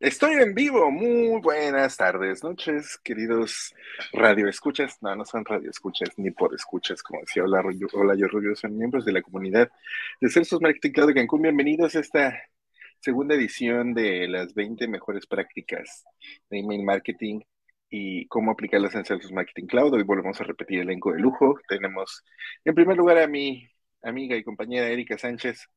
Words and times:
Estoy 0.00 0.34
en 0.34 0.54
vivo. 0.54 0.90
Muy 0.90 1.40
buenas 1.40 1.96
tardes, 1.96 2.44
noches, 2.44 2.98
queridos 3.02 3.74
radio 4.12 4.46
escuchas. 4.46 4.98
No, 5.00 5.16
no 5.16 5.24
son 5.24 5.42
radio 5.44 5.70
escuchas 5.70 6.10
ni 6.18 6.30
por 6.30 6.54
escuchas, 6.54 7.02
como 7.02 7.20
decía 7.20 7.44
Hola, 7.44 7.62
Hola 7.94 8.14
yo 8.14 8.28
Rubio, 8.28 8.54
son 8.54 8.76
miembros 8.76 9.06
de 9.06 9.12
la 9.12 9.22
comunidad 9.22 9.70
de 10.20 10.28
Celsius 10.28 10.60
Marketing 10.60 10.90
Cloud 10.90 11.08
de 11.08 11.14
Cancún. 11.14 11.40
Bienvenidos 11.42 11.96
a 11.96 12.00
esta 12.00 12.38
segunda 13.00 13.34
edición 13.36 13.94
de 13.94 14.28
las 14.28 14.52
20 14.54 14.86
mejores 14.86 15.26
prácticas 15.26 16.04
de 16.50 16.58
email 16.58 16.82
marketing 16.82 17.40
y 17.88 18.26
cómo 18.26 18.50
aplicarlas 18.50 18.94
en 18.96 19.06
Celsius 19.06 19.32
Marketing 19.32 19.66
Cloud. 19.66 19.94
Hoy 19.94 20.02
volvemos 20.02 20.38
a 20.42 20.44
repetir 20.44 20.80
el 20.80 20.88
elenco 20.88 21.12
de 21.14 21.20
lujo. 21.20 21.58
Tenemos 21.68 22.22
en 22.66 22.74
primer 22.74 22.98
lugar 22.98 23.16
a 23.16 23.26
mi 23.26 23.66
amiga 24.02 24.36
y 24.36 24.44
compañera 24.44 24.88
Erika 24.88 25.16
Sánchez. 25.16 25.68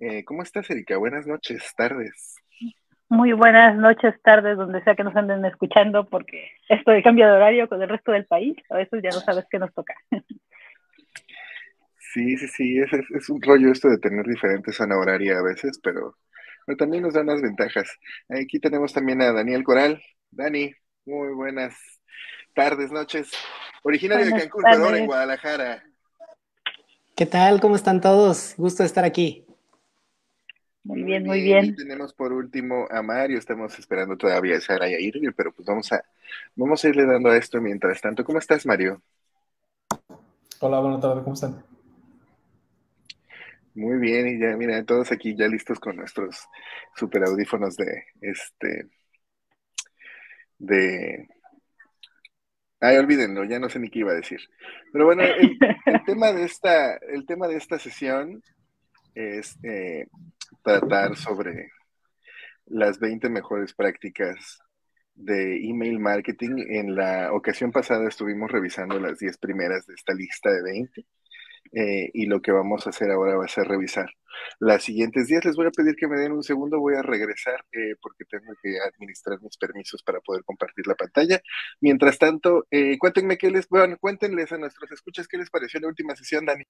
Eh, 0.00 0.24
¿Cómo 0.24 0.42
estás, 0.42 0.68
Erika? 0.70 0.96
Buenas 0.96 1.26
noches, 1.28 1.72
tardes. 1.76 2.34
Muy 3.10 3.32
buenas 3.32 3.76
noches, 3.76 4.14
tardes, 4.22 4.56
donde 4.56 4.84
sea 4.84 4.94
que 4.94 5.02
nos 5.02 5.16
anden 5.16 5.44
escuchando, 5.44 6.08
porque 6.08 6.48
esto 6.68 6.92
de 6.92 7.02
cambio 7.02 7.26
de 7.26 7.32
horario 7.32 7.68
con 7.68 7.82
el 7.82 7.88
resto 7.88 8.12
del 8.12 8.24
país, 8.24 8.56
a 8.70 8.76
veces 8.76 9.02
ya 9.02 9.10
no 9.10 9.18
sabes 9.18 9.44
qué 9.50 9.58
nos 9.58 9.74
toca. 9.74 9.94
Sí, 12.12 12.36
sí, 12.36 12.48
sí, 12.48 12.78
es, 12.78 12.88
es, 12.92 13.28
un 13.28 13.40
rollo 13.42 13.70
esto 13.70 13.88
de 13.88 13.98
tener 13.98 14.24
diferentes 14.26 14.76
zona 14.76 14.96
horaria 14.96 15.38
a 15.38 15.42
veces, 15.42 15.78
pero, 15.82 16.16
pero 16.66 16.76
también 16.76 17.02
nos 17.02 17.14
da 17.14 17.22
unas 17.22 17.40
ventajas. 17.40 17.88
Aquí 18.28 18.58
tenemos 18.58 18.92
también 18.92 19.22
a 19.22 19.32
Daniel 19.32 19.64
Coral. 19.64 20.02
Dani, 20.30 20.72
muy 21.04 21.34
buenas 21.34 21.76
tardes, 22.54 22.90
noches. 22.90 23.30
Originario 23.82 24.26
de 24.26 24.40
Cancún, 24.40 24.64
pero 24.64 24.96
en 24.96 25.06
Guadalajara. 25.06 25.82
¿Qué 27.16 27.26
tal? 27.26 27.60
¿Cómo 27.60 27.76
están 27.76 28.00
todos? 28.00 28.54
Gusto 28.56 28.82
de 28.82 28.88
estar 28.88 29.04
aquí. 29.04 29.46
Muy 30.82 31.02
bien, 31.02 31.24
muy 31.24 31.42
bien. 31.42 31.76
tenemos 31.76 32.14
por 32.14 32.32
último 32.32 32.86
a 32.90 33.02
Mario, 33.02 33.38
estamos 33.38 33.78
esperando 33.78 34.16
todavía 34.16 34.56
a 34.56 34.60
Sara 34.60 34.88
y 34.88 34.94
a 34.94 35.00
Irving, 35.00 35.32
pero 35.36 35.52
pues 35.52 35.66
vamos 35.66 35.92
a, 35.92 36.02
vamos 36.56 36.82
a 36.82 36.88
irle 36.88 37.04
dando 37.04 37.28
a 37.30 37.36
esto 37.36 37.60
mientras 37.60 38.00
tanto. 38.00 38.24
¿Cómo 38.24 38.38
estás, 38.38 38.64
Mario? 38.64 39.02
Hola, 40.60 40.80
buenas 40.80 41.00
tardes, 41.00 41.22
¿cómo 41.22 41.34
están? 41.34 41.62
Muy 43.74 43.98
bien, 43.98 44.28
y 44.28 44.40
ya, 44.40 44.56
mira, 44.56 44.82
todos 44.84 45.12
aquí 45.12 45.36
ya 45.36 45.46
listos 45.48 45.78
con 45.78 45.96
nuestros 45.96 46.48
super 46.96 47.24
audífonos 47.24 47.76
de 47.76 48.04
este 48.22 48.88
de 50.58 51.28
Ay, 52.82 52.96
olvídenlo, 52.96 53.44
ya 53.44 53.58
no 53.58 53.68
sé 53.68 53.78
ni 53.78 53.90
qué 53.90 53.98
iba 53.98 54.12
a 54.12 54.14
decir. 54.14 54.40
Pero 54.90 55.04
bueno, 55.04 55.22
el, 55.22 55.58
el 55.84 56.04
tema 56.06 56.32
de 56.32 56.44
esta, 56.44 56.96
el 56.96 57.26
tema 57.26 57.46
de 57.46 57.56
esta 57.56 57.78
sesión 57.78 58.42
es 59.14 59.58
eh, 59.62 60.06
tratar 60.62 61.16
sobre 61.16 61.70
las 62.66 62.98
20 62.98 63.28
mejores 63.28 63.74
prácticas 63.74 64.58
de 65.14 65.56
email 65.68 65.98
marketing. 65.98 66.64
En 66.68 66.94
la 66.94 67.32
ocasión 67.32 67.72
pasada 67.72 68.08
estuvimos 68.08 68.50
revisando 68.50 68.98
las 68.98 69.18
10 69.18 69.38
primeras 69.38 69.86
de 69.86 69.94
esta 69.94 70.14
lista 70.14 70.50
de 70.50 70.62
20. 70.62 71.06
Eh, 71.72 72.10
y 72.14 72.26
lo 72.26 72.42
que 72.42 72.50
vamos 72.50 72.86
a 72.86 72.90
hacer 72.90 73.10
ahora 73.12 73.36
va 73.36 73.44
a 73.44 73.48
ser 73.48 73.64
revisar 73.68 74.10
las 74.58 74.82
siguientes 74.82 75.28
días. 75.28 75.44
Les 75.44 75.56
voy 75.56 75.66
a 75.66 75.70
pedir 75.70 75.94
que 75.94 76.08
me 76.08 76.18
den 76.18 76.32
un 76.32 76.42
segundo, 76.42 76.80
voy 76.80 76.94
a 76.94 77.02
regresar 77.02 77.64
eh, 77.72 77.94
porque 78.00 78.24
tengo 78.24 78.52
que 78.62 78.78
administrar 78.80 79.40
mis 79.42 79.56
permisos 79.56 80.02
para 80.02 80.20
poder 80.20 80.42
compartir 80.44 80.86
la 80.86 80.94
pantalla. 80.94 81.40
Mientras 81.80 82.18
tanto, 82.18 82.66
cuéntenme 82.98 83.38
qué 83.38 83.50
les, 83.50 83.68
bueno, 83.68 83.96
cuéntenles 83.98 84.50
a 84.52 84.58
nuestros 84.58 84.90
escuchas 84.92 85.28
qué 85.28 85.38
les 85.38 85.50
pareció 85.50 85.80
la 85.80 85.88
última 85.88 86.16
sesión, 86.16 86.44
Dani. 86.46 86.64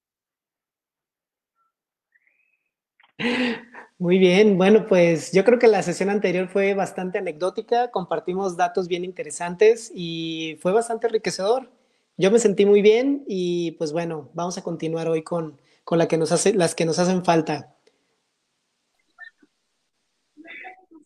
Muy 3.98 4.18
bien, 4.18 4.56
bueno, 4.56 4.86
pues 4.86 5.30
yo 5.32 5.44
creo 5.44 5.58
que 5.58 5.68
la 5.68 5.82
sesión 5.82 6.08
anterior 6.08 6.48
fue 6.48 6.72
bastante 6.72 7.18
anecdótica, 7.18 7.90
compartimos 7.90 8.56
datos 8.56 8.88
bien 8.88 9.04
interesantes 9.04 9.92
y 9.94 10.56
fue 10.62 10.72
bastante 10.72 11.06
enriquecedor. 11.06 11.70
Yo 12.16 12.30
me 12.30 12.38
sentí 12.38 12.64
muy 12.64 12.80
bien 12.80 13.24
y 13.28 13.72
pues 13.72 13.92
bueno, 13.92 14.30
vamos 14.32 14.56
a 14.56 14.62
continuar 14.62 15.08
hoy 15.08 15.22
con, 15.22 15.60
con 15.84 15.98
la 15.98 16.08
que 16.08 16.16
nos 16.16 16.32
hace, 16.32 16.54
las 16.54 16.74
que 16.74 16.86
nos 16.86 16.98
hacen 16.98 17.24
falta. 17.24 17.76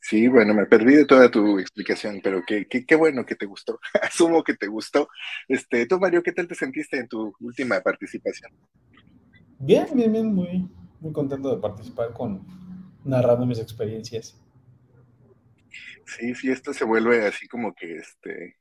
Sí, 0.01 0.29
bueno, 0.29 0.55
me 0.55 0.67
perdí 0.67 0.95
de 0.95 1.07
toda 1.07 1.31
tu 1.31 1.59
explicación, 1.59 2.21
pero 2.23 2.43
qué, 2.47 2.67
qué, 2.69 2.85
qué, 2.85 2.95
bueno 2.95 3.25
que 3.25 3.35
te 3.35 3.47
gustó. 3.47 3.81
Asumo 4.03 4.45
que 4.45 4.55
te 4.55 4.67
gustó. 4.69 5.09
Este, 5.49 5.87
tú, 5.87 5.99
Mario, 5.99 6.23
¿qué 6.23 6.31
tal 6.31 6.47
te 6.47 6.55
sentiste 6.55 6.99
en 6.99 7.09
tu 7.09 7.35
última 7.41 7.81
participación? 7.81 8.53
Bien, 9.59 9.87
bien, 9.95 10.13
bien, 10.13 10.35
muy, 10.35 10.69
muy 11.05 11.13
contento 11.13 11.55
de 11.55 11.61
participar 11.61 12.15
con 12.15 12.43
narrando 13.05 13.45
mis 13.45 13.59
experiencias. 13.59 14.41
Sí, 16.07 16.35
sí, 16.35 16.51
esto 16.51 16.73
se 16.73 16.85
vuelve 16.85 17.27
así 17.27 17.47
como 17.47 17.75
que 17.75 17.99
este 17.99 18.57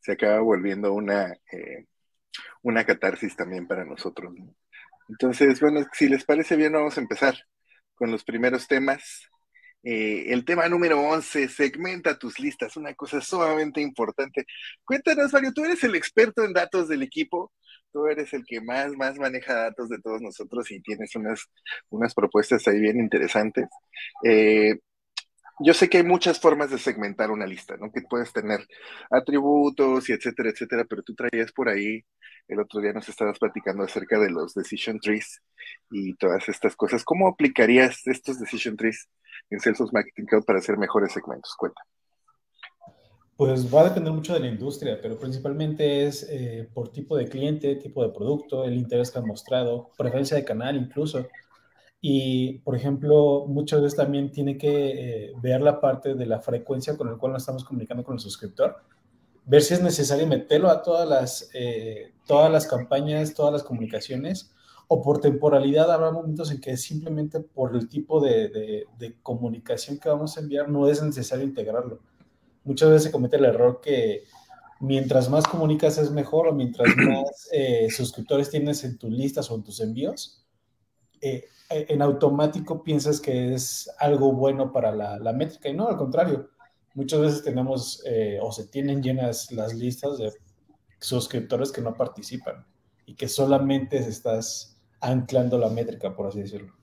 se 0.00 0.12
acaba 0.12 0.40
volviendo 0.40 0.92
una, 0.92 1.32
eh, 1.50 1.86
una 2.62 2.84
catarsis 2.84 3.34
también 3.36 3.66
para 3.66 3.84
nosotros. 3.84 4.34
Entonces, 5.08 5.60
bueno, 5.60 5.86
si 5.92 6.08
les 6.08 6.24
parece 6.24 6.56
bien, 6.56 6.72
vamos 6.72 6.98
a 6.98 7.00
empezar 7.00 7.36
con 7.94 8.10
los 8.10 8.24
primeros 8.24 8.66
temas. 8.66 9.28
Eh, 9.84 10.32
el 10.32 10.44
tema 10.44 10.68
número 10.68 11.00
11, 11.00 11.48
segmenta 11.48 12.18
tus 12.18 12.38
listas, 12.38 12.76
una 12.76 12.94
cosa 12.94 13.20
sumamente 13.20 13.80
importante. 13.80 14.44
Cuéntanos, 14.84 15.32
Mario, 15.32 15.52
tú 15.54 15.64
eres 15.64 15.82
el 15.84 15.94
experto 15.94 16.44
en 16.44 16.52
datos 16.52 16.88
del 16.88 17.02
equipo 17.02 17.52
tú 17.92 18.06
eres 18.06 18.32
el 18.32 18.44
que 18.46 18.60
más, 18.60 18.92
más 18.96 19.18
maneja 19.18 19.54
datos 19.54 19.88
de 19.88 20.00
todos 20.00 20.20
nosotros 20.20 20.70
y 20.70 20.80
tienes 20.80 21.14
unas, 21.16 21.46
unas 21.90 22.14
propuestas 22.14 22.66
ahí 22.68 22.80
bien 22.80 22.98
interesantes. 22.98 23.66
Eh, 24.24 24.78
yo 25.60 25.74
sé 25.74 25.88
que 25.88 25.98
hay 25.98 26.04
muchas 26.04 26.40
formas 26.40 26.70
de 26.70 26.78
segmentar 26.78 27.30
una 27.30 27.46
lista, 27.46 27.76
¿no? 27.76 27.92
Que 27.92 28.02
puedes 28.02 28.32
tener 28.32 28.66
atributos 29.10 30.08
y 30.08 30.12
etcétera, 30.12 30.50
etcétera, 30.50 30.84
pero 30.88 31.02
tú 31.02 31.14
traías 31.14 31.52
por 31.52 31.68
ahí, 31.68 32.04
el 32.48 32.60
otro 32.60 32.80
día 32.80 32.92
nos 32.92 33.08
estabas 33.08 33.38
platicando 33.38 33.84
acerca 33.84 34.18
de 34.18 34.30
los 34.30 34.54
decision 34.54 34.98
trees 34.98 35.40
y 35.90 36.14
todas 36.16 36.48
estas 36.48 36.74
cosas. 36.76 37.04
¿Cómo 37.04 37.28
aplicarías 37.28 38.06
estos 38.06 38.40
decision 38.40 38.76
trees 38.76 39.08
en 39.50 39.60
Salesforce 39.60 39.92
Marketing 39.94 40.24
Cloud 40.26 40.44
para 40.44 40.58
hacer 40.58 40.76
mejores 40.78 41.12
segmentos? 41.12 41.54
Cuenta. 41.56 41.82
Pues 43.44 43.74
va 43.74 43.80
a 43.80 43.88
depender 43.88 44.12
mucho 44.12 44.34
de 44.34 44.38
la 44.38 44.46
industria, 44.46 45.00
pero 45.02 45.18
principalmente 45.18 46.06
es 46.06 46.28
eh, 46.30 46.68
por 46.72 46.92
tipo 46.92 47.16
de 47.16 47.26
cliente, 47.26 47.74
tipo 47.74 48.04
de 48.04 48.10
producto, 48.10 48.62
el 48.62 48.74
interés 48.74 49.10
que 49.10 49.18
han 49.18 49.26
mostrado, 49.26 49.90
preferencia 49.98 50.36
de 50.36 50.44
canal 50.44 50.76
incluso. 50.76 51.26
Y, 52.00 52.60
por 52.60 52.76
ejemplo, 52.76 53.44
muchas 53.48 53.82
veces 53.82 53.96
también 53.96 54.30
tiene 54.30 54.56
que 54.56 55.24
eh, 55.24 55.32
ver 55.42 55.60
la 55.60 55.80
parte 55.80 56.14
de 56.14 56.24
la 56.24 56.38
frecuencia 56.38 56.96
con 56.96 57.10
la 57.10 57.16
cual 57.16 57.32
nos 57.32 57.42
estamos 57.42 57.64
comunicando 57.64 58.04
con 58.04 58.14
el 58.14 58.20
suscriptor, 58.20 58.76
ver 59.44 59.62
si 59.62 59.74
es 59.74 59.82
necesario 59.82 60.28
meterlo 60.28 60.68
a 60.70 60.80
todas 60.80 61.08
las, 61.08 61.50
eh, 61.52 62.12
todas 62.28 62.48
las 62.48 62.68
campañas, 62.68 63.34
todas 63.34 63.52
las 63.52 63.64
comunicaciones, 63.64 64.52
o 64.86 65.02
por 65.02 65.20
temporalidad 65.20 65.90
habrá 65.90 66.12
momentos 66.12 66.52
en 66.52 66.60
que 66.60 66.76
simplemente 66.76 67.40
por 67.40 67.74
el 67.74 67.88
tipo 67.88 68.20
de, 68.20 68.86
de 69.00 69.16
comunicación 69.20 69.98
que 69.98 70.08
vamos 70.08 70.36
a 70.36 70.40
enviar 70.42 70.68
no 70.68 70.86
es 70.86 71.02
necesario 71.02 71.44
integrarlo 71.44 71.98
muchas 72.64 72.90
veces 72.90 73.04
se 73.04 73.12
comete 73.12 73.36
el 73.36 73.44
error 73.44 73.80
que 73.82 74.24
mientras 74.80 75.30
más 75.30 75.46
comunicas 75.46 75.96
es 75.98 76.10
mejor 76.10 76.48
o 76.48 76.52
mientras 76.52 76.88
más 76.96 77.48
eh, 77.52 77.88
suscriptores 77.90 78.50
tienes 78.50 78.84
en 78.84 78.98
tus 78.98 79.10
listas 79.10 79.50
o 79.50 79.54
en 79.54 79.62
tus 79.62 79.80
envíos, 79.80 80.44
eh, 81.20 81.44
en 81.70 82.02
automático 82.02 82.82
piensas 82.82 83.20
que 83.20 83.54
es 83.54 83.90
algo 83.98 84.32
bueno 84.32 84.72
para 84.72 84.92
la, 84.92 85.32
métrica 85.32 85.68
y 85.68 85.74
no, 85.74 85.88
al 85.88 85.96
contrario. 85.96 86.50
Muchas 86.94 87.20
veces 87.20 87.42
tenemos 87.42 88.02
eh, 88.04 88.38
o 88.42 88.52
se 88.52 88.66
tienen 88.66 89.02
llenas 89.02 89.50
las 89.50 89.72
listas 89.72 90.18
de 90.18 90.32
suscriptores 91.00 91.72
que 91.72 91.80
no 91.80 91.94
participan 91.94 92.66
y 93.06 93.14
que 93.14 93.28
solamente 93.28 93.96
estás 93.96 94.78
anclando 95.00 95.56
la 95.58 95.70
métrica, 95.70 96.14
por 96.14 96.26
así 96.26 96.40
decirlo. 96.40 96.74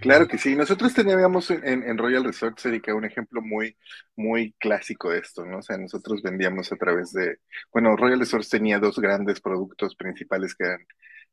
Claro 0.00 0.28
que 0.28 0.38
sí. 0.38 0.54
Nosotros 0.54 0.94
teníamos 0.94 1.50
en, 1.50 1.98
Royal 1.98 2.24
Resort 2.24 2.64
Erika, 2.64 2.94
un 2.94 3.04
ejemplo 3.04 3.40
muy, 3.42 3.76
muy 4.14 4.52
clásico 4.58 5.10
de 5.10 5.18
esto, 5.20 5.44
¿no? 5.44 5.58
O 5.58 5.62
sea, 5.62 5.78
nosotros 5.78 6.22
vendíamos 6.22 6.72
a 6.72 6.76
través 6.76 7.12
de, 7.12 7.38
bueno, 7.72 7.96
Royal 7.96 8.20
Resort 8.20 8.46
tenía 8.48 8.78
dos 8.78 8.98
grandes 8.98 9.40
productos 9.40 9.96
principales 9.96 10.54
que 10.54 10.64
eran 10.64 10.86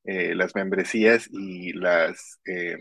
eh, 0.05 0.35
las 0.35 0.55
membresías 0.55 1.29
y 1.31 1.73
las, 1.73 2.39
eh, 2.45 2.77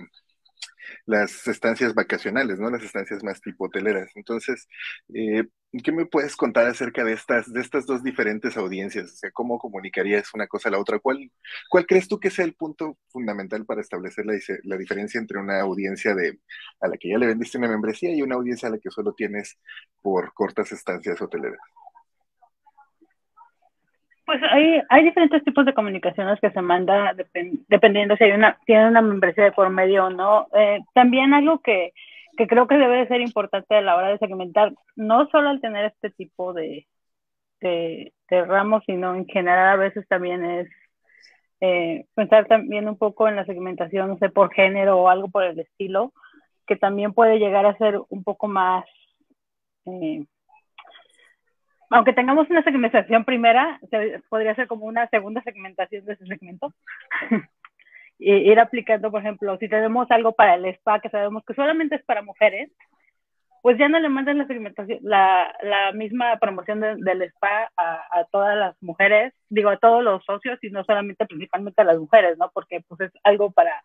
las 1.07 1.47
estancias 1.49 1.95
vacacionales, 1.95 2.59
¿no? 2.59 2.71
Las 2.71 2.83
estancias 2.83 3.23
más 3.25 3.41
tipo 3.41 3.67
hoteleras. 3.67 4.11
Entonces, 4.15 4.69
eh, 5.15 5.45
¿qué 5.83 5.93
me 5.93 6.07
puedes 6.07 6.37
contar 6.37 6.67
acerca 6.67 7.05
de 7.05 7.13
estas, 7.15 7.53
de 7.53 7.61
estas 7.61 7.87
dos 7.87 8.03
diferentes 8.03 8.57
audiencias? 8.57 9.13
O 9.13 9.17
sea, 9.17 9.31
¿cómo 9.33 9.59
comunicarías 9.59 10.33
una 10.35 10.47
cosa 10.47 10.69
a 10.69 10.73
la 10.73 10.79
otra? 10.79 10.99
¿Cuál, 10.99 11.31
cuál 11.69 11.87
crees 11.87 12.09
tú 12.09 12.21
que 12.21 12.31
sea 12.31 12.45
el 12.45 12.55
punto 12.55 12.99
fundamental 13.09 13.65
para 13.67 13.81
establecer 13.81 14.27
la, 14.27 14.35
la 14.65 14.77
diferencia 14.77 15.19
entre 15.21 15.39
una 15.39 15.61
audiencia 15.61 16.15
de, 16.15 16.39
a 16.81 16.89
la 16.89 16.97
que 16.97 17.09
ya 17.11 17.19
le 17.19 17.27
vendiste 17.27 17.59
una 17.59 17.69
membresía 17.69 18.15
y 18.15 18.23
una 18.23 18.37
audiencia 18.37 18.69
a 18.69 18.73
la 18.73 18.79
que 18.79 18.91
solo 18.91 19.15
tienes 19.15 19.59
por 20.03 20.33
cortas 20.35 20.73
estancias 20.73 21.21
hoteleras? 21.21 21.61
Pues 24.25 24.41
hay, 24.51 24.81
hay 24.89 25.05
diferentes 25.05 25.43
tipos 25.45 25.65
de 25.67 25.75
comunicaciones 25.75 26.39
que 26.41 26.51
se 26.51 26.63
manda 26.63 27.15
dependiendo 27.69 28.17
si 28.17 28.25
hay 28.25 28.33
una, 28.33 28.57
tiene 28.67 28.89
una 28.89 29.03
membresía 29.03 29.45
de 29.45 29.53
por 29.53 29.69
medio 29.71 30.07
o 30.07 30.11
no. 30.11 30.47
Eh, 30.55 30.81
también 30.95 31.35
algo 31.35 31.61
que, 31.61 31.93
que 32.37 32.47
creo 32.47 32.67
que 32.67 32.77
debe 32.77 33.09
ser 33.09 33.21
importante 33.21 33.75
a 33.75 33.83
la 33.83 33.97
hora 33.97 34.09
de 34.09 34.19
segmentar, 34.19 34.73
no 34.97 35.29
solo 35.31 35.49
al 35.49 35.61
tener 35.61 35.87
este 35.87 36.11
tipo 36.11 36.53
de, 36.53 36.87
de, 37.61 38.13
ramos, 38.31 38.83
sino 38.87 39.15
en 39.15 39.27
general 39.27 39.69
a 39.69 39.77
veces 39.77 40.07
también 40.09 40.45
es 40.45 40.69
eh, 41.61 42.07
pensar 42.15 42.47
también 42.47 42.89
un 42.89 42.99
poco 42.99 43.29
en 43.29 43.37
la 43.37 43.45
segmentación, 43.45 44.09
no 44.09 44.19
sé, 44.19 44.31
por 44.31 44.53
género 44.53 44.99
o 44.99 45.09
algo 45.09 45.29
por 45.29 45.45
el 45.45 45.59
estilo, 45.61 46.13
que 46.67 46.77
también 46.77 47.13
puede 47.13 47.39
llegar 47.39 47.67
a 47.67 47.77
ser 47.79 48.01
un 48.09 48.25
poco 48.25 48.49
más, 48.49 48.85
eh, 49.87 50.25
aunque 51.93 52.13
tengamos 52.13 52.49
una 52.51 52.63
segmentación 52.63 53.25
primera, 53.25 53.81
podría 54.29 54.55
ser 54.55 54.67
como 54.67 54.87
una 54.87 55.07
segunda 55.09 55.43
segmentación 55.43 56.05
de 56.05 56.15
ese 56.15 56.27
segmento. 56.27 56.73
ir 58.19 58.59
aplicando, 58.61 59.11
por 59.11 59.21
ejemplo, 59.21 59.57
si 59.59 59.69
tenemos 59.69 60.11
algo 60.11 60.33
para 60.33 60.55
el 60.55 60.65
spa 60.67 61.01
que 61.01 61.11
sabemos 61.11 61.45
que 61.45 61.55
solamente 61.55 61.97
es 61.97 62.05
para 62.05 62.23
mujeres, 62.23 62.71
pues 63.63 63.79
ya 63.79 63.89
no 63.89 64.01
le 64.01 64.09
mandan 64.09 64.39
la 64.39 64.47
segmentación, 64.47 64.99
la, 65.03 65.53
misma 65.95 66.37
promoción 66.39 66.81
del 66.81 67.23
spa 67.23 67.71
a, 67.77 68.03
a, 68.11 68.25
todas 68.31 68.57
las 68.57 68.81
mujeres, 68.83 69.33
digo 69.49 69.71
a 69.71 69.77
todos 69.77 70.03
los 70.03 70.25
socios 70.25 70.59
y 70.63 70.71
no 70.71 70.85
solamente 70.85 71.27
principalmente 71.27 71.83
a 71.83 71.85
las 71.85 71.99
mujeres, 71.99 72.39
¿no? 72.39 72.51
Porque 72.53 72.81
pues 72.89 73.01
es 73.03 73.13
algo 73.23 73.53
para, 73.53 73.85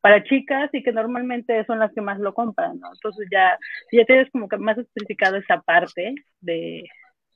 para 0.00 0.24
chicas 0.24 0.70
y 0.72 0.82
que 0.82 0.92
normalmente 0.92 1.64
son 1.64 1.78
las 1.78 1.92
que 1.92 2.00
más 2.00 2.18
lo 2.18 2.34
compran, 2.34 2.80
¿no? 2.80 2.88
Entonces 2.92 3.28
ya, 3.30 3.56
ya 3.92 4.04
tienes 4.04 4.30
como 4.30 4.48
que 4.48 4.58
más 4.58 4.76
especificado 4.76 5.36
esa 5.36 5.60
parte 5.60 6.16
de, 6.40 6.84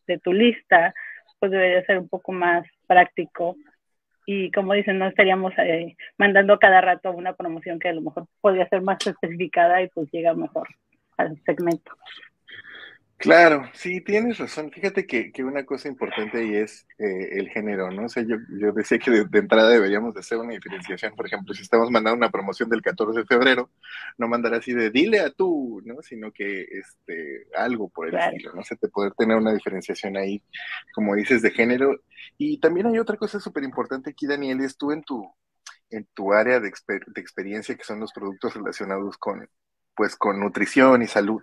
de 0.06 0.19
tu 0.19 0.32
lista, 0.32 0.94
pues 1.38 1.53
debería 1.53 1.85
ser 1.85 1.99
un 1.99 2.08
poco 2.08 2.32
más 2.32 2.67
práctico 2.87 3.56
y 4.26 4.50
como 4.50 4.75
dicen, 4.75 4.99
no 4.99 5.06
estaríamos 5.06 5.53
eh, 5.58 5.97
mandando 6.19 6.58
cada 6.58 6.81
rato 6.81 7.12
una 7.12 7.35
promoción 7.35 7.79
que 7.79 7.88
a 7.88 7.93
lo 7.93 8.03
mejor 8.03 8.26
podría 8.41 8.69
ser 8.69 8.82
más 8.82 9.06
especificada 9.06 9.81
y 9.81 9.88
pues 9.88 10.11
llega 10.11 10.35
mejor 10.35 10.69
al 11.17 11.41
segmento. 11.44 11.93
Claro, 13.18 13.64
sí, 13.72 14.02
tienes 14.02 14.36
razón. 14.36 14.70
Fíjate 14.70 15.06
que, 15.06 15.32
que 15.32 15.42
una 15.42 15.64
cosa 15.64 15.88
importante 15.88 16.38
ahí 16.38 16.54
es 16.54 16.86
eh, 16.98 17.28
el 17.32 17.48
género, 17.48 17.90
¿no? 17.90 18.04
O 18.04 18.08
sea, 18.10 18.22
yo, 18.22 18.36
yo 18.60 18.72
decía 18.72 18.98
que 18.98 19.10
de, 19.10 19.38
entrada 19.38 19.70
deberíamos 19.70 20.12
de 20.12 20.20
hacer 20.20 20.36
una 20.36 20.52
diferenciación. 20.52 21.14
Por 21.16 21.26
ejemplo, 21.26 21.54
si 21.54 21.62
estamos 21.62 21.90
mandando 21.90 22.18
una 22.18 22.30
promoción 22.30 22.68
del 22.68 22.82
14 22.82 23.20
de 23.20 23.26
febrero, 23.26 23.70
no 24.18 24.28
mandar 24.28 24.52
así 24.52 24.74
de 24.74 24.90
dile 24.90 25.20
a 25.20 25.30
tú, 25.30 25.80
¿no? 25.86 26.02
Sino 26.02 26.30
que 26.30 26.66
este, 26.70 27.46
algo 27.56 27.88
por 27.88 28.08
el 28.08 28.16
estilo, 28.16 28.52
¿no? 28.52 28.62
Se 28.62 28.76
te 28.76 28.88
poder 28.88 29.14
tener 29.14 29.36
una 29.38 29.54
diferenciación 29.54 30.18
ahí, 30.18 30.42
como 30.94 31.14
dices, 31.14 31.40
de 31.40 31.50
género. 31.52 31.98
Y 32.36 32.60
también 32.60 32.86
hay 32.86 32.98
otra 32.98 33.16
cosa 33.16 33.40
súper 33.40 33.64
importante 33.64 34.10
aquí, 34.10 34.26
Daniel, 34.26 34.60
es 34.60 34.76
tú 34.76 34.92
en 34.92 35.02
tu, 35.02 35.26
en 35.88 36.06
tu 36.12 36.34
área 36.34 36.60
de, 36.60 36.70
de 36.70 37.20
experiencia, 37.20 37.76
que 37.76 37.84
son 37.84 37.98
los 37.98 38.12
productos 38.12 38.52
relacionados 38.52 39.16
con, 39.16 39.48
pues 39.96 40.14
con 40.16 40.38
nutrición 40.38 41.02
y 41.02 41.06
salud. 41.06 41.43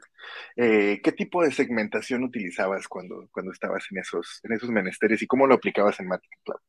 Eh, 0.55 1.01
¿Qué 1.03 1.11
tipo 1.11 1.43
de 1.43 1.51
segmentación 1.51 2.23
utilizabas 2.23 2.87
cuando, 2.87 3.27
cuando 3.31 3.51
estabas 3.51 3.83
en 3.91 3.97
esos, 3.97 4.39
en 4.43 4.53
esos 4.53 4.69
menesteres 4.69 5.21
y 5.21 5.27
cómo 5.27 5.47
lo 5.47 5.55
aplicabas 5.55 5.99
en 5.99 6.07
Marketing 6.07 6.37
Cloud? 6.43 6.59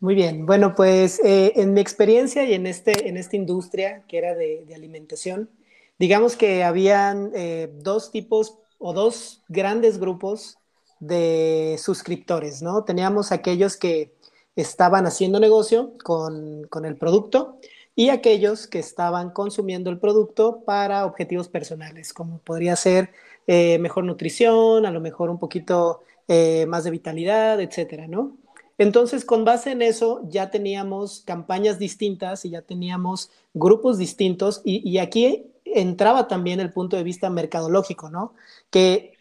Muy 0.00 0.14
bien, 0.14 0.46
bueno, 0.46 0.74
pues 0.76 1.20
eh, 1.24 1.54
en 1.56 1.74
mi 1.74 1.80
experiencia 1.80 2.44
y 2.44 2.54
en, 2.54 2.66
este, 2.66 3.08
en 3.08 3.16
esta 3.16 3.34
industria 3.34 4.04
que 4.06 4.18
era 4.18 4.34
de, 4.34 4.64
alimentación, 4.72 5.50
digamos 5.98 6.36
que 6.36 6.62
habían 6.62 7.32
eh, 7.34 7.68
dos 7.82 8.12
tipos 8.12 8.58
o 8.78 8.92
dos 8.92 9.42
grandes 9.48 9.98
grupos 9.98 10.58
de 11.00 11.76
suscriptores, 11.78 12.62
¿no? 12.62 12.84
Teníamos 12.84 13.32
aquellos 13.32 13.76
que 13.76 14.14
estaban 14.54 15.06
haciendo 15.06 15.40
negocio 15.40 15.94
con, 16.04 16.64
con 16.68 16.84
el 16.84 16.96
producto 16.96 17.58
y 17.98 18.10
aquellos 18.10 18.68
que 18.68 18.78
estaban 18.78 19.30
consumiendo 19.30 19.90
el 19.90 19.98
producto 19.98 20.62
para 20.64 21.04
objetivos 21.04 21.48
personales, 21.48 22.12
como 22.12 22.38
podría 22.38 22.76
ser 22.76 23.10
eh, 23.48 23.76
mejor 23.80 24.04
nutrición, 24.04 24.86
a 24.86 24.92
lo 24.92 25.00
mejor 25.00 25.30
un 25.30 25.40
poquito 25.40 26.02
eh, 26.28 26.64
más 26.66 26.84
de 26.84 26.92
vitalidad, 26.92 27.60
etcétera, 27.60 28.06
¿no? 28.06 28.36
Entonces, 28.78 29.24
con 29.24 29.44
base 29.44 29.72
en 29.72 29.82
eso, 29.82 30.22
ya 30.28 30.48
teníamos 30.52 31.24
campañas 31.26 31.80
distintas 31.80 32.44
y 32.44 32.50
ya 32.50 32.62
teníamos 32.62 33.32
grupos 33.52 33.98
distintos 33.98 34.62
y, 34.64 34.98
aquí 34.98 35.46
entraba 35.64 36.28
también 36.28 36.60
el 36.60 36.72
punto 36.72 36.96
de 36.96 37.02
vista 37.02 37.30
mercadológico, 37.30 38.10
¿no? 38.10 38.32
Que 38.70 39.14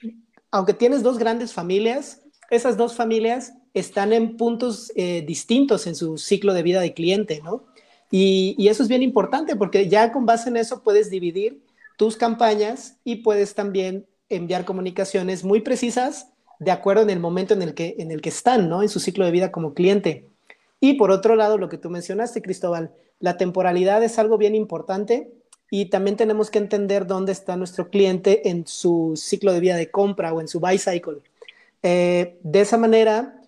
aunque 0.51 0.75
tienes 0.75 1.01
dos 1.01 1.17
grandes 1.17 1.51
familias, 1.51 2.21
esas 2.51 2.77
dos 2.77 2.93
familias 2.93 3.53
están 3.73 4.13
en 4.13 4.37
puntos 4.37 4.91
eh, 4.95 5.23
distintos 5.25 5.87
en 5.87 5.95
su 5.95 6.19
ciclo 6.19 6.53
de 6.53 6.61
vida 6.61 6.79
de 6.79 6.93
cliente, 6.93 7.41
¿no? 7.43 7.65
Y, 8.11 8.67
eso 8.67 8.83
es 8.83 8.89
bien 8.89 9.03
importante 9.03 9.55
porque 9.55 9.89
ya 9.89 10.11
con 10.11 10.25
base 10.25 10.49
en 10.49 10.57
eso 10.57 10.81
puedes 10.81 11.09
dividir 11.09 11.61
tus 11.97 12.15
campañas 12.15 12.97
y 13.03 13.17
puedes 13.17 13.55
también 13.55 14.05
enviar 14.29 14.65
comunicaciones 14.65 15.43
muy 15.43 15.61
precisas 15.61 16.29
de 16.59 16.71
acuerdo 16.71 17.03
en 17.03 17.09
el 17.09 17.19
momento 17.19 17.53
en 17.53 17.61
el 17.61 17.73
que, 17.73 17.95
en 17.99 18.11
el 18.11 18.21
que 18.21 18.29
están, 18.29 18.69
¿no? 18.69 18.81
En 18.81 18.89
su 18.89 18.99
ciclo 18.99 19.25
de 19.25 19.31
vida 19.31 19.51
como 19.51 19.73
cliente. 19.73 20.25
Y 20.79 20.93
por 20.93 21.11
otro 21.11 21.35
lado, 21.35 21.57
lo 21.57 21.69
que 21.69 21.77
tú 21.77 21.89
mencionaste, 21.89 22.41
Cristóbal, 22.41 22.91
la 23.19 23.37
temporalidad 23.37 24.03
es 24.03 24.19
algo 24.19 24.37
bien 24.37 24.55
importante 24.55 25.31
y 25.69 25.85
también 25.85 26.17
tenemos 26.17 26.49
que 26.49 26.59
entender 26.59 27.07
dónde 27.07 27.31
está 27.31 27.57
nuestro 27.57 27.89
cliente 27.89 28.49
en 28.49 28.65
su 28.67 29.13
ciclo 29.15 29.53
de 29.53 29.59
vida 29.59 29.75
de 29.75 29.91
compra 29.91 30.33
o 30.33 30.41
en 30.41 30.47
su 30.47 30.59
buy 30.59 30.77
cycle. 30.77 31.17
Eh, 31.83 32.37
de 32.41 32.61
esa 32.61 32.77
manera, 32.77 33.41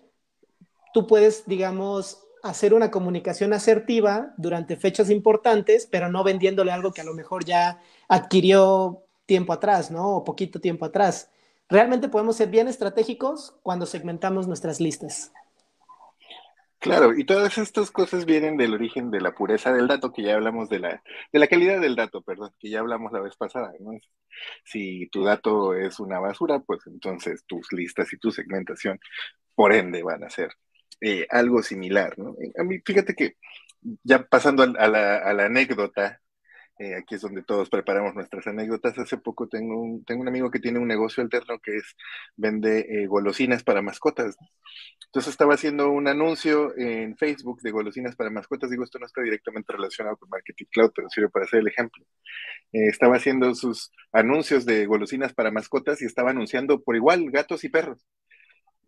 tú 0.92 1.06
puedes, 1.06 1.46
digamos, 1.46 2.18
hacer 2.42 2.74
una 2.74 2.90
comunicación 2.90 3.52
asertiva 3.52 4.34
durante 4.36 4.76
fechas 4.76 5.10
importantes, 5.10 5.86
pero 5.90 6.10
no 6.10 6.24
vendiéndole 6.24 6.72
algo 6.72 6.92
que 6.92 7.00
a 7.00 7.04
lo 7.04 7.14
mejor 7.14 7.44
ya 7.44 7.80
adquirió 8.08 9.02
tiempo 9.26 9.52
atrás, 9.52 9.90
¿no? 9.90 10.16
O 10.16 10.24
poquito 10.24 10.60
tiempo 10.60 10.84
atrás. 10.84 11.30
Realmente 11.68 12.08
podemos 12.08 12.36
ser 12.36 12.48
bien 12.48 12.66
estratégicos 12.66 13.54
cuando 13.62 13.86
segmentamos 13.86 14.48
nuestras 14.48 14.80
listas. 14.80 15.32
Claro, 16.80 17.12
y 17.14 17.24
todas 17.24 17.58
estas 17.58 17.90
cosas 17.90 18.24
vienen 18.24 18.56
del 18.56 18.72
origen 18.72 19.10
de 19.10 19.20
la 19.20 19.32
pureza 19.34 19.70
del 19.70 19.86
dato, 19.86 20.12
que 20.12 20.22
ya 20.22 20.34
hablamos 20.34 20.70
de 20.70 20.78
la, 20.78 21.02
de 21.30 21.38
la 21.38 21.46
calidad 21.46 21.78
del 21.78 21.94
dato, 21.94 22.22
perdón, 22.22 22.54
que 22.58 22.70
ya 22.70 22.80
hablamos 22.80 23.12
la 23.12 23.20
vez 23.20 23.36
pasada, 23.36 23.72
¿no? 23.80 23.92
Si 24.64 25.06
tu 25.08 25.22
dato 25.22 25.74
es 25.74 26.00
una 26.00 26.18
basura, 26.20 26.60
pues 26.60 26.80
entonces 26.86 27.44
tus 27.46 27.70
listas 27.72 28.10
y 28.14 28.18
tu 28.18 28.30
segmentación, 28.30 28.98
por 29.54 29.74
ende, 29.74 30.02
van 30.02 30.24
a 30.24 30.30
ser 30.30 30.52
eh, 31.00 31.26
algo 31.30 31.62
similar, 31.62 32.18
¿no? 32.18 32.36
A 32.58 32.62
mí, 32.62 32.80
fíjate 32.84 33.14
que 33.14 33.36
ya 34.02 34.22
pasando 34.26 34.62
a, 34.62 34.88
la, 34.88 35.44
anécdota, 35.46 36.20
eh, 36.78 36.94
aquí 36.96 37.14
es 37.14 37.22
donde 37.22 37.42
todos 37.42 37.70
preparamos 37.70 38.14
nuestras 38.14 38.46
anécdotas. 38.46 38.98
Hace 38.98 39.16
poco 39.18 39.48
tengo 39.48 39.80
un, 39.80 40.04
tengo 40.04 40.22
un 40.22 40.28
amigo 40.28 40.50
que 40.50 40.60
tiene 40.60 40.78
un 40.78 40.88
negocio 40.88 41.22
alterno 41.22 41.58
que 41.58 41.76
es 41.78 41.96
vende 42.36 42.80
eh, 42.80 43.06
golosinas 43.06 43.62
para 43.62 43.82
mascotas. 43.82 44.36
Entonces 45.06 45.32
estaba 45.32 45.54
haciendo 45.54 45.90
un 45.90 46.06
anuncio 46.08 46.76
en 46.76 47.16
Facebook 47.16 47.62
de 47.62 47.70
golosinas 47.70 48.14
para 48.16 48.30
mascotas. 48.30 48.70
Digo, 48.70 48.84
esto 48.84 48.98
no 48.98 49.06
está 49.06 49.22
directamente 49.22 49.72
relacionado 49.72 50.16
con 50.18 50.28
Marketing 50.28 50.66
Cloud, 50.70 50.92
pero 50.94 51.08
sirve 51.08 51.30
para 51.30 51.46
hacer 51.46 51.60
el 51.60 51.68
ejemplo. 51.68 52.04
estaba 52.72 53.16
haciendo 53.16 53.54
sus 53.54 53.90
anuncios 54.12 54.66
de 54.66 54.86
golosinas 54.86 55.32
para 55.34 55.50
mascotas 55.50 56.02
y 56.02 56.06
estaba 56.06 56.30
anunciando 56.30 56.82
por 56.82 56.96
igual 56.96 57.30
gatos 57.30 57.64
y 57.64 57.70
perros 57.70 58.06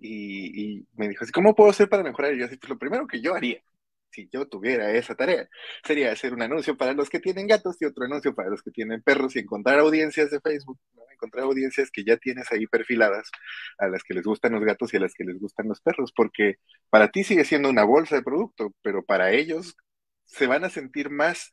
y, 0.03 0.87
me 0.95 1.09
dijo 1.09 1.25
así, 1.25 1.33
¿cómo 1.33 1.55
puedo 1.55 1.71
hacer 1.71 1.89
para 1.89 2.03
mejorar? 2.03 2.35
Y 2.35 2.39
yo 2.41 2.47
así, 2.47 2.57
pues 2.57 2.71
lo 2.71 2.79
primero 2.79 3.07
que 3.07 3.21
yo 3.21 3.35
haría, 3.35 3.63
si 4.11 4.29
yo 4.33 4.47
tuviera 4.47 4.93
esa 4.93 5.15
tarea, 5.15 5.49
sería 5.85 6.13
hacer 6.13 6.35
un 6.35 6.43
anuncio 6.43 6.77
para 6.77 6.93
los 6.93 7.09
que 7.09 7.21
tienen 7.21 7.47
gatos 7.47 7.77
y 7.81 7.87
otro 7.87 8.05
anuncio 8.05 8.35
para 8.35 8.51
los 8.51 8.63
que 8.63 8.71
tienen 8.71 9.03
perros 9.03 9.37
y 9.37 9.41
encontrar 9.41 9.79
audiencias 9.79 10.31
de 10.31 10.41
Facebook, 10.41 10.79
encontrar 11.13 11.45
audiencias 11.45 11.91
que 11.91 12.05
ya 12.05 12.17
tienes 12.17 12.51
ahí 12.53 12.67
perfiladas 12.67 13.31
a 13.79 13.89
las 13.89 14.03
que 14.03 14.15
les 14.15 14.25
gustan 14.25 14.53
los 14.53 14.65
gatos 14.65 14.93
y 14.93 14.97
a 14.99 15.01
las 15.01 15.15
que 15.15 15.25
les 15.25 15.39
gustan 15.41 15.69
los 15.69 15.81
perros, 15.81 16.13
porque 16.15 16.57
para 16.91 17.09
ti 17.09 17.25
sigue 17.25 17.45
siendo 17.45 17.71
una 17.71 17.85
bolsa 17.85 18.17
de 18.17 18.23
producto, 18.23 18.75
pero 18.83 19.05
para 19.05 19.33
ellos 19.33 19.77
se 20.25 20.47
van 20.47 20.65
a 20.65 20.71
sentir 20.71 21.11
más 21.11 21.53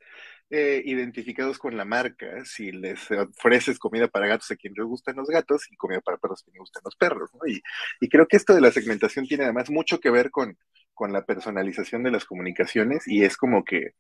eh, 0.51 0.81
identificados 0.83 1.59
con 1.59 1.77
la 1.77 1.85
marca 1.85 2.43
si 2.43 2.71
les 2.71 3.11
ofreces 3.11 3.77
comida 3.77 4.07
para 4.07 4.25
gatos 4.25 4.49
a 4.49 4.55
quien 4.55 4.73
les 4.75 4.83
gustan 4.83 5.15
los 5.15 5.27
gatos 5.27 5.71
y 5.71 5.75
comida 5.75 6.01
para 6.01 6.17
perros 6.17 6.41
a 6.41 6.43
quien 6.45 6.53
les 6.55 6.61
gustan 6.61 6.81
los 6.83 6.95
perros. 6.95 7.29
¿no? 7.35 7.41
Y, 7.47 7.61
creo 8.09 8.27
que 8.27 8.37
esto 8.37 8.55
de 8.55 8.61
la 8.61 8.71
segmentación 8.71 9.27
tiene 9.27 9.43
además 9.43 9.69
mucho 9.69 9.99
que 9.99 10.09
ver 10.09 10.31
con, 10.31 10.57
con 10.95 11.13
la 11.13 11.23
personalización 11.23 12.01
de 12.01 12.09
las 12.09 12.25
comunicaciones 12.25 13.07
y 13.07 13.23
es 13.23 13.37
como 13.37 13.63
que 13.63 13.93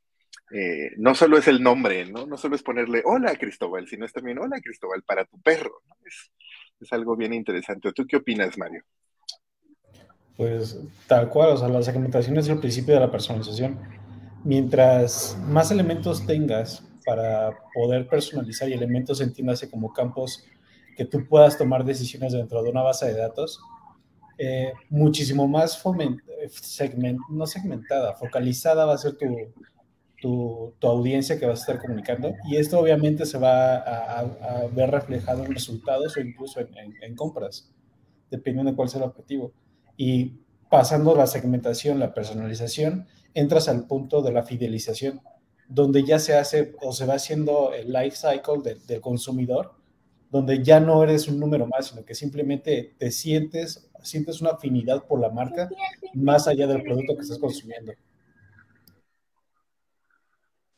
eh, 0.51 0.91
no 0.97 1.13
solo 1.13 1.37
es 1.37 1.47
el 1.47 1.61
nombre, 1.61 2.05
¿no? 2.07 2.25
No 2.25 2.35
solo 2.35 2.55
es 2.55 2.63
ponerle 2.63 3.03
hola 3.05 3.35
Cristóbal, 3.35 3.87
sino 3.87 4.05
es 4.05 4.13
también 4.13 4.39
hola 4.39 4.59
Cristóbal 4.59 5.03
para 5.03 5.25
tu 5.25 5.39
perro. 5.41 5.83
es 6.79 6.93
algo 6.93 7.15
bien 7.15 7.33
interesante. 7.33 7.91
¿Tú 7.93 8.07
qué 8.07 8.17
opinas, 8.17 8.57
Mario? 8.57 8.83
Pues 10.35 10.79
tal 11.05 11.29
cual, 11.29 11.49
o 11.49 11.57
sea, 11.57 11.67
la 11.67 11.83
segmentación 11.83 12.37
es 12.37 12.47
el 12.49 12.59
principio 12.59 12.95
de 12.95 13.01
la 13.01 13.11
personalización 13.11 13.77
mientras 14.43 15.37
más 15.47 15.71
elementos 15.71 16.25
tengas 16.25 16.83
para 17.05 17.57
poder 17.73 18.07
personalizar 18.07 18.69
y 18.69 18.73
elementos 18.73 19.21
entiéndase 19.21 19.69
como 19.69 19.93
campos 19.93 20.45
que 20.95 21.05
tú 21.05 21.25
puedas 21.27 21.57
tomar 21.57 21.83
decisiones 21.85 22.33
dentro 22.33 22.61
de 22.61 22.69
una 22.69 22.81
base 22.81 23.05
de 23.07 23.17
datos, 23.17 23.59
eh, 24.37 24.73
muchísimo 24.89 25.47
más 25.47 25.81
segment, 26.51 27.19
no 27.29 27.45
segmentada, 27.45 28.15
focalizada 28.15 28.85
va 28.85 28.93
a 28.93 28.97
ser 28.97 29.17
tu, 29.17 29.27
tu, 30.21 30.73
audiencia 30.81 31.39
que 31.39 31.45
vas 31.45 31.59
a 31.59 31.61
estar 31.61 31.81
comunicando 31.81 32.35
y 32.47 32.57
esto 32.57 32.79
obviamente 32.79 33.25
se 33.25 33.37
va 33.37 33.77
a, 33.77 34.67
ver 34.73 34.91
reflejado 34.91 35.45
en 35.45 35.53
resultados 35.53 36.17
o 36.17 36.19
incluso 36.19 36.59
en, 36.59 37.15
compras, 37.15 37.71
dependiendo 38.29 38.71
de 38.71 38.75
cuál 38.75 38.89
sea 38.89 39.01
el 39.01 39.07
objetivo. 39.07 39.53
Y 39.97 40.39
pasando 40.69 41.15
la 41.15 41.27
segmentación, 41.27 41.99
la 41.99 42.13
personalización, 42.13 43.07
entras 43.33 43.67
al 43.67 43.87
punto 43.87 44.21
de 44.21 44.31
la 44.31 44.43
fidelización, 44.43 45.21
donde 45.67 46.03
ya 46.03 46.19
se 46.19 46.35
hace 46.35 46.75
o 46.81 46.91
se 46.93 47.05
va 47.05 47.15
haciendo 47.15 47.73
el 47.73 47.91
life 47.91 48.17
cycle 48.17 48.75
del 48.87 49.01
consumidor, 49.01 49.75
donde 50.29 50.63
ya 50.63 50.79
no 50.79 51.03
eres 51.03 51.27
un 51.27 51.39
número 51.39 51.65
más, 51.67 51.87
sino 51.87 52.05
que 52.05 52.15
simplemente 52.15 52.95
te 52.97 53.11
sientes, 53.11 53.89
sientes 54.03 54.41
una 54.41 54.51
afinidad 54.51 55.05
por 55.05 55.19
la 55.19 55.29
marca 55.29 55.69
más 56.13 56.47
allá 56.47 56.67
del 56.67 56.83
producto 56.83 57.15
que 57.15 57.21
estás 57.21 57.39
consumiendo. 57.39 57.93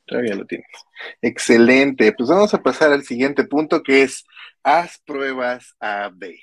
Todavía 0.05 0.35
lo 0.35 0.45
tienes. 0.45 0.67
Excelente. 1.21 2.11
Pues 2.11 2.29
vamos 2.29 2.53
a 2.53 2.61
pasar 2.61 2.91
al 2.91 3.03
siguiente 3.03 3.45
punto 3.45 3.81
que 3.81 4.03
es 4.03 4.25
haz 4.61 4.99
pruebas 5.05 5.75
A-B. 5.79 6.37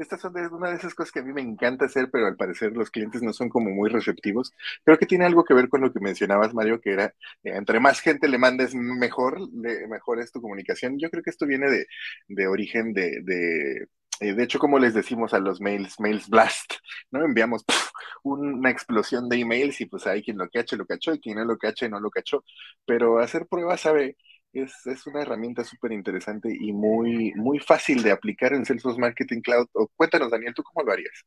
Estas 0.00 0.20
son 0.20 0.34
una 0.52 0.70
de 0.70 0.76
esas 0.76 0.94
cosas 0.94 1.12
que 1.12 1.20
a 1.20 1.22
mí 1.22 1.32
me 1.32 1.42
encanta 1.42 1.84
hacer, 1.84 2.10
pero 2.10 2.26
al 2.26 2.36
parecer 2.36 2.72
los 2.76 2.90
clientes 2.90 3.22
no 3.22 3.32
son 3.32 3.48
como 3.50 3.70
muy 3.70 3.90
receptivos. 3.90 4.52
Creo 4.84 4.98
que 4.98 5.06
tiene 5.06 5.26
algo 5.26 5.44
que 5.44 5.54
ver 5.54 5.68
con 5.68 5.82
lo 5.82 5.92
que 5.92 6.00
mencionabas, 6.00 6.54
Mario, 6.54 6.80
que 6.80 6.92
era, 6.92 7.04
eh, 7.06 7.12
entre 7.44 7.80
más 7.80 8.00
gente 8.00 8.28
le 8.28 8.38
mandes, 8.38 8.74
mejor, 8.74 9.38
mejor 9.52 10.20
es 10.20 10.32
tu 10.32 10.40
comunicación. 10.40 10.98
Yo 10.98 11.10
creo 11.10 11.22
que 11.22 11.30
esto 11.30 11.46
viene 11.46 11.70
de, 11.70 11.86
de 12.28 12.46
origen 12.46 12.92
de, 12.94 13.20
de 13.22 13.88
eh, 14.20 14.34
de 14.34 14.42
hecho, 14.42 14.58
como 14.58 14.78
les 14.78 14.94
decimos 14.94 15.32
a 15.34 15.38
los 15.40 15.60
mails, 15.60 15.98
mails 15.98 16.28
blast, 16.28 16.74
¿no? 17.10 17.24
Enviamos 17.24 17.64
una 18.22 18.70
explosión 18.70 19.28
de 19.28 19.38
emails 19.40 19.80
y 19.80 19.86
pues 19.86 20.06
hay 20.06 20.22
quien 20.22 20.38
lo 20.38 20.48
cache, 20.50 20.76
lo 20.76 20.86
cachó, 20.86 21.14
y 21.14 21.20
quien 21.20 21.36
no 21.38 21.44
lo 21.44 21.56
cache, 21.58 21.88
no 21.88 22.00
lo 22.00 22.10
cachó. 22.10 22.44
Pero 22.86 23.18
hacer 23.18 23.46
pruebas, 23.48 23.80
sabe, 23.80 24.16
es, 24.52 24.72
es 24.86 25.06
una 25.06 25.22
herramienta 25.22 25.64
súper 25.64 25.92
interesante 25.92 26.54
y 26.58 26.72
muy, 26.72 27.32
muy 27.34 27.58
fácil 27.58 28.02
de 28.02 28.12
aplicar 28.12 28.52
en 28.52 28.64
Salesforce 28.64 29.00
Marketing 29.00 29.40
Cloud. 29.40 29.66
Cuéntanos, 29.96 30.30
Daniel, 30.30 30.54
¿tú 30.54 30.62
cómo 30.62 30.84
lo 30.84 30.92
harías? 30.92 31.24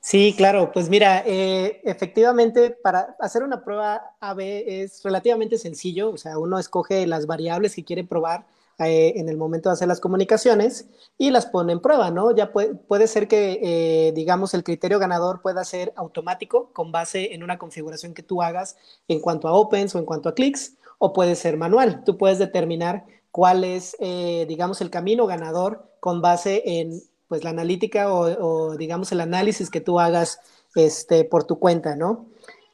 Sí, 0.00 0.34
claro, 0.36 0.70
pues 0.72 0.88
mira, 0.88 1.22
eh, 1.26 1.80
efectivamente 1.84 2.70
para 2.70 3.16
hacer 3.20 3.42
una 3.42 3.64
prueba 3.64 4.14
AB 4.20 4.40
es 4.40 5.02
relativamente 5.02 5.58
sencillo, 5.58 6.10
o 6.10 6.16
sea, 6.16 6.38
uno 6.38 6.58
escoge 6.58 7.06
las 7.06 7.26
variables 7.26 7.74
que 7.74 7.84
quiere 7.84 8.04
probar 8.04 8.46
eh, 8.78 9.14
en 9.16 9.28
el 9.28 9.36
momento 9.36 9.68
de 9.68 9.72
hacer 9.72 9.88
las 9.88 9.98
comunicaciones 9.98 10.88
y 11.18 11.30
las 11.30 11.46
pone 11.46 11.72
en 11.72 11.80
prueba, 11.80 12.12
¿no? 12.12 12.34
Ya 12.34 12.52
puede, 12.52 12.76
puede 12.76 13.08
ser 13.08 13.26
que, 13.26 13.58
eh, 13.60 14.12
digamos, 14.12 14.54
el 14.54 14.62
criterio 14.62 15.00
ganador 15.00 15.42
pueda 15.42 15.64
ser 15.64 15.92
automático 15.96 16.72
con 16.72 16.92
base 16.92 17.34
en 17.34 17.42
una 17.42 17.58
configuración 17.58 18.14
que 18.14 18.22
tú 18.22 18.40
hagas 18.40 18.76
en 19.08 19.18
cuanto 19.18 19.48
a 19.48 19.52
opens 19.52 19.96
o 19.96 19.98
en 19.98 20.04
cuanto 20.04 20.28
a 20.28 20.34
clics, 20.34 20.76
o 20.98 21.12
puede 21.12 21.36
ser 21.36 21.56
manual. 21.56 22.02
Tú 22.04 22.18
puedes 22.18 22.38
determinar 22.38 23.04
cuál 23.30 23.64
es, 23.64 23.96
eh, 24.00 24.46
digamos, 24.48 24.80
el 24.80 24.90
camino 24.90 25.26
ganador 25.26 25.90
con 26.00 26.20
base 26.20 26.62
en, 26.64 27.00
pues, 27.28 27.44
la 27.44 27.50
analítica 27.50 28.12
o, 28.12 28.76
digamos, 28.76 29.12
el 29.12 29.20
análisis 29.20 29.70
que 29.70 29.80
tú 29.80 30.00
hagas 30.00 30.40
este, 30.74 31.24
por 31.24 31.44
tu 31.44 31.58
cuenta, 31.58 31.96
¿no? 31.96 32.26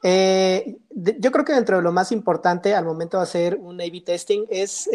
yo 0.07 1.33
creo 1.33 1.47
que 1.47 1.55
dentro 1.55 1.79
de 1.79 1.83
lo 1.83 1.91
más 1.91 2.13
importante 2.13 2.75
al 2.75 2.85
momento 2.85 3.17
de 3.17 3.23
hacer 3.23 3.57
un 3.59 3.81
A-B 3.81 4.03
testing 4.05 4.45
es 4.51 4.87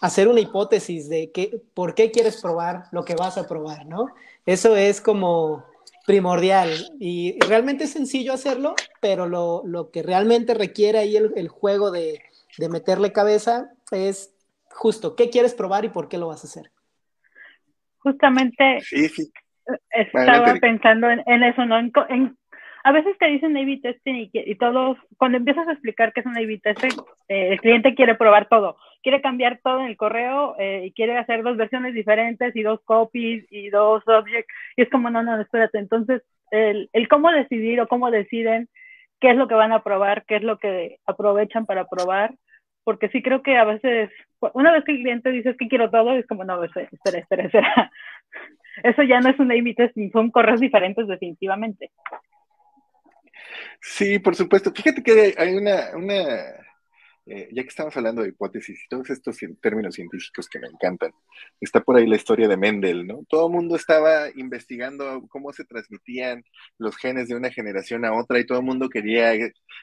hacer 0.00 0.28
una 0.28 0.40
hipótesis 0.40 1.08
de 1.08 1.30
que, 1.30 1.60
por 1.74 1.94
qué 1.94 2.10
quieres 2.10 2.40
probar 2.40 2.84
lo 2.92 3.04
que 3.04 3.14
vas 3.14 3.38
a 3.38 3.46
probar, 3.46 3.86
¿no? 3.86 4.08
Eso 4.46 4.76
es 4.76 5.00
como 5.00 5.64
primordial 6.08 6.70
y 6.98 7.38
realmente 7.46 7.84
es 7.84 7.92
sencillo 7.92 8.32
hacerlo, 8.32 8.74
pero 8.98 9.28
lo, 9.28 9.62
lo 9.66 9.90
que 9.90 10.02
realmente 10.02 10.54
requiere 10.54 10.98
ahí 10.98 11.18
el, 11.18 11.32
el 11.36 11.48
juego 11.48 11.90
de, 11.90 12.22
de, 12.56 12.68
meterle 12.70 13.12
cabeza 13.12 13.70
es 13.92 14.34
justo 14.70 15.16
qué 15.16 15.28
quieres 15.28 15.52
probar 15.52 15.84
y 15.84 15.90
por 15.90 16.08
qué 16.08 16.16
lo 16.16 16.28
vas 16.28 16.44
a 16.44 16.46
hacer. 16.46 16.72
Justamente 17.98 18.80
sí, 18.80 19.06
sí. 19.10 19.30
estaba 19.90 20.54
pensando 20.54 21.10
en, 21.10 21.22
en, 21.26 21.42
eso, 21.42 21.66
¿no? 21.66 21.78
En, 21.78 21.92
en 22.08 22.38
a 22.84 22.92
veces 22.92 23.18
te 23.18 23.26
dicen 23.26 23.54
A-B 23.54 23.80
testing 23.82 24.14
y, 24.14 24.30
y, 24.32 24.54
todos, 24.54 24.96
cuando 25.18 25.36
empiezas 25.36 25.68
a 25.68 25.72
explicar 25.72 26.14
qué 26.14 26.20
es 26.20 26.26
un 26.26 26.38
A-B 26.38 26.58
testing, 26.62 26.98
eh, 27.28 27.52
el 27.52 27.60
cliente 27.60 27.94
quiere 27.94 28.14
probar 28.14 28.48
todo, 28.48 28.78
quiere 29.02 29.20
cambiar 29.20 29.60
todo 29.62 29.80
en 29.80 29.86
el 29.86 29.96
correo 29.96 30.56
eh, 30.58 30.82
y 30.86 30.92
quiere 30.92 31.16
hacer 31.16 31.42
dos 31.42 31.56
versiones 31.56 31.94
diferentes 31.94 32.54
y 32.54 32.62
dos 32.62 32.80
copies 32.84 33.44
y 33.50 33.70
dos 33.70 34.02
objects. 34.06 34.52
Y 34.76 34.82
es 34.82 34.90
como, 34.90 35.10
no, 35.10 35.22
no, 35.22 35.40
espérate. 35.40 35.78
Entonces, 35.78 36.22
el, 36.50 36.88
el 36.92 37.08
cómo 37.08 37.30
decidir 37.30 37.80
o 37.80 37.88
cómo 37.88 38.10
deciden 38.10 38.68
qué 39.20 39.30
es 39.30 39.36
lo 39.36 39.48
que 39.48 39.54
van 39.54 39.72
a 39.72 39.82
probar, 39.82 40.24
qué 40.26 40.36
es 40.36 40.42
lo 40.42 40.58
que 40.58 40.98
aprovechan 41.06 41.66
para 41.66 41.86
probar, 41.86 42.34
porque 42.84 43.08
sí 43.08 43.22
creo 43.22 43.42
que 43.42 43.56
a 43.56 43.64
veces, 43.64 44.10
una 44.54 44.72
vez 44.72 44.84
que 44.84 44.92
el 44.92 44.98
cliente 44.98 45.30
dice 45.30 45.56
que 45.56 45.68
quiero 45.68 45.90
todo, 45.90 46.14
es 46.14 46.26
como, 46.26 46.44
no, 46.44 46.62
espera, 46.62 46.88
espera, 46.92 47.44
espera. 47.44 47.92
Eso 48.82 49.02
ya 49.02 49.20
no 49.20 49.28
es 49.30 49.38
un 49.38 49.74
testing, 49.74 50.10
son 50.10 50.30
correos 50.30 50.60
diferentes 50.60 51.06
definitivamente. 51.06 51.90
Sí, 53.80 54.18
por 54.18 54.34
supuesto. 54.34 54.72
Fíjate 54.72 55.02
que 55.02 55.34
hay 55.36 55.54
una, 55.54 55.96
una 55.96 56.24
eh, 57.30 57.48
ya 57.52 57.62
que 57.62 57.68
estamos 57.68 57.94
hablando 57.94 58.22
de 58.22 58.30
hipótesis 58.30 58.80
y 58.82 58.88
todos 58.88 59.10
estos 59.10 59.36
términos 59.60 59.94
científicos 59.94 60.48
que 60.48 60.58
me 60.58 60.66
encantan, 60.66 61.12
está 61.60 61.80
por 61.80 61.96
ahí 61.96 62.06
la 62.06 62.16
historia 62.16 62.48
de 62.48 62.56
Mendel, 62.56 63.06
¿no? 63.06 63.22
Todo 63.28 63.48
el 63.48 63.52
mundo 63.52 63.76
estaba 63.76 64.28
investigando 64.34 65.26
cómo 65.28 65.52
se 65.52 65.64
transmitían 65.64 66.42
los 66.78 66.96
genes 66.96 67.28
de 67.28 67.34
una 67.34 67.50
generación 67.50 68.06
a 68.06 68.14
otra 68.14 68.38
y 68.38 68.46
todo 68.46 68.58
el 68.60 68.64
mundo 68.64 68.88
quería 68.88 69.34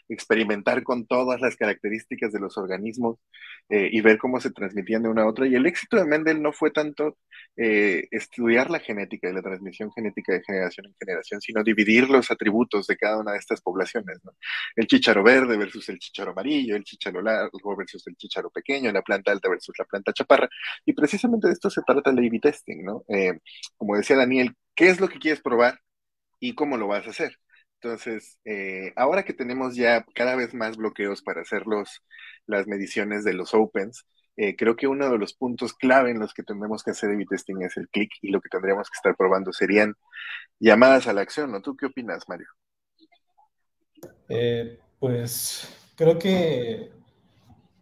experimentar 0.10 0.82
con 0.82 1.06
todas 1.06 1.40
las 1.40 1.56
características 1.56 2.34
de 2.34 2.40
los 2.40 2.58
organismos 2.58 3.20
eh, 3.70 3.90
y 3.92 4.02
ver 4.02 4.18
cómo 4.18 4.40
se 4.40 4.50
transmitían 4.50 5.04
de 5.04 5.10
una 5.10 5.22
a 5.22 5.28
otra. 5.28 5.46
Y 5.46 5.54
el 5.54 5.68
éxito 5.68 5.98
de 5.98 6.06
Mendel 6.06 6.42
no 6.42 6.52
fue 6.52 6.72
tanto 6.72 7.18
eh, 7.56 8.08
estudiar 8.10 8.72
la 8.72 8.80
genética 8.80 9.30
y 9.30 9.34
la 9.34 9.44
transmisión 9.44 9.92
genética 9.92 10.34
de 10.34 10.42
generación 10.44 10.88
en 10.88 10.96
generación, 11.00 11.42
sino 11.42 11.64
dividir 11.64 12.10
los 12.10 12.32
atributos 12.32 12.88
de 12.88 12.98
cada 12.98 13.20
una 13.20 13.34
de 13.34 13.38
estas 13.38 13.62
poblaciones, 13.62 14.20
¿no? 14.24 14.32
El 14.76 14.88
chicharo 14.88 15.24
verde 15.24 15.58
versus 15.58 15.88
el 15.90 16.00
chicharo 16.00 16.32
amarillo, 16.32 16.76
el 16.76 16.84
chicharo 16.84 17.22
largo 17.22 17.35
versus 17.78 18.06
el 18.08 18.16
chicharo 18.16 18.50
pequeño, 18.50 18.92
la 18.92 19.02
planta 19.02 19.32
alta 19.32 19.50
versus 19.50 19.76
la 19.78 19.86
planta 19.86 20.14
chaparra. 20.14 20.50
Y 20.86 20.94
precisamente 20.94 21.48
de 21.48 21.54
esto 21.54 21.70
se 21.70 21.82
trata 21.82 22.10
el 22.12 22.18
A-B 22.20 22.40
testing, 22.40 22.84
¿no? 22.84 23.04
Eh, 23.08 23.40
como 23.78 23.96
decía 23.98 24.18
Daniel, 24.18 24.56
¿qué 24.76 24.90
es 24.90 25.00
lo 25.00 25.08
que 25.08 25.20
quieres 25.20 25.42
probar 25.42 25.80
y 26.40 26.56
cómo 26.56 26.78
lo 26.78 26.88
vas 26.88 27.08
a 27.08 27.12
hacer? 27.12 27.38
Entonces, 27.82 28.40
eh, 28.46 28.94
ahora 28.96 29.24
que 29.24 29.34
tenemos 29.34 29.76
ya 29.76 30.06
cada 30.16 30.36
vez 30.36 30.54
más 30.54 30.78
bloqueos 30.78 31.22
para 31.22 31.42
hacer 31.42 31.68
los, 31.68 32.02
las 32.48 32.68
mediciones 32.68 33.24
de 33.24 33.34
los 33.34 33.54
opens, 33.54 34.06
eh, 34.38 34.56
creo 34.56 34.76
que 34.76 34.88
uno 34.88 35.10
de 35.10 35.18
los 35.18 35.34
puntos 35.34 35.74
clave 35.74 36.12
en 36.12 36.20
los 36.20 36.34
que 36.34 36.44
tendremos 36.44 36.84
que 36.84 36.92
hacer 36.92 37.12
A-B 37.12 37.26
testing 37.30 37.62
es 37.62 37.78
el 37.78 37.88
clic 37.90 38.12
y 38.22 38.32
lo 38.32 38.42
que 38.42 38.50
tendríamos 38.50 38.90
que 38.90 38.96
estar 38.98 39.16
probando 39.16 39.54
serían 39.54 39.96
llamadas 40.60 41.08
a 41.08 41.14
la 41.14 41.22
acción, 41.22 41.52
¿no? 41.52 41.62
¿Tú 41.62 41.76
qué 41.78 41.86
opinas, 41.86 42.28
Mario? 42.28 42.48
pues 45.00 45.70
creo 45.96 46.18
que 46.18 46.92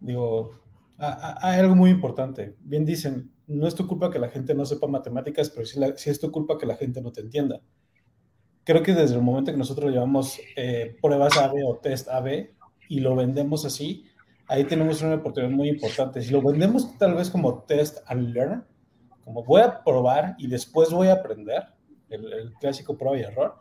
Digo, 0.04 0.52
hay 0.98 1.60
algo 1.60 1.76
muy 1.76 1.90
importante. 1.90 2.56
Bien 2.60 2.84
dicen, 2.84 3.32
no 3.48 3.68
es 3.68 3.74
tu 3.74 3.88
culpa 3.88 4.12
que 4.12 4.20
la 4.20 4.28
gente 4.28 4.54
no 4.54 4.66
sepa 4.66 4.86
matemáticas, 4.88 5.50
pero 5.50 5.66
sí, 5.66 6.10
es 6.10 6.20
tu 6.20 6.30
culpa 6.30 6.58
que 6.58 6.66
la 6.66 6.76
gente 6.76 7.02
no 7.02 7.12
te 7.14 7.22
entienda. 7.22 7.62
Creo 8.66 8.84
que 8.84 8.94
desde 8.94 9.16
el 9.16 9.22
momento 9.22 9.52
que 9.52 9.58
nosotros 9.58 9.92
llevamos 9.92 10.40
eh, 10.58 10.98
pruebas 11.02 11.38
AB 11.38 11.54
o 11.66 11.78
test 11.78 12.10
AB 12.10 12.50
y 12.90 13.00
lo 13.00 13.16
vendemos 13.16 13.66
así, 13.66 14.06
ahí 14.48 14.66
tenemos 14.66 15.02
una 15.02 15.16
oportunidad 15.16 15.54
muy 15.54 15.70
importante. 15.70 16.22
Si 16.22 16.32
lo 16.32 16.42
vendemos 16.42 16.98
tal 16.98 17.16
vez 17.16 17.30
como 17.30 17.64
test 17.64 18.00
and 18.08 18.34
learn, 18.34 18.66
como 19.24 19.46
voy 19.46 19.62
a 19.62 19.84
probar 19.86 20.36
y 20.38 20.48
después 20.48 20.92
voy 20.92 21.08
a 21.08 21.14
aprender, 21.14 21.64
el, 22.10 22.54
clásico 22.60 22.98
prueba 22.98 23.18
y 23.18 23.22
error, 23.22 23.56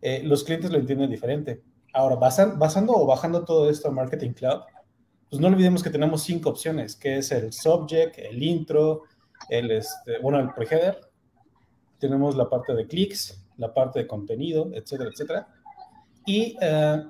eh, 0.00 0.22
los 0.22 0.44
clientes 0.44 0.70
lo 0.70 0.78
entienden 0.78 1.10
diferente. 1.10 1.62
Ahora, 1.92 2.14
basando 2.14 2.92
o 2.94 3.06
bajando 3.06 3.44
todo 3.44 3.68
esto 3.68 3.88
a 3.88 3.90
Marketing 3.90 4.30
Cloud, 4.30 4.60
pues 5.30 5.40
no 5.40 5.46
olvidemos 5.46 5.82
que 5.82 5.90
tenemos 5.90 6.22
cinco 6.22 6.50
opciones, 6.50 6.96
que 6.96 7.18
es 7.18 7.30
el 7.30 7.52
subject, 7.52 8.18
el 8.18 8.42
intro, 8.42 9.04
el, 9.48 9.70
este, 9.70 10.18
bueno, 10.20 10.40
el 10.40 10.52
preheader, 10.52 11.00
tenemos 11.98 12.34
la 12.36 12.50
parte 12.50 12.74
de 12.74 12.86
clics, 12.86 13.46
la 13.56 13.72
parte 13.72 14.00
de 14.00 14.06
contenido, 14.08 14.70
etcétera, 14.72 15.10
etcétera. 15.10 15.48
Y 16.26 16.56
eh, 16.60 17.04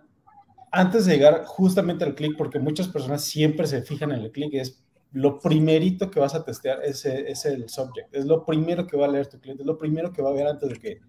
antes 0.71 1.07
de 1.07 1.15
llegar 1.15 1.45
justamente 1.47 2.05
al 2.05 2.15
clic, 2.15 2.37
porque 2.37 2.59
muchas 2.59 2.89
personas 2.89 3.25
siempre 3.25 3.67
se 3.67 3.83
fijan 3.83 4.13
en 4.13 4.21
el 4.21 4.33
clic, 4.33 4.53
es 4.55 4.85
lo 5.13 5.41
primerito 5.41 6.11
que 6.11 6.21
vas 6.21 6.35
a 6.35 6.45
testear 6.45 6.85
es, 6.85 7.05
es, 7.05 7.45
el 7.45 7.69
subject, 7.69 8.15
es 8.15 8.27
lo 8.27 8.45
primero 8.45 8.87
que 8.87 8.97
va 8.97 9.07
a 9.07 9.11
leer 9.11 9.27
tu 9.27 9.41
cliente, 9.41 9.63
es 9.63 9.67
lo 9.67 9.79
primero 9.79 10.13
que 10.13 10.23
va 10.23 10.31
a 10.31 10.35
ver 10.35 10.47
antes 10.47 10.69
de 10.69 10.79
que 10.79 11.01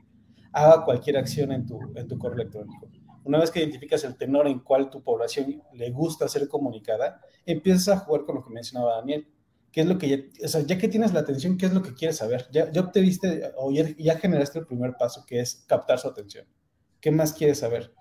haga 0.54 0.84
cualquier 0.84 1.18
acción 1.18 1.52
en 1.52 1.66
tu, 1.66 1.80
en 1.96 2.08
tu 2.08 2.18
correo 2.18 2.42
electrónico. 2.42 2.88
Una 3.24 3.40
vez 3.40 3.52
que 3.52 3.60
identificas 3.60 4.04
el 4.04 4.16
tenor 4.16 4.48
en 4.48 4.60
cual 4.60 4.90
tu 4.90 5.04
población 5.04 5.62
le 5.74 5.92
gusta 5.92 6.28
ser 6.28 6.48
comunicada, 6.48 7.22
empiezas 7.46 7.90
a 7.90 7.98
jugar 8.00 8.26
con 8.26 8.36
lo 8.36 8.44
que 8.44 8.54
mencionaba 8.54 8.96
Daniel. 8.98 9.28
¿Qué 9.72 9.82
es 9.82 9.88
lo 9.88 9.98
que 9.98 10.10
ya, 10.10 10.46
o 10.46 10.48
sea, 10.48 10.62
ya 10.62 10.78
que 10.78 10.90
tienes 10.90 11.14
la 11.14 11.22
atención, 11.22 11.58
qué 11.58 11.68
es 11.68 11.74
lo 11.74 11.82
que 11.82 11.94
quieres 11.94 12.18
saber? 12.18 12.48
Ya, 12.52 12.70
ya 12.72 12.82
obtuviste 12.82 13.52
o 13.56 13.72
ya, 13.72 14.18
generaste 14.18 14.60
el 14.60 14.66
primer 14.66 14.96
paso, 14.98 15.24
que 15.26 15.40
es 15.40 15.64
captar 15.68 15.98
su 15.98 16.10
atención. 16.10 16.46
¿Qué 17.00 17.10
más 17.12 17.32
quieres 17.32 17.60
saber? 17.60 17.94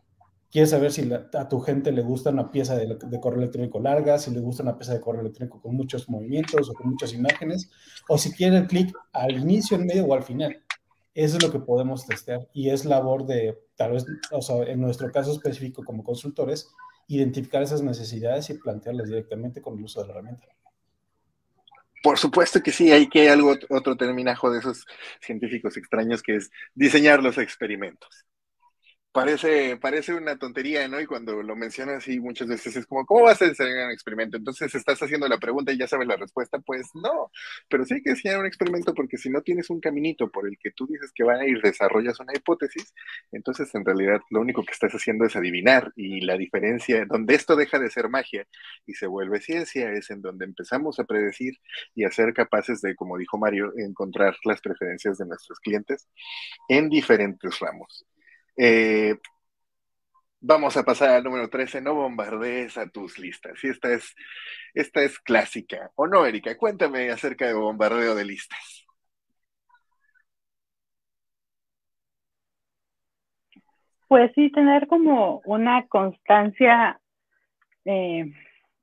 Quieres 0.50 0.70
saber 0.70 0.90
si 0.90 1.08
a 1.12 1.48
tu 1.48 1.60
gente 1.60 1.92
le 1.92 2.02
gusta 2.02 2.30
una 2.30 2.50
pieza 2.50 2.76
de, 2.76 2.98
de, 3.00 3.20
correo 3.20 3.38
electrónico 3.38 3.78
larga, 3.78 4.18
si 4.18 4.32
le 4.32 4.40
gusta 4.40 4.64
una 4.64 4.76
pieza 4.76 4.94
de 4.94 5.00
correo 5.00 5.20
electrónico 5.20 5.60
con 5.60 5.76
muchos 5.76 6.08
movimientos 6.08 6.68
o 6.68 6.74
con 6.74 6.90
muchas 6.90 7.14
imágenes, 7.14 7.70
o 8.08 8.18
si 8.18 8.32
quiere 8.32 8.56
el 8.56 8.66
clic 8.66 8.92
al 9.12 9.38
inicio, 9.38 9.76
en 9.76 9.86
medio 9.86 10.06
o 10.06 10.14
al 10.14 10.24
final. 10.24 10.60
Eso 11.14 11.36
es 11.36 11.42
lo 11.42 11.52
que 11.52 11.60
podemos 11.60 12.04
testear 12.04 12.48
y 12.52 12.70
es 12.70 12.84
labor 12.84 13.26
de, 13.26 13.56
tal 13.80 13.92
vez, 13.92 14.04
en 14.66 14.78
nuestro 14.78 15.10
caso 15.10 15.32
específico 15.32 15.82
como 15.82 16.04
consultores, 16.04 16.68
identificar 17.08 17.62
esas 17.62 17.80
necesidades 17.80 18.50
y 18.50 18.58
plantearlas 18.58 19.08
directamente 19.08 19.62
con 19.62 19.78
el 19.78 19.84
uso 19.84 20.02
de 20.02 20.08
la 20.08 20.12
herramienta. 20.12 20.46
Por 22.02 22.18
supuesto 22.18 22.60
que 22.60 22.72
sí, 22.72 22.92
hay 22.92 23.08
que 23.08 23.22
hay 23.22 23.28
algo, 23.28 23.54
otro 23.70 23.96
terminajo 23.96 24.50
de 24.50 24.58
esos 24.58 24.84
científicos 25.22 25.78
extraños 25.78 26.22
que 26.22 26.36
es 26.36 26.50
diseñar 26.74 27.22
los 27.22 27.38
experimentos 27.38 28.26
parece, 29.12 29.76
parece 29.76 30.14
una 30.14 30.36
tontería, 30.38 30.86
¿no? 30.88 31.00
Y 31.00 31.06
cuando 31.06 31.42
lo 31.42 31.56
mencionas 31.56 31.96
así 31.96 32.20
muchas 32.20 32.48
veces 32.48 32.76
es 32.76 32.86
como, 32.86 33.04
¿cómo 33.06 33.22
vas 33.22 33.42
a 33.42 33.46
diseñar 33.48 33.86
un 33.86 33.92
experimento? 33.92 34.36
Entonces 34.36 34.74
estás 34.74 35.02
haciendo 35.02 35.26
la 35.28 35.38
pregunta 35.38 35.72
y 35.72 35.78
ya 35.78 35.86
sabes 35.88 36.06
la 36.06 36.16
respuesta. 36.16 36.58
Pues 36.60 36.88
no, 36.94 37.30
pero 37.68 37.84
sí 37.84 37.94
hay 37.94 38.02
que 38.02 38.10
diseñar 38.10 38.38
un 38.40 38.46
experimento 38.46 38.94
porque 38.94 39.16
si 39.18 39.30
no 39.30 39.42
tienes 39.42 39.70
un 39.70 39.80
caminito 39.80 40.30
por 40.30 40.46
el 40.46 40.56
que 40.58 40.70
tú 40.72 40.86
dices 40.86 41.10
que 41.14 41.24
van 41.24 41.40
a 41.40 41.46
ir, 41.46 41.60
desarrollas 41.60 42.20
una 42.20 42.32
hipótesis, 42.34 42.92
entonces 43.32 43.74
en 43.74 43.84
realidad 43.84 44.20
lo 44.30 44.40
único 44.40 44.64
que 44.64 44.72
estás 44.72 44.92
haciendo 44.92 45.24
es 45.24 45.36
adivinar 45.36 45.92
y 45.96 46.20
la 46.20 46.36
diferencia, 46.36 47.04
donde 47.06 47.34
esto 47.34 47.56
deja 47.56 47.78
de 47.78 47.90
ser 47.90 48.08
magia 48.08 48.46
y 48.86 48.94
se 48.94 49.06
vuelve 49.06 49.40
ciencia, 49.40 49.92
es 49.92 50.10
en 50.10 50.22
donde 50.22 50.44
empezamos 50.44 50.98
a 51.00 51.04
predecir 51.04 51.54
y 51.94 52.04
a 52.04 52.10
ser 52.10 52.32
capaces 52.34 52.80
de, 52.80 52.94
como 52.94 53.18
dijo 53.18 53.38
Mario, 53.38 53.72
encontrar 53.76 54.36
las 54.44 54.60
preferencias 54.60 55.18
de 55.18 55.26
nuestros 55.26 55.58
clientes 55.60 56.08
en 56.68 56.88
diferentes 56.88 57.58
ramos. 57.58 58.06
Eh, 58.56 59.16
vamos 60.40 60.76
a 60.76 60.84
pasar 60.84 61.10
al 61.10 61.24
número 61.24 61.48
13, 61.48 61.80
no 61.80 61.94
bombardees 61.94 62.76
a 62.78 62.88
tus 62.88 63.18
listas. 63.18 63.62
Y 63.64 63.68
esta 63.68 63.92
es, 63.92 64.14
esta 64.74 65.02
es 65.02 65.18
clásica. 65.18 65.90
¿O 65.94 66.06
no, 66.06 66.26
Erika? 66.26 66.56
Cuéntame 66.56 67.10
acerca 67.10 67.46
de 67.46 67.54
bombardeo 67.54 68.14
de 68.14 68.24
listas. 68.24 68.86
Pues 74.08 74.32
sí, 74.34 74.50
tener 74.50 74.88
como 74.88 75.40
una 75.44 75.86
constancia 75.86 77.00
eh, 77.84 78.32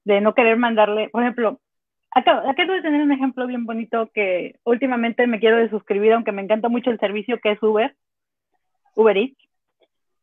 de 0.06 0.22
no 0.22 0.34
querer 0.34 0.56
mandarle, 0.56 1.10
por 1.10 1.22
ejemplo, 1.22 1.60
acá, 2.12 2.50
acá 2.50 2.66
de 2.66 2.82
tener 2.82 3.02
un 3.02 3.12
ejemplo 3.12 3.46
bien 3.46 3.66
bonito 3.66 4.10
que 4.14 4.56
últimamente 4.64 5.28
me 5.28 5.40
quiero 5.42 5.58
de 5.58 5.70
suscribir, 5.70 6.14
aunque 6.14 6.32
me 6.32 6.42
encanta 6.42 6.70
mucho 6.70 6.92
el 6.92 7.00
servicio 7.00 7.40
que 7.42 7.52
es 7.52 7.62
Uber, 7.62 7.94
Uber 8.96 9.18
Eats 9.18 9.47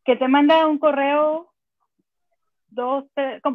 que 0.05 0.15
te 0.15 0.27
manda 0.27 0.67
un 0.67 0.77
correo, 0.77 1.51
dos, 2.69 3.05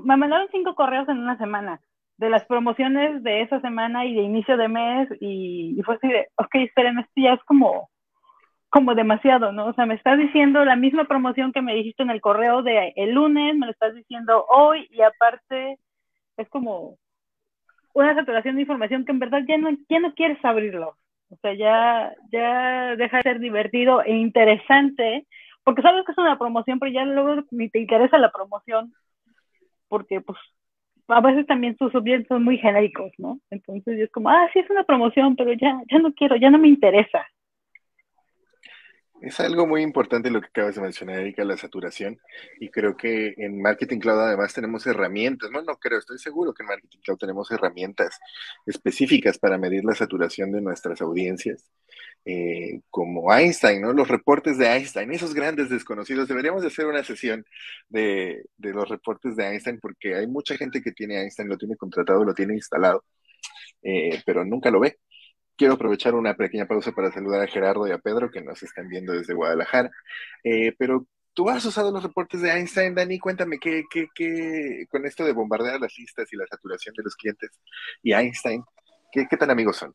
me 0.05 0.17
mandaron 0.17 0.49
cinco 0.51 0.75
correos 0.75 1.09
en 1.09 1.19
una 1.19 1.39
semana 1.39 1.81
de 2.19 2.29
las 2.29 2.45
promociones 2.45 3.23
de 3.23 3.43
esa 3.43 3.61
semana 3.61 4.05
y 4.05 4.15
de 4.15 4.23
inicio 4.23 4.57
de 4.59 4.69
mes 4.69 5.09
y, 5.21 5.81
fue 5.85 5.95
así 5.95 6.09
de, 6.09 6.29
ok, 6.37 6.55
esperen, 6.57 6.99
esto 6.99 7.13
ya 7.17 7.33
es 7.33 7.43
como, 7.45 7.89
como 8.69 8.95
demasiado, 8.95 9.53
¿no? 9.53 9.67
O 9.67 9.73
sea, 9.73 9.87
me 9.87 9.95
estás 9.95 10.19
diciendo 10.19 10.65
la 10.65 10.77
misma 10.77 11.05
promoción 11.05 11.53
que 11.53 11.63
me 11.63 11.75
dijiste 11.75 12.03
en 12.03 12.11
el 12.11 12.21
correo 12.21 12.63
de 12.63 12.93
el 12.97 13.13
lunes, 13.13 13.57
me 13.57 13.67
lo 13.67 13.73
estás 13.73 13.95
diciendo 13.95 14.45
hoy 14.51 14.87
y 14.91 15.01
aparte 15.01 15.79
es 16.37 16.49
como 16.51 16.99
una 17.95 18.15
saturación 18.15 18.57
de 18.57 18.63
información 18.63 19.05
que 19.05 19.13
en 19.13 19.19
verdad 19.19 19.41
ya 19.49 19.57
no, 19.57 19.71
ya 19.89 20.01
no 20.01 20.13
quieres 20.15 20.45
abrirlo. 20.45 20.97
O 21.31 21.37
sea, 21.37 21.55
ya, 21.55 22.15
ya 22.33 22.97
deja 22.97 23.19
de 23.19 23.23
ser 23.23 23.39
divertido 23.39 24.03
e 24.03 24.13
interesante 24.13 25.27
porque 25.71 25.83
sabes 25.83 26.05
que 26.05 26.11
es 26.11 26.19
una 26.19 26.37
promoción, 26.37 26.81
pero 26.81 26.91
ya 26.91 27.05
luego 27.05 27.45
ni 27.53 27.69
te 27.69 27.79
interesa 27.79 28.19
la 28.19 28.33
promoción, 28.33 28.93
porque 29.87 30.21
pues 30.21 30.37
a 31.07 31.21
veces 31.21 31.47
también 31.47 31.77
sus 31.79 31.95
objetos 31.95 32.27
son 32.27 32.43
muy 32.43 32.59
genéricos, 32.59 33.13
¿no? 33.19 33.39
Entonces 33.51 34.01
es 34.01 34.11
como, 34.11 34.31
ah, 34.31 34.49
sí 34.53 34.59
es 34.59 34.69
una 34.69 34.83
promoción, 34.83 35.37
pero 35.37 35.53
ya, 35.53 35.81
ya 35.89 36.01
no 36.01 36.13
quiero, 36.13 36.35
ya 36.35 36.51
no 36.51 36.59
me 36.59 36.67
interesa. 36.67 37.25
Es 39.21 39.39
algo 39.39 39.67
muy 39.67 39.83
importante 39.83 40.31
lo 40.31 40.41
que 40.41 40.47
acabas 40.47 40.77
de 40.77 40.81
mencionar, 40.81 41.21
Erika, 41.21 41.45
la 41.45 41.57
saturación. 41.59 42.19
Y 42.59 42.71
creo 42.71 42.97
que 42.97 43.35
en 43.37 43.61
Marketing 43.61 43.99
Cloud 43.99 44.19
además 44.19 44.55
tenemos 44.55 44.87
herramientas. 44.87 45.51
No, 45.51 45.61
no 45.63 45.77
creo, 45.77 45.99
estoy 45.99 46.19
seguro 46.19 46.55
que 46.55 46.63
en 46.63 46.69
Marketing 46.69 47.01
Cloud 47.05 47.19
tenemos 47.19 47.51
herramientas 47.51 48.19
específicas 48.65 49.39
para 49.39 49.59
medir 49.59 49.85
la 49.85 49.95
saturación 49.95 50.53
de 50.53 50.63
nuestras 50.63 51.03
audiencias. 51.03 51.71
Eh, 52.25 52.81
como 52.91 53.33
Einstein, 53.35 53.83
¿no? 53.83 53.93
Los 53.93 54.09
reportes 54.09 54.57
de 54.57 54.67
Einstein, 54.67 55.13
esos 55.13 55.35
grandes 55.35 55.69
desconocidos. 55.69 56.29
Deberíamos 56.29 56.63
de 56.63 56.69
hacer 56.69 56.87
una 56.87 57.05
sesión 57.05 57.45
de, 57.89 58.45
de 58.57 58.73
los 58.73 58.89
reportes 58.89 59.37
de 59.37 59.45
Einstein 59.49 59.81
porque 59.81 60.15
hay 60.15 60.27
mucha 60.29 60.57
gente 60.57 60.81
que 60.83 60.93
tiene 60.93 61.21
Einstein, 61.21 61.49
lo 61.49 61.59
tiene 61.59 61.77
contratado, 61.77 62.25
lo 62.25 62.35
tiene 62.35 62.55
instalado, 62.55 63.05
eh, 63.83 64.23
pero 64.25 64.45
nunca 64.45 64.71
lo 64.71 64.81
ve 64.81 64.99
quiero 65.61 65.75
aprovechar 65.75 66.15
una 66.15 66.33
pequeña 66.33 66.65
pausa 66.65 66.91
para 66.93 67.13
saludar 67.13 67.43
a 67.43 67.47
Gerardo 67.47 67.87
y 67.87 67.91
a 67.91 67.99
Pedro 67.99 68.31
que 68.31 68.41
nos 68.41 68.63
están 68.63 68.89
viendo 68.89 69.13
desde 69.13 69.35
Guadalajara. 69.35 69.91
Eh, 70.43 70.75
pero 70.79 71.07
tú 71.35 71.51
has 71.51 71.63
usado 71.67 71.93
los 71.93 72.03
reportes 72.03 72.41
de 72.41 72.51
Einstein, 72.51 72.95
Dani. 72.95 73.19
Cuéntame 73.19 73.59
qué, 73.59 73.83
qué, 73.93 74.07
qué, 74.15 74.87
con 74.89 75.05
esto 75.05 75.23
de 75.23 75.35
bombardear 75.35 75.79
las 75.79 75.93
listas 75.99 76.33
y 76.33 76.37
la 76.39 76.47
saturación 76.47 76.95
de 76.97 77.03
los 77.03 77.15
clientes 77.15 77.51
y 78.03 78.15
Einstein, 78.15 78.65
¿qué, 79.13 79.27
qué 79.29 79.37
tan 79.37 79.51
amigos 79.51 79.77
son? 79.77 79.95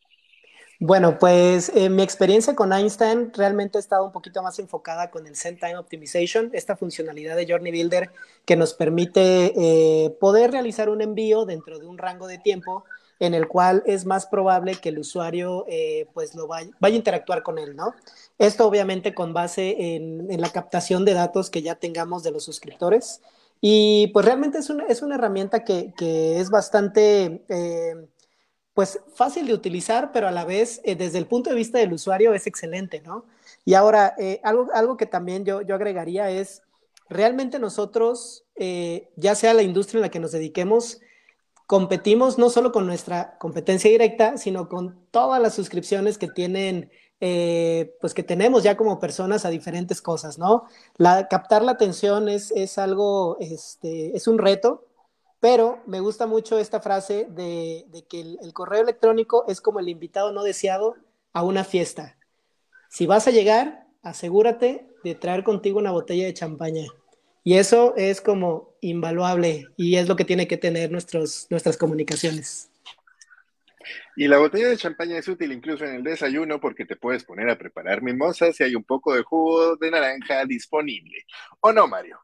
Bueno, 0.80 1.18
pues 1.18 1.72
eh, 1.74 1.90
mi 1.90 2.04
experiencia 2.04 2.54
con 2.54 2.72
Einstein 2.72 3.32
realmente 3.34 3.80
ha 3.80 3.82
estado 3.82 4.06
un 4.06 4.12
poquito 4.12 4.44
más 4.44 4.60
enfocada 4.60 5.10
con 5.10 5.26
el 5.26 5.36
Send 5.36 5.60
Time 5.60 5.78
Optimization, 5.78 6.52
esta 6.54 6.76
funcionalidad 6.76 7.36
de 7.36 7.48
Journey 7.50 7.72
Builder 7.72 8.12
que 8.46 8.56
nos 8.56 8.76
permite 8.76 9.54
eh, 9.56 10.16
poder 10.20 10.52
realizar 10.52 10.90
un 10.90 11.02
envío 11.02 11.46
dentro 11.46 11.80
de 11.80 11.88
un 11.88 11.98
rango 11.98 12.28
de 12.28 12.38
tiempo 12.38 12.86
en 13.20 13.34
el 13.34 13.48
cual 13.48 13.84
es 13.86 14.06
más 14.06 14.26
probable 14.26 14.76
que 14.76 14.90
el 14.90 15.00
usuario 15.00 15.66
eh, 15.68 16.08
pues 16.14 16.36
lo 16.36 16.48
vaya, 16.48 16.70
vaya, 16.80 16.96
a 16.96 16.98
interactuar 16.98 17.44
con 17.44 17.58
él, 17.58 17.76
¿no? 17.76 17.94
Esto 18.38 18.68
obviamente 18.68 19.14
con 19.14 19.34
base 19.34 19.96
en, 19.96 20.28
la 20.42 20.50
captación 20.50 21.06
de 21.06 21.14
datos 21.14 21.50
que 21.50 21.62
ya 21.62 21.76
tengamos 21.76 22.24
de 22.24 22.32
los 22.32 22.44
suscriptores. 22.44 23.22
Y 23.62 24.08
pues 24.08 24.26
realmente 24.26 24.58
es 24.58 24.70
una, 24.70 24.86
es 24.88 25.02
una 25.02 25.16
herramienta 25.16 25.64
que, 25.64 25.94
es 26.40 26.50
bastante 26.50 27.44
eh, 27.48 27.96
pues 28.74 29.00
fácil 29.14 29.48
de 29.48 29.54
utilizar, 29.54 30.12
pero 30.12 30.28
a 30.28 30.32
la 30.32 30.44
vez 30.44 30.82
eh, 30.84 30.96
desde 30.96 31.18
el 31.18 31.26
punto 31.26 31.50
de 31.50 31.56
vista 31.56 31.78
del 31.78 31.94
usuario 31.94 32.34
es 32.34 32.48
excelente, 32.48 33.02
¿no? 33.02 33.26
Y 33.64 33.74
ahora, 33.76 34.16
algo, 34.44 34.68
algo 34.74 34.98
que 34.98 35.06
también 35.06 35.46
yo, 35.46 35.62
yo 35.62 35.76
agregaría 35.76 36.30
es, 36.30 36.62
realmente 37.10 37.58
nosotros, 37.60 38.44
ya 39.16 39.36
sea 39.36 39.54
la 39.54 39.64
industria 39.64 40.00
en 40.00 40.02
la 40.04 40.10
que 40.10 40.20
nos 40.20 40.34
dediquemos, 40.34 41.00
competimos 41.66 42.38
no 42.38 42.50
solo 42.50 42.72
con 42.72 42.86
nuestra 42.86 43.38
competencia 43.38 43.90
directa, 43.90 44.38
sino 44.38 44.70
con 44.70 45.08
todas 45.12 45.42
las 45.42 45.56
suscripciones 45.56 46.18
que 46.18 46.28
tienen, 46.28 46.92
eh, 47.20 47.96
pues 48.02 48.14
que 48.14 48.24
tenemos 48.24 48.64
ya 48.64 48.78
como 48.78 49.00
personas 49.00 49.46
a 49.46 49.50
diferentes 49.50 50.02
cosas, 50.02 50.38
¿no? 50.38 50.66
La, 50.98 51.28
captar 51.28 51.64
la 51.64 51.72
atención 51.72 52.30
es, 52.30 52.52
es 52.52 52.78
algo, 52.78 53.38
este, 53.40 54.16
es 54.16 54.28
un 54.28 54.38
reto, 54.38 54.86
pero 55.40 55.80
me 55.86 56.00
gusta 56.00 56.26
mucho 56.26 56.58
esta 56.58 56.80
frase 56.82 57.28
de, 57.30 57.86
que 58.10 58.22
el, 58.22 58.54
correo 58.54 58.82
electrónico 58.82 59.46
es 59.48 59.62
como 59.62 59.80
el 59.80 59.90
invitado 59.90 60.32
no 60.32 60.44
deseado 60.44 60.96
a 61.34 61.44
una 61.44 61.64
fiesta. 61.64 62.18
Si 62.90 63.06
vas 63.06 63.28
a 63.28 63.32
llegar, 63.32 63.86
asegúrate 64.02 64.88
de 65.04 65.14
traer 65.16 65.44
contigo 65.44 65.78
una 65.78 65.92
botella 65.92 66.26
de 66.26 66.34
champaña. 66.34 66.88
Y 67.48 67.58
eso 67.60 67.94
es 67.96 68.22
como 68.22 68.76
invaluable 68.82 69.68
y 69.78 69.98
es 69.98 70.08
lo 70.08 70.16
que 70.16 70.26
tiene 70.26 70.48
que 70.48 70.58
tener 70.58 70.92
nuestros, 70.92 71.46
nuestras 71.52 71.78
comunicaciones. 71.78 72.72
Y 74.16 74.28
la 74.28 74.40
botella 74.40 74.68
de 74.68 74.78
champaña 74.78 75.20
es 75.20 75.28
útil 75.28 75.52
incluso 75.52 75.86
en 75.86 75.94
el 75.94 76.04
desayuno 76.04 76.60
porque 76.60 76.86
te 76.86 76.96
puedes 76.96 77.24
poner 77.24 77.48
a 77.52 77.58
preparar 77.60 78.02
mimosas 78.02 78.56
si 78.56 78.64
hay 78.64 78.74
un 78.74 78.84
poco 78.84 79.14
de 79.14 79.22
jugo 79.22 79.76
de 79.76 79.92
naranja 79.92 80.44
disponible. 80.46 81.20
¿O 81.60 81.72
no, 81.72 81.88
Mario? 81.88 82.18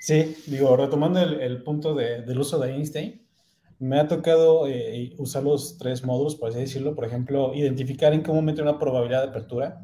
Sí, 0.00 0.38
digo, 0.46 0.74
retomando 0.74 1.20
el, 1.20 1.62
punto 1.62 1.94
del 1.94 2.38
uso 2.38 2.58
de 2.58 2.72
Einstein, 2.72 3.28
me 3.78 4.00
ha 4.00 4.08
tocado 4.08 4.68
eh, 4.68 5.12
usar 5.18 5.42
los 5.42 5.76
tres 5.76 6.02
módulos, 6.02 6.36
por 6.36 6.48
así 6.48 6.60
decirlo. 6.60 6.94
Por 6.94 7.04
ejemplo, 7.04 7.52
identificar 7.54 8.14
en 8.14 8.22
qué 8.22 8.32
momento 8.32 8.62
una 8.62 8.78
probabilidad 8.78 9.22
de 9.24 9.28
apertura 9.28 9.82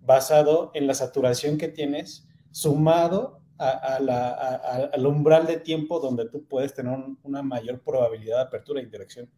basado 0.00 0.70
en 0.74 0.86
la 0.86 0.94
saturación 0.94 1.58
que 1.58 1.66
tienes, 1.66 2.28
sumado 2.52 3.38
al 3.58 5.06
umbral 5.06 5.46
de 5.46 5.58
tiempo 5.58 6.00
donde 6.00 6.28
tú 6.28 6.44
puedes 6.44 6.74
tener 6.74 6.96
una 7.22 7.42
mayor 7.42 7.80
probabilidad 7.80 8.36
de 8.36 8.42
apertura 8.42 8.80
e 8.80 8.84
interacción. 8.84 9.28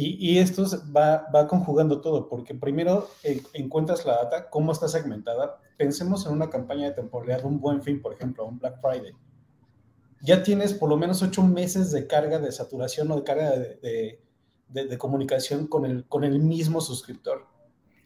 Y, 0.00 0.38
esto 0.38 0.64
va, 0.96 1.26
va, 1.34 1.48
conjugando 1.48 2.00
todo, 2.00 2.28
porque 2.28 2.54
primero 2.54 3.08
encuentras 3.52 4.06
la 4.06 4.22
data, 4.22 4.48
cómo 4.48 4.70
está 4.70 4.86
segmentada. 4.86 5.60
Pensemos 5.76 6.24
en 6.24 6.34
una 6.34 6.48
campaña 6.48 6.86
de 6.88 6.94
temporalidad, 6.94 7.44
un 7.44 7.58
buen 7.58 7.82
fin, 7.82 8.00
por 8.00 8.14
ejemplo, 8.14 8.46
un 8.46 8.60
Black 8.60 8.80
Friday. 8.80 9.12
Ya 10.22 10.44
tienes 10.44 10.72
por 10.72 10.88
lo 10.88 10.96
menos 10.96 11.20
ocho 11.22 11.42
meses 11.42 11.90
de 11.90 12.06
carga 12.06 12.38
de 12.38 12.52
saturación 12.52 13.10
o 13.10 13.16
de 13.16 13.24
carga 13.24 13.50
de, 13.50 14.20
de, 14.68 14.84
de, 14.86 14.98
comunicación 14.98 15.66
con 15.66 15.84
el, 15.84 16.06
con 16.06 16.22
el 16.22 16.38
mismo 16.38 16.80
suscriptor. 16.80 17.46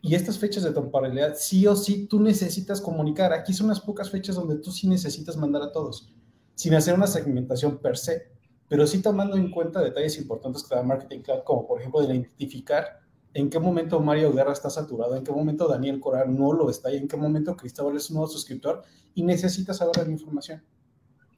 Y 0.05 0.17
estas 0.17 0.37
fechas 0.37 0.65
de 0.65 0.73
temporalidad, 0.73 1.35
sí 1.37 1.65
o 1.69 1.77
sí, 1.77 2.07
tú 2.09 2.19
necesitas 2.21 2.81
comunicar. 2.81 3.33
Aquí 3.33 3.55
son 3.55 3.67
unas 3.67 3.81
pocas 3.81 4.11
fechas 4.11 4.35
donde 4.35 4.57
tú 4.57 4.73
sí 4.73 4.89
necesitas 4.89 5.37
mandar 5.37 5.63
a 5.63 5.71
todos, 5.71 6.13
sin 6.57 6.75
hacer 6.75 6.95
una 6.95 7.07
segmentación 7.07 7.79
per 7.79 7.97
se, 7.97 8.33
pero 8.69 8.85
sí 8.87 9.01
tomando 9.01 9.37
en 9.37 9.51
cuenta 9.51 9.81
detalles 9.81 10.19
importantes 10.19 10.65
que 10.65 10.75
da 10.75 10.83
Marketing 10.83 11.21
Cloud, 11.21 11.45
como 11.45 11.69
por 11.69 11.79
ejemplo 11.79 12.01
de 12.01 12.09
identificar 12.09 13.01
en 13.33 13.49
qué 13.49 13.61
momento 13.61 14.01
Mario 14.01 14.33
Guerra 14.33 14.53
está 14.53 14.71
saturado, 14.71 15.15
en 15.15 15.23
qué 15.23 15.31
momento 15.31 15.69
Daniel 15.69 16.01
Corar 16.01 16.29
no 16.29 16.53
lo 16.53 16.69
está 16.69 16.93
y 16.93 16.97
en 16.97 17.07
qué 17.07 17.17
momento 17.17 17.57
Cristóbal 17.57 17.97
es 17.97 18.11
un 18.11 18.17
nuevo 18.17 18.31
suscriptor 18.31 18.83
y 19.15 19.23
necesitas 19.23 19.79
saber 19.79 19.97
la 20.05 20.13
información. 20.13 20.65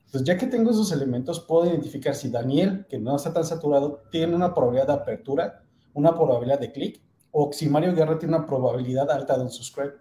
Entonces, 0.06 0.26
ya 0.26 0.38
que 0.38 0.46
tengo 0.46 0.70
esos 0.70 0.90
elementos, 0.92 1.40
puedo 1.40 1.66
identificar 1.66 2.14
si 2.14 2.30
Daniel, 2.30 2.86
que 2.88 2.98
no 2.98 3.16
está 3.16 3.32
tan 3.32 3.44
saturado, 3.44 4.02
tiene 4.10 4.34
una 4.34 4.54
probabilidad 4.54 4.86
de 4.86 4.92
apertura, 4.94 5.64
una 5.92 6.14
probabilidad 6.14 6.60
de 6.60 6.72
clic, 6.72 7.02
o 7.36 7.52
si 7.52 7.68
Mario 7.68 7.94
Guerra 7.96 8.16
tiene 8.16 8.36
una 8.36 8.46
probabilidad 8.46 9.10
alta 9.10 9.36
de 9.36 9.42
un 9.42 9.50
subscribe. 9.50 9.94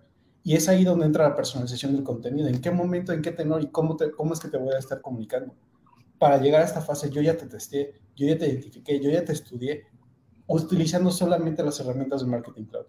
Y 0.43 0.56
es 0.56 0.69
ahí 0.69 0.84
donde 0.84 1.08
entra 1.08 1.28
la 1.28 1.36
personalización 1.36 1.93
del 1.93 2.04
contenido. 2.04 2.48
¿En 2.48 2.62
qué 2.62 2.69
momento, 2.69 3.12
en 3.12 3.24
qué 3.24 3.32
tenor 3.32 3.63
y 3.63 3.72
cómo, 3.72 3.98
cómo 4.15 4.34
es 4.34 4.39
que 4.39 4.50
te 4.50 4.58
voy 4.58 4.72
a 4.72 4.78
estar 4.78 5.02
comunicando? 5.02 5.56
Para 6.19 6.38
llegar 6.38 6.62
a 6.62 6.65
esta 6.65 6.82
fase, 6.82 7.10
yo 7.10 7.24
ya 7.24 7.36
te 7.36 7.48
testé, 7.48 8.00
yo 8.15 8.28
ya 8.28 8.38
te 8.38 8.48
identifiqué, 8.48 9.00
yo 9.00 9.10
ya 9.10 9.26
te 9.26 9.32
estudié, 9.32 9.88
utilizando 10.46 11.10
solamente 11.10 11.63
las 11.63 11.80
herramientas 11.80 12.22
de 12.22 12.28
Marketing 12.28 12.65
Cloud. 12.65 12.86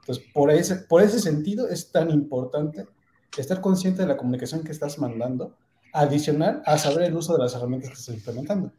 Entonces, 0.00 0.24
por 0.34 0.50
ese, 0.50 0.76
por 0.76 1.00
ese 1.00 1.18
sentido 1.18 1.66
es 1.66 1.90
tan 1.90 2.10
importante 2.10 2.86
estar 3.38 3.62
consciente 3.62 4.02
de 4.02 4.08
la 4.08 4.18
comunicación 4.18 4.62
que 4.62 4.72
estás 4.72 4.98
mandando, 4.98 5.56
adicional 5.94 6.62
a 6.66 6.76
saber 6.76 7.04
el 7.04 7.16
uso 7.16 7.32
de 7.32 7.38
las 7.38 7.54
herramientas 7.54 7.90
que 7.90 7.96
estás 7.96 8.14
implementando. 8.14 8.72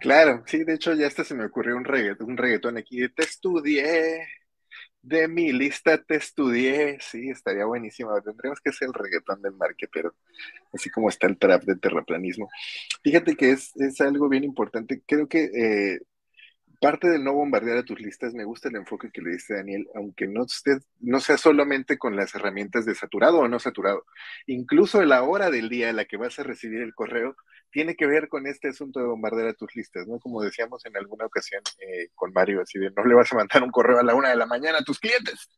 Claro, 0.00 0.44
sí, 0.46 0.62
de 0.64 0.74
hecho 0.74 0.94
ya 0.94 1.06
hasta 1.08 1.24
se 1.24 1.34
me 1.34 1.44
ocurrió 1.44 1.76
un 1.76 1.84
reggaetón, 1.84 2.30
un 2.70 2.76
aquí 2.78 3.00
de 3.00 3.08
te 3.08 3.24
estudié, 3.24 4.26
de 5.02 5.28
mi 5.28 5.52
lista 5.52 6.02
te 6.02 6.16
estudié, 6.16 6.98
sí, 7.00 7.30
estaría 7.30 7.66
buenísimo. 7.66 8.10
Tendríamos 8.22 8.60
que 8.60 8.70
hacer 8.70 8.88
el 8.88 8.94
reggaetón 8.94 9.42
del 9.42 9.54
marque, 9.54 9.88
pero 9.92 10.14
así 10.74 10.90
como 10.90 11.08
está 11.10 11.26
el 11.28 11.38
trap 11.38 11.64
de 11.64 11.76
terraplanismo. 11.76 12.50
Fíjate 13.04 13.36
que 13.36 13.52
es, 13.52 13.76
es 13.76 14.00
algo 14.02 14.28
bien 14.28 14.44
importante. 14.44 15.02
Creo 15.06 15.28
que 15.28 15.44
eh, 15.54 16.00
parte 16.80 17.08
del 17.08 17.24
no 17.24 17.32
bombardear 17.34 17.78
a 17.78 17.82
tus 17.82 18.00
listas, 18.00 18.34
me 18.34 18.44
gusta 18.44 18.68
el 18.68 18.76
enfoque 18.76 19.10
que 19.12 19.20
le 19.20 19.30
diste 19.32 19.54
Daniel, 19.54 19.88
aunque 19.94 20.26
no, 20.28 20.42
usted, 20.44 20.78
no 21.00 21.20
sea 21.20 21.36
solamente 21.38 21.98
con 21.98 22.16
las 22.16 22.34
herramientas 22.34 22.86
de 22.86 22.94
saturado 22.94 23.38
o 23.40 23.48
no 23.48 23.58
saturado, 23.58 24.04
incluso 24.46 25.02
la 25.04 25.22
hora 25.22 25.50
del 25.50 25.68
día 25.68 25.90
en 25.90 25.96
la 25.96 26.04
que 26.04 26.16
vas 26.16 26.38
a 26.38 26.44
recibir 26.44 26.80
el 26.82 26.94
correo 26.94 27.36
tiene 27.70 27.96
que 27.96 28.06
ver 28.06 28.28
con 28.28 28.46
este 28.46 28.68
asunto 28.68 29.00
de 29.00 29.06
bombardear 29.06 29.48
a 29.48 29.54
tus 29.54 29.74
listas, 29.76 30.06
¿no? 30.06 30.18
Como 30.20 30.42
decíamos 30.42 30.84
en 30.86 30.96
alguna 30.96 31.26
ocasión 31.26 31.62
eh, 31.80 32.08
con 32.14 32.32
Mario, 32.32 32.62
así 32.62 32.78
de 32.78 32.90
no 32.90 33.04
le 33.04 33.14
vas 33.14 33.32
a 33.32 33.36
mandar 33.36 33.62
un 33.62 33.70
correo 33.70 33.98
a 33.98 34.04
la 34.04 34.14
una 34.14 34.30
de 34.30 34.36
la 34.36 34.46
mañana 34.46 34.78
a 34.78 34.84
tus 34.84 34.98
clientes, 34.98 35.48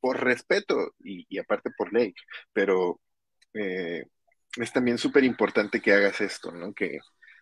por 0.00 0.22
respeto 0.22 0.94
y, 1.00 1.38
aparte 1.38 1.70
por 1.76 1.92
ley, 1.92 2.14
pero 2.52 3.00
eh, 3.54 4.04
es 4.56 4.72
también 4.72 4.98
súper 4.98 5.24
importante 5.24 5.80
que 5.80 5.92
hagas 5.92 6.20
esto, 6.20 6.52
¿no? 6.52 6.72
Que, 6.74 7.00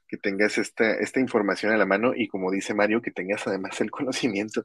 que 0.09 0.16
tengas 0.16 0.59
esta, 0.59 0.95
esta 0.95 1.21
información 1.21 1.73
a 1.73 1.77
la 1.77 1.87
mano 1.87 2.12
y 2.14 2.29
como 2.29 2.51
dice 2.51 2.75
Mario, 2.75 3.03
que 3.03 3.11
tengas 3.11 3.47
además 3.47 3.81
el 3.81 3.90
conocimiento 3.92 4.64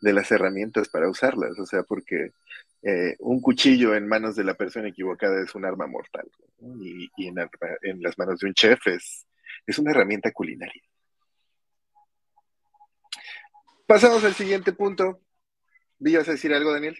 de 0.00 0.12
las 0.12 0.30
herramientas 0.30 0.88
para 0.88 1.08
usarlas, 1.08 1.58
o 1.58 1.66
sea, 1.66 1.82
porque 1.82 2.32
eh, 2.82 3.16
un 3.20 3.40
cuchillo 3.40 3.94
en 3.94 4.08
manos 4.08 4.36
de 4.36 4.44
la 4.44 4.54
persona 4.54 4.88
equivocada 4.88 5.42
es 5.42 5.54
un 5.54 5.64
arma 5.64 5.86
mortal 5.86 6.28
y, 6.80 7.08
en, 7.26 7.38
en, 7.82 8.02
las 8.02 8.18
manos 8.18 8.40
de 8.40 8.48
un 8.48 8.54
chef 8.54 8.86
es, 8.86 9.26
es 9.66 9.78
una 9.78 9.92
herramienta 9.92 10.32
culinaria. 10.32 10.82
Pasamos 13.86 14.24
al 14.24 14.34
siguiente 14.34 14.72
punto. 14.72 15.20
¿Vías 15.98 16.26
a 16.28 16.32
decir 16.32 16.52
algo, 16.52 16.72
Daniel? 16.72 16.96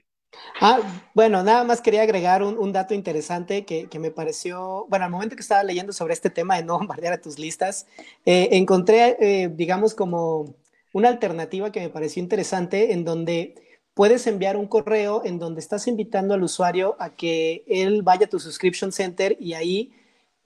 Ah, 0.60 0.80
bueno, 1.14 1.42
nada 1.42 1.64
más 1.64 1.80
quería 1.80 2.02
agregar 2.02 2.42
un, 2.42 2.72
dato 2.72 2.94
interesante 2.94 3.64
que, 3.64 3.88
me 3.98 4.10
pareció, 4.10 4.86
bueno, 4.88 5.04
al 5.04 5.10
momento 5.10 5.36
que 5.36 5.42
estaba 5.42 5.62
leyendo 5.62 5.92
sobre 5.92 6.14
este 6.14 6.30
tema 6.30 6.56
de 6.56 6.64
no 6.64 6.78
bombardear 6.78 7.12
a 7.12 7.20
tus 7.20 7.38
listas, 7.38 7.86
eh, 8.24 8.48
encontré, 8.52 9.16
eh, 9.20 9.50
digamos, 9.52 9.94
como 9.94 10.54
una 10.92 11.08
alternativa 11.08 11.72
que 11.72 11.80
me 11.80 11.88
pareció 11.88 12.22
interesante 12.22 12.92
en 12.92 13.04
donde 13.04 13.54
puedes 13.94 14.26
enviar 14.26 14.56
un 14.56 14.66
correo 14.66 15.22
en 15.24 15.38
donde 15.38 15.60
estás 15.60 15.86
invitando 15.86 16.34
al 16.34 16.42
usuario 16.42 16.96
a 16.98 17.10
que 17.10 17.64
él 17.66 18.02
vaya 18.02 18.26
a 18.26 18.28
tu 18.28 18.38
subscription 18.38 18.92
center 18.92 19.36
y 19.40 19.54
ahí 19.54 19.92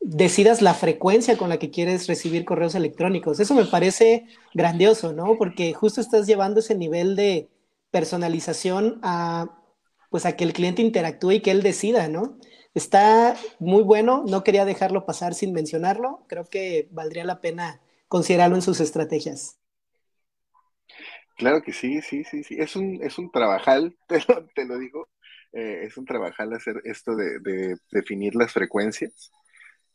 decidas 0.00 0.62
la 0.62 0.74
frecuencia 0.74 1.36
con 1.36 1.48
la 1.48 1.58
que 1.58 1.70
quieres 1.70 2.06
recibir 2.06 2.44
correos 2.44 2.74
electrónicos. 2.74 3.40
Eso 3.40 3.54
me 3.54 3.64
parece 3.64 4.26
grandioso, 4.54 5.12
¿no? 5.12 5.36
Porque 5.36 5.72
justo 5.74 6.00
estás 6.00 6.26
llevando 6.26 6.60
ese 6.60 6.74
nivel 6.74 7.16
de 7.16 7.48
personalización 7.90 8.98
a 9.02 9.55
pues 10.10 10.26
a 10.26 10.36
que 10.36 10.44
el 10.44 10.52
cliente 10.52 10.82
interactúe 10.82 11.32
y 11.32 11.40
que 11.40 11.50
él 11.50 11.62
decida, 11.62 12.08
¿no? 12.08 12.38
Está 12.74 13.36
muy 13.58 13.82
bueno, 13.82 14.24
no 14.28 14.44
quería 14.44 14.64
dejarlo 14.64 15.06
pasar 15.06 15.34
sin 15.34 15.52
mencionarlo, 15.52 16.24
creo 16.28 16.44
que 16.44 16.88
valdría 16.90 17.24
la 17.24 17.40
pena 17.40 17.80
considerarlo 18.08 18.56
en 18.56 18.62
sus 18.62 18.80
estrategias. 18.80 19.58
Claro 21.36 21.62
que 21.62 21.72
sí, 21.72 22.00
sí, 22.02 22.24
sí, 22.24 22.44
sí, 22.44 22.56
es 22.58 22.76
un, 22.76 23.02
es 23.02 23.18
un 23.18 23.30
trabajal, 23.30 23.96
te 24.54 24.64
lo, 24.66 24.78
digo, 24.78 25.08
eh, 25.52 25.84
es 25.84 25.96
un 25.96 26.04
trabajal 26.04 26.52
hacer 26.52 26.80
esto 26.84 27.14
de, 27.14 27.76
definir 27.90 28.34
las 28.34 28.52
frecuencias. 28.52 29.32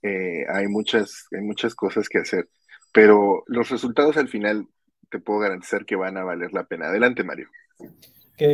Eh, 0.03 0.45
hay, 0.49 0.67
muchas, 0.67 1.27
hay 1.31 1.41
muchas 1.41 1.75
cosas 1.75 2.09
que 2.09 2.19
hacer, 2.19 2.49
pero 2.91 3.43
los 3.47 3.69
resultados 3.69 4.17
al 4.17 4.27
final 4.27 4.67
te 5.09 5.19
puedo 5.19 5.39
garantizar 5.39 5.85
que 5.85 5.95
van 5.95 6.17
a 6.17 6.23
valer 6.23 6.53
la 6.53 6.63
pena. 6.63 6.87
Adelante, 6.87 7.23
Mario 7.23 7.49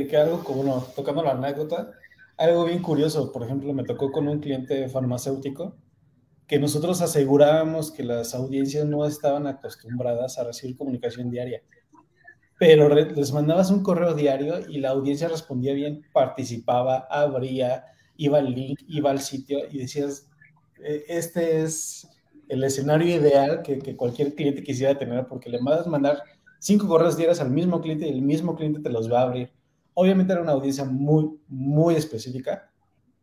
que, 0.09 0.17
algo 0.17 0.43
como, 0.43 0.81
tocando 0.95 1.23
la 1.23 1.31
anécdota, 1.31 1.91
algo 2.35 2.65
bien 2.65 2.81
curioso, 2.81 3.31
por 3.31 3.43
ejemplo, 3.43 3.73
me 3.73 3.85
tocó 3.85 4.11
con 4.11 4.27
un 4.27 4.39
cliente 4.39 4.89
farmacéutico 4.89 5.77
que 6.45 6.59
nosotros 6.59 7.01
asegurábamos 7.01 7.91
que 7.91 8.03
las 8.03 8.35
audiencias 8.35 8.85
no 8.85 9.05
estaban 9.05 9.47
acostumbradas 9.47 10.37
a 10.37 10.43
recibir 10.43 10.77
comunicación 10.77 11.29
diaria, 11.29 11.61
pero 12.59 12.89
les 12.93 13.31
mandabas 13.31 13.71
un 13.71 13.81
correo 13.81 14.13
diario 14.13 14.59
y 14.67 14.79
la 14.79 14.89
audiencia 14.89 15.29
respondía 15.29 15.73
bien, 15.73 16.05
participaba, 16.11 17.07
abría, 17.09 17.85
iba 18.17 18.39
al 18.39 18.53
link, 18.53 18.81
iba 18.87 19.11
al 19.11 19.19
sitio 19.19 19.59
y 19.71 19.77
decías, 19.77 20.29
e, 20.83 21.03
este 21.07 21.61
es 21.61 22.07
el 22.49 22.63
escenario 22.63 23.15
ideal 23.15 23.61
que, 23.61 23.79
que 23.79 23.95
cualquier 23.95 24.35
cliente 24.35 24.63
quisiera 24.63 24.97
tener 24.97 25.27
porque 25.27 25.49
le 25.49 25.61
mandas 25.61 25.87
mandar 25.87 26.23
cinco 26.59 26.87
correos 26.87 27.15
diarios 27.15 27.39
al 27.39 27.51
mismo 27.51 27.81
cliente 27.81 28.07
y 28.07 28.11
el 28.11 28.21
mismo 28.21 28.55
cliente 28.55 28.81
te 28.81 28.89
los 28.89 29.11
va 29.11 29.19
a 29.19 29.23
abrir 29.23 29.56
Obviamente 29.99 30.31
era 30.31 30.43
una 30.43 30.51
audiencia 30.51 30.85
muy, 30.85 31.39
muy 31.47 31.95
específica, 31.95 32.69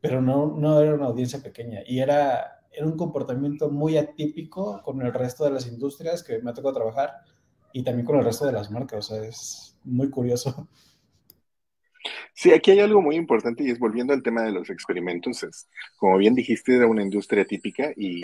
pero 0.00 0.20
no, 0.20 0.56
no 0.58 0.80
era 0.80 0.94
una 0.94 1.06
audiencia 1.06 1.40
pequeña 1.40 1.82
y 1.86 2.00
era, 2.00 2.64
era 2.72 2.84
un 2.84 2.96
comportamiento 2.96 3.70
muy 3.70 3.96
atípico 3.96 4.82
con 4.82 5.00
el 5.00 5.14
resto 5.14 5.44
de 5.44 5.52
las 5.52 5.68
industrias 5.68 6.24
que 6.24 6.40
me 6.40 6.50
ha 6.50 6.52
tocado 6.54 6.74
trabajar 6.74 7.12
y 7.72 7.84
también 7.84 8.04
con 8.04 8.16
el 8.18 8.24
resto 8.24 8.44
de 8.46 8.52
las 8.52 8.72
marcas. 8.72 9.08
O 9.08 9.14
sea, 9.14 9.24
es 9.24 9.76
muy 9.84 10.10
curioso. 10.10 10.68
Sí, 12.34 12.50
aquí 12.52 12.72
hay 12.72 12.80
algo 12.80 13.00
muy 13.00 13.14
importante 13.14 13.62
y 13.62 13.70
es 13.70 13.78
volviendo 13.78 14.12
al 14.12 14.24
tema 14.24 14.42
de 14.42 14.50
los 14.50 14.68
experimentos, 14.68 15.44
es, 15.44 15.68
como 15.96 16.18
bien 16.18 16.34
dijiste, 16.34 16.74
era 16.74 16.88
una 16.88 17.02
industria 17.02 17.44
típica 17.44 17.92
y 17.96 18.22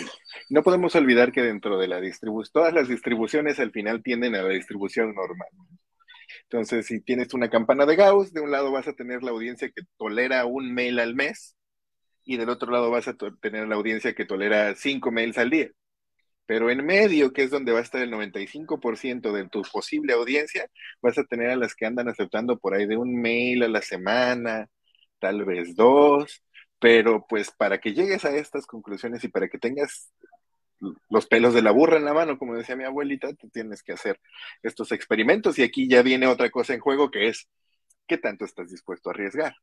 no 0.49 0.65
podemos 0.65 0.97
olvidar 0.97 1.31
que 1.31 1.43
dentro 1.43 1.79
de 1.79 1.87
la 1.87 2.01
distribución, 2.01 2.53
todas 2.53 2.75
las 2.75 2.89
distribuciones 2.89 3.61
al 3.61 3.71
final 3.71 4.03
tienden 4.03 4.35
a 4.35 4.43
la 4.43 4.49
distribución 4.49 5.15
normal. 5.15 5.49
Entonces, 6.45 6.87
si 6.87 7.01
tienes 7.01 7.35
una 7.35 7.51
campana 7.51 7.87
de 7.87 7.97
Gauss, 7.97 8.33
de 8.33 8.41
un 8.41 8.51
lado 8.51 8.73
vas 8.73 8.89
a 8.89 8.95
tener 8.95 9.23
la 9.23 9.31
audiencia 9.31 9.71
que 9.71 9.83
tolera 9.97 10.45
un 10.47 10.73
mail 10.75 10.99
al 10.99 11.15
mes 11.15 11.57
y 12.25 12.37
del 12.37 12.51
otro 12.51 12.71
lado 12.73 12.91
vas 12.91 13.09
a 13.09 13.17
tener 13.41 13.69
la 13.69 13.77
audiencia 13.77 14.15
que 14.15 14.25
tolera 14.27 14.75
cinco 14.77 15.11
mails 15.11 15.39
al 15.39 15.51
día. 15.51 15.71
Pero 16.47 16.71
en 16.71 16.85
medio, 16.85 17.33
que 17.33 17.45
es 17.45 17.51
donde 17.51 17.73
va 17.73 17.79
a 17.79 17.83
estar 17.83 18.03
el 18.03 18.11
95% 18.11 19.33
de 19.33 19.49
tu 19.49 19.63
posible 19.63 20.13
audiencia, 20.15 20.69
vas 21.01 21.19
a 21.19 21.25
tener 21.25 21.51
a 21.51 21.57
las 21.57 21.75
que 21.77 21.87
andan 21.87 22.09
aceptando 22.09 22.59
por 22.59 22.75
ahí 22.75 22.87
de 22.87 22.97
un 22.97 23.21
mail 23.21 23.63
a 23.63 23.69
la 23.69 23.83
semana, 23.83 24.69
tal 25.21 25.45
vez 25.45 25.77
dos, 25.77 26.43
pero 26.81 27.25
pues 27.29 27.53
para 27.53 27.79
que 27.79 27.95
llegues 27.95 28.25
a 28.25 28.37
estas 28.37 28.67
conclusiones 28.67 29.23
y 29.25 29.29
para 29.29 29.49
que 29.49 29.59
tengas 29.59 30.13
los 31.09 31.27
pelos 31.27 31.55
de 31.55 31.63
la 31.63 31.71
burra 31.71 31.97
en 31.97 32.05
la 32.05 32.15
mano, 32.15 32.39
como 32.39 32.57
decía 32.57 32.77
mi 32.77 32.85
abuelita, 32.85 33.29
tienes 33.53 33.83
que 33.83 33.93
hacer 33.93 34.21
estos 34.63 34.93
experimentos 34.93 35.59
y 35.59 35.63
aquí 35.63 35.89
ya 35.89 36.03
viene 36.03 36.27
otra 36.27 36.51
cosa 36.51 36.75
en 36.75 36.81
juego 36.81 37.11
que 37.11 37.29
es, 37.29 37.49
¿qué 38.07 38.19
tanto 38.19 38.45
estás 38.45 38.71
dispuesto 38.71 39.11
a 39.11 39.13
arriesgar? 39.13 39.55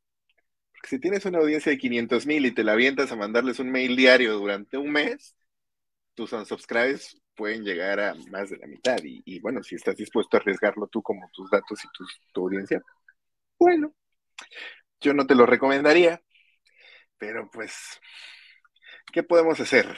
Si 0.84 1.00
tienes 1.00 1.24
una 1.24 1.38
audiencia 1.38 1.70
de 1.70 1.78
500 1.78 2.26
mil 2.26 2.46
y 2.46 2.52
te 2.52 2.64
la 2.64 2.72
avientas 2.72 3.10
a 3.10 3.16
mandarles 3.16 3.58
un 3.58 3.70
mail 3.70 3.96
diario 3.96 4.34
durante 4.34 4.78
un 4.78 4.90
mes, 4.90 5.34
tus 6.14 6.32
unsubscribes 6.32 7.20
pueden 7.34 7.64
llegar 7.64 8.00
a 8.00 8.14
más 8.30 8.50
de 8.50 8.58
la 8.58 8.66
mitad 8.66 8.98
y, 9.02 9.40
bueno, 9.40 9.62
si 9.62 9.76
estás 9.76 9.96
dispuesto 9.96 10.36
a 10.36 10.40
arriesgarlo 10.40 10.86
tú 10.88 11.02
como 11.02 11.30
tus 11.32 11.50
datos 11.50 11.80
y 11.84 11.88
tu 12.32 12.40
audiencia, 12.42 12.82
bueno, 13.58 13.92
yo 15.00 15.14
no 15.14 15.26
te 15.26 15.34
lo 15.34 15.46
recomendaría, 15.46 16.20
pero 17.18 17.50
pues, 17.50 18.00
¿qué 19.12 19.22
podemos 19.22 19.60
hacer? 19.60 19.96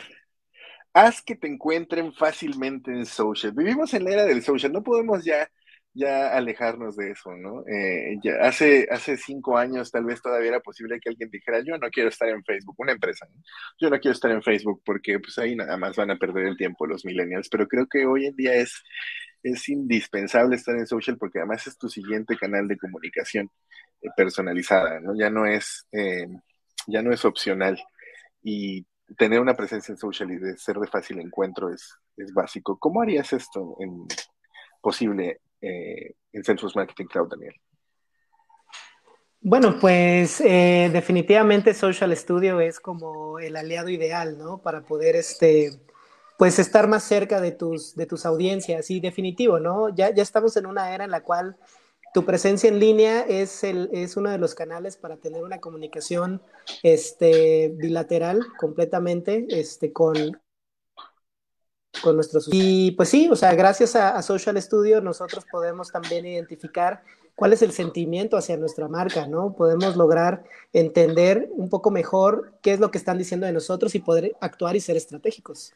Haz 0.92 1.22
que 1.22 1.36
te 1.36 1.48
encuentren 1.48 2.12
fácilmente 2.12 2.90
en 2.92 3.06
social. 3.06 3.52
Vivimos 3.52 3.94
en 3.94 4.04
la 4.04 4.10
era 4.12 4.24
del 4.24 4.42
social, 4.42 4.72
no 4.72 4.82
podemos 4.82 5.24
ya 5.24 5.48
ya 5.92 6.36
alejarnos 6.36 6.96
de 6.96 7.10
eso, 7.10 7.36
¿no? 7.36 7.64
Eh, 7.66 8.16
ya 8.22 8.34
hace, 8.42 8.86
hace 8.90 9.16
cinco 9.16 9.58
años 9.58 9.90
tal 9.90 10.04
vez 10.04 10.22
todavía 10.22 10.50
era 10.50 10.60
posible 10.60 11.00
que 11.00 11.08
alguien 11.08 11.30
dijera, 11.30 11.60
yo 11.64 11.76
no 11.78 11.90
quiero 11.90 12.08
estar 12.08 12.28
en 12.28 12.44
Facebook, 12.44 12.76
una 12.78 12.92
empresa, 12.92 13.26
yo 13.80 13.90
no 13.90 13.98
quiero 13.98 14.12
estar 14.14 14.30
en 14.30 14.42
Facebook 14.42 14.82
porque 14.84 15.18
pues 15.18 15.36
ahí 15.38 15.56
nada 15.56 15.76
más 15.76 15.96
van 15.96 16.10
a 16.12 16.18
perder 16.18 16.46
el 16.46 16.56
tiempo 16.56 16.86
los 16.86 17.04
millennials, 17.04 17.48
pero 17.48 17.66
creo 17.66 17.86
que 17.86 18.06
hoy 18.06 18.26
en 18.26 18.36
día 18.36 18.54
es, 18.54 18.82
es 19.42 19.68
indispensable 19.68 20.56
estar 20.56 20.76
en 20.76 20.86
social 20.86 21.18
porque 21.18 21.38
además 21.40 21.66
es 21.66 21.76
tu 21.76 21.88
siguiente 21.88 22.36
canal 22.36 22.68
de 22.68 22.78
comunicación 22.78 23.50
eh, 24.02 24.08
personalizada, 24.16 25.00
¿no? 25.00 25.16
Ya 25.18 25.30
no 25.30 25.46
es, 25.46 25.86
eh, 25.92 26.26
ya 26.86 27.02
no 27.02 27.12
es 27.12 27.24
opcional 27.24 27.78
y 28.42 28.86
tener 29.16 29.40
una 29.40 29.56
presencia 29.56 29.92
en 29.92 29.98
social 29.98 30.30
y 30.30 30.38
de 30.38 30.56
ser 30.56 30.76
de 30.76 30.86
fácil 30.86 31.18
encuentro 31.18 31.72
es, 31.72 31.98
es 32.16 32.32
básico. 32.32 32.78
¿Cómo 32.78 33.02
harías 33.02 33.32
esto 33.32 33.76
en 33.80 34.06
posible 34.80 35.40
eh, 35.60 36.14
en 36.32 36.44
Salesforce 36.44 36.78
Marketing 36.78 37.06
Cloud, 37.06 37.28
Daniel? 37.28 37.54
Bueno, 39.42 39.78
pues 39.80 40.40
eh, 40.42 40.90
definitivamente 40.92 41.72
Social 41.72 42.14
Studio 42.16 42.60
es 42.60 42.78
como 42.78 43.38
el 43.38 43.56
aliado 43.56 43.88
ideal, 43.88 44.36
¿no? 44.36 44.58
Para 44.58 44.82
poder, 44.82 45.16
este, 45.16 45.80
pues 46.36 46.58
estar 46.58 46.88
más 46.88 47.04
cerca 47.04 47.40
de 47.40 47.52
tus, 47.52 47.94
de 47.96 48.04
tus 48.04 48.26
audiencias. 48.26 48.90
Y 48.90 49.00
definitivo, 49.00 49.58
¿no? 49.58 49.88
Ya, 49.94 50.10
ya 50.14 50.22
estamos 50.22 50.56
en 50.58 50.66
una 50.66 50.94
era 50.94 51.04
en 51.04 51.10
la 51.10 51.22
cual 51.22 51.56
tu 52.12 52.24
presencia 52.24 52.68
en 52.68 52.78
línea 52.78 53.20
es, 53.20 53.62
el, 53.62 53.88
es 53.92 54.16
uno 54.16 54.30
de 54.30 54.38
los 54.38 54.54
canales 54.54 54.96
para 54.96 55.16
tener 55.16 55.44
una 55.44 55.60
comunicación 55.60 56.42
este, 56.82 57.72
bilateral 57.76 58.40
completamente 58.58 59.46
este, 59.48 59.92
con, 59.92 60.40
con 62.02 62.16
nuestros... 62.16 62.48
Y 62.50 62.92
pues 62.92 63.08
sí, 63.08 63.28
o 63.30 63.36
sea, 63.36 63.54
gracias 63.54 63.94
a, 63.94 64.20
Social 64.22 64.60
Studio 64.60 65.00
nosotros 65.00 65.44
podemos 65.50 65.90
también 65.90 66.26
identificar 66.26 67.02
cuál 67.36 67.52
es 67.52 67.62
el 67.62 67.72
sentimiento 67.72 68.36
hacia 68.36 68.56
nuestra 68.56 68.88
marca, 68.88 69.26
¿no? 69.26 69.54
Podemos 69.54 69.96
lograr 69.96 70.44
entender 70.72 71.48
un 71.52 71.68
poco 71.68 71.90
mejor 71.90 72.54
qué 72.60 72.72
es 72.72 72.80
lo 72.80 72.90
que 72.90 72.98
están 72.98 73.18
diciendo 73.18 73.46
de 73.46 73.52
nosotros 73.52 73.94
y 73.94 74.00
poder 74.00 74.36
actuar 74.40 74.74
y 74.74 74.80
ser 74.80 74.96
estratégicos. 74.96 75.72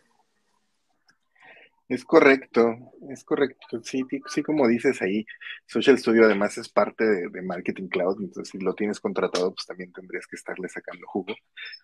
Es 1.88 2.04
correcto, 2.04 2.76
es 3.10 3.24
correcto. 3.24 3.80
Sí, 3.82 4.04
sí, 4.26 4.42
como 4.42 4.66
dices 4.66 5.02
ahí, 5.02 5.26
Social 5.66 5.98
Studio 5.98 6.24
además 6.24 6.56
es 6.58 6.68
parte 6.68 7.04
de, 7.04 7.42
Marketing 7.42 7.88
Cloud, 7.88 8.16
entonces 8.20 8.50
si 8.50 8.58
lo 8.58 8.74
tienes 8.74 9.00
contratado, 9.00 9.54
pues 9.54 9.66
también 9.66 9.92
tendrías 9.92 10.26
que 10.26 10.36
estarle 10.36 10.68
sacando 10.68 11.06
jugo. 11.06 11.34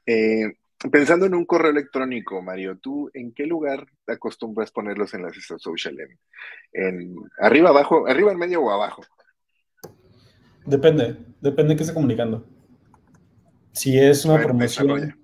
Eh, 0.06 0.54
Pensando 0.90 1.26
en 1.26 1.34
un 1.34 1.44
correo 1.44 1.72
electrónico, 1.72 2.40
Mario, 2.40 2.78
¿tú 2.78 3.10
en 3.12 3.34
qué 3.34 3.44
lugar 3.44 3.86
te 4.06 4.14
acostumbras 4.14 4.70
poner 4.70 4.96
los 4.96 5.12
enlaces 5.12 5.50
a 5.50 5.58
social? 5.58 5.94
¿En, 6.72 7.14
arriba, 7.38 7.68
abajo, 7.68 8.06
arriba, 8.06 8.32
en 8.32 8.38
medio 8.38 8.62
o 8.62 8.70
abajo? 8.70 9.02
Depende, 10.64 11.18
depende 11.42 11.72
de 11.72 11.76
qué 11.76 11.82
esté 11.82 11.92
comunicando. 11.92 12.46
Si 13.72 13.98
es 13.98 14.24
una 14.24 14.42
promoción, 14.42 15.22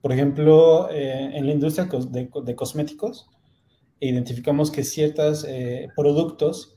por 0.00 0.12
ejemplo, 0.12 0.90
eh, 0.90 1.30
en 1.32 1.46
la 1.46 1.52
industria 1.52 1.84
de, 1.84 2.56
cosméticos, 2.56 3.30
identificamos 4.08 4.70
que 4.70 4.84
ciertos 4.84 5.44
eh, 5.48 5.88
productos 5.96 6.74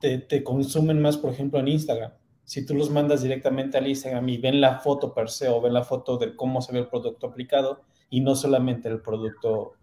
te 0.00 0.42
consumen 0.42 1.02
más, 1.02 1.18
por 1.18 1.30
ejemplo, 1.30 1.60
en 1.60 1.68
Instagram 1.68 2.12
si 2.50 2.66
tú 2.66 2.74
los 2.74 2.90
mandas 2.90 3.22
directamente 3.22 3.78
al 3.78 3.86
Instagram 3.86 4.28
y 4.28 4.36
ven 4.38 4.60
la 4.60 4.80
foto 4.80 5.14
per 5.14 5.30
se 5.30 5.46
o 5.48 5.60
ven 5.60 5.72
la 5.72 5.84
foto 5.84 6.18
de 6.18 6.34
cómo 6.34 6.60
se 6.60 6.72
ve 6.72 6.80
el 6.80 6.88
producto 6.88 7.28
aplicado 7.28 7.84
y 8.08 8.22
no 8.22 8.34
solamente 8.34 8.88
el 8.88 9.00
producto 9.00 9.74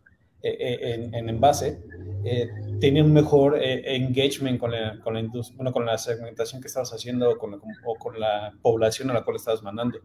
eh, 0.43 0.57
eh, 0.59 1.09
en, 1.13 1.29
envase, 1.29 1.81
eh, 2.25 2.49
tiene 2.81 3.01
un 3.01 3.13
mejor 3.13 3.57
engagement 3.57 4.59
con 4.59 4.71
la, 4.71 4.99
con 4.99 5.13
la 5.13 5.23
bueno, 5.55 5.71
con 5.71 5.85
la 5.85 5.97
segmentación 5.97 6.59
que 6.59 6.67
estabas 6.67 6.91
haciendo 6.91 7.31
o 7.31 7.37
con, 7.37 7.51
la, 7.51 7.57
o 7.85 7.95
con 7.95 8.19
la 8.19 8.51
población 8.61 9.09
a 9.11 9.13
la 9.13 9.23
cual 9.23 9.37
estabas 9.37 9.63
mandando. 9.63 9.99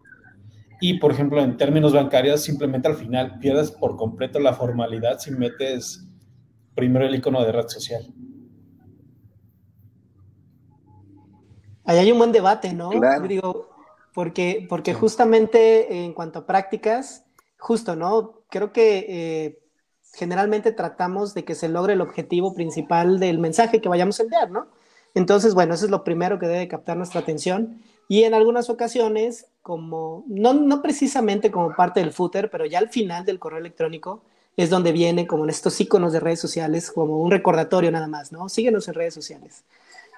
Y, 0.81 1.01
por 1.01 1.11
ejemplo, 1.11 1.43
en 1.43 1.57
términos 1.57 1.93
bancarios, 1.93 2.43
simplemente 2.43 2.87
al 2.87 2.95
final 2.95 3.41
pierdes 3.41 3.73
por 3.73 3.97
completo 3.97 4.39
la 4.39 4.53
formalidad 4.53 5.19
si 5.19 5.33
metes 5.33 6.07
primero 6.75 7.07
el 7.07 7.15
icono 7.15 7.45
de 7.45 7.53
red 7.53 7.69
social. 7.69 8.13
Ahí 11.85 11.99
hay 11.99 12.13
un 12.13 12.19
buen 12.19 12.33
debate, 12.33 12.73
¿no? 12.73 12.91
Digo, 13.27 13.71
porque, 14.15 14.67
porque 14.69 14.95
justamente 14.95 16.05
en 16.05 16.13
cuanto 16.13 16.41
a 16.41 16.47
prácticas, 16.47 17.25
justo, 17.59 17.97
¿no? 17.97 18.43
Creo 18.49 18.73
que 18.73 19.07
eh, 19.09 19.59
generalmente 20.13 20.73
tratamos 20.73 21.35
de 21.35 21.45
que 21.45 21.55
se 21.55 21.69
logre 21.69 21.95
el 21.95 22.01
objetivo 22.01 22.55
principal 22.55 23.19
del 23.19 23.39
mensaje 23.39 23.81
que 23.81 23.89
vayamos 23.89 24.21
a 24.21 24.25
enviar, 24.25 24.51
¿no? 24.51 24.69
Entonces, 25.15 25.55
bueno, 25.55 25.75
eso 25.75 25.85
es 25.85 25.91
lo 25.91 26.05
primero 26.05 26.39
que 26.39 26.47
debe 26.47 26.69
captar 26.69 26.97
nuestra 26.97 27.21
atención. 27.21 27.83
Y 28.09 28.25
en 28.25 28.35
algunas 28.35 28.71
ocasiones, 28.71 29.47
como, 29.63 30.25
no, 30.27 30.55
no 30.55 30.83
precisamente 30.83 31.51
como 31.51 31.75
parte 31.75 32.01
del 32.01 32.13
footer, 32.13 32.51
pero 32.51 32.67
ya 32.67 32.79
al 32.79 32.89
final 32.89 33.25
del 33.25 33.39
correo 33.39 33.59
electrónico, 33.59 34.23
es 34.57 34.71
donde 34.71 34.93
viene 34.93 35.27
como 35.27 35.45
en 35.45 35.51
estos 35.51 35.81
iconos 35.81 36.13
de 36.13 36.21
redes 36.21 36.41
sociales, 36.41 36.91
como 36.91 37.19
un 37.19 37.31
recordatorio 37.31 37.91
nada 37.91 38.07
más, 38.07 38.33
¿no? 38.33 38.49
Síguenos 38.49 38.89
en 38.89 38.95
redes 38.95 39.15
sociales. 39.15 39.65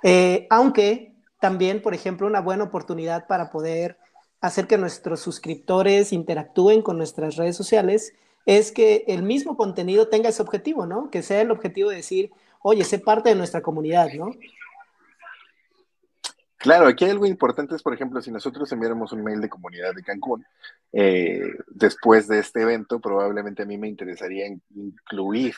Eh, 0.03 0.47
aunque 0.51 1.13
también, 1.41 1.83
por 1.83 1.95
ejemplo, 1.95 2.27
una 2.27 2.41
buena 2.41 2.65
oportunidad 2.65 3.27
para 3.27 3.51
poder 3.51 3.97
hacer 4.41 4.67
que 4.67 4.77
nuestros 4.77 5.21
suscriptores 5.21 6.13
interactúen 6.13 6.83
con 6.83 6.99
nuestras 6.99 7.37
redes 7.37 7.57
sociales 7.57 8.13
es 8.47 8.73
que 8.73 9.05
el 9.09 9.23
mismo 9.23 9.57
contenido 9.57 10.09
tenga 10.09 10.29
ese 10.29 10.43
objetivo, 10.43 10.87
¿no? 10.87 11.11
Que 11.11 11.23
sea 11.23 11.41
el 11.41 11.51
objetivo 11.51 11.91
de 11.91 11.97
decir, 11.97 12.31
oye, 12.61 12.85
sé 12.85 12.99
parte 12.99 13.31
de 13.31 13.35
nuestra 13.37 13.63
comunidad, 13.63 14.13
¿no? 14.13 14.33
Claro, 16.65 16.87
aquí 16.87 17.05
hay 17.05 17.11
algo 17.11 17.27
importante, 17.27 17.75
es 17.77 17.83
por 17.83 17.93
ejemplo, 17.93 18.23
si 18.23 18.31
nosotros 18.31 18.73
enviáramos 18.73 19.13
un 19.13 19.23
mail 19.23 19.39
de 19.43 19.51
comunidad 19.51 19.95
de 19.95 20.03
Cancún, 20.03 20.47
eh, 20.93 21.43
después 21.69 22.27
de 22.27 22.39
este 22.39 22.63
evento, 22.63 23.01
probablemente 23.01 23.63
a 23.63 23.67
mí 23.67 23.77
me 23.77 23.87
interesaría 23.89 24.47
incluir 24.75 25.55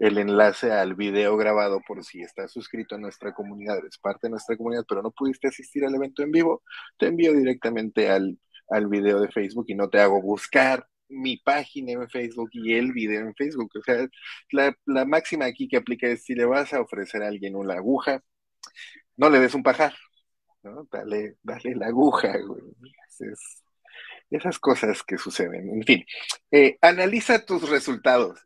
el 0.00 0.18
enlace 0.18 0.72
al 0.72 0.96
video 0.96 1.36
grabado 1.36 1.80
por 1.86 2.02
si 2.04 2.22
estás 2.22 2.50
suscrito 2.52 2.96
a 2.96 2.98
nuestra 2.98 3.32
comunidad, 3.34 3.78
eres 3.78 3.98
parte 3.98 4.26
de 4.26 4.32
nuestra 4.32 4.56
comunidad, 4.56 4.84
pero 4.88 5.00
no 5.00 5.12
pudiste 5.12 5.46
asistir 5.48 5.84
al 5.84 5.94
evento 5.94 6.22
en 6.24 6.32
vivo, 6.32 6.62
te 6.98 7.06
envío 7.06 7.32
directamente 7.34 8.10
al, 8.10 8.36
al 8.68 8.88
video 8.88 9.20
de 9.20 9.28
Facebook 9.30 9.66
y 9.68 9.76
no 9.76 9.88
te 9.88 10.00
hago 10.00 10.20
buscar 10.20 10.86
mi 11.08 11.36
página 11.38 11.92
en 11.92 12.10
Facebook 12.10 12.50
y 12.52 12.74
el 12.74 12.92
video 12.92 13.20
en 13.22 13.34
Facebook. 13.36 13.70
O 13.78 13.82
sea, 13.82 14.08
la, 14.50 14.76
la 14.86 15.04
máxima 15.04 15.44
aquí 15.46 15.68
que 15.68 15.76
aplica 15.78 16.08
es 16.08 16.24
si 16.24 16.34
le 16.34 16.46
vas 16.46 16.74
a 16.74 16.80
ofrecer 16.80 17.22
a 17.22 17.28
alguien 17.28 17.54
una 17.56 17.74
aguja, 17.74 18.22
no 19.16 19.30
le 19.30 19.40
des 19.40 19.54
un 19.54 19.62
pajar, 19.62 19.94
¿no? 20.62 20.86
Dale, 20.90 21.36
dale 21.42 21.74
la 21.74 21.86
aguja, 21.86 22.36
güey. 22.38 22.62
esas 24.30 24.58
cosas 24.58 25.02
que 25.02 25.18
suceden. 25.18 25.68
En 25.70 25.82
fin, 25.82 26.04
eh, 26.50 26.78
analiza 26.80 27.44
tus 27.44 27.68
resultados 27.68 28.38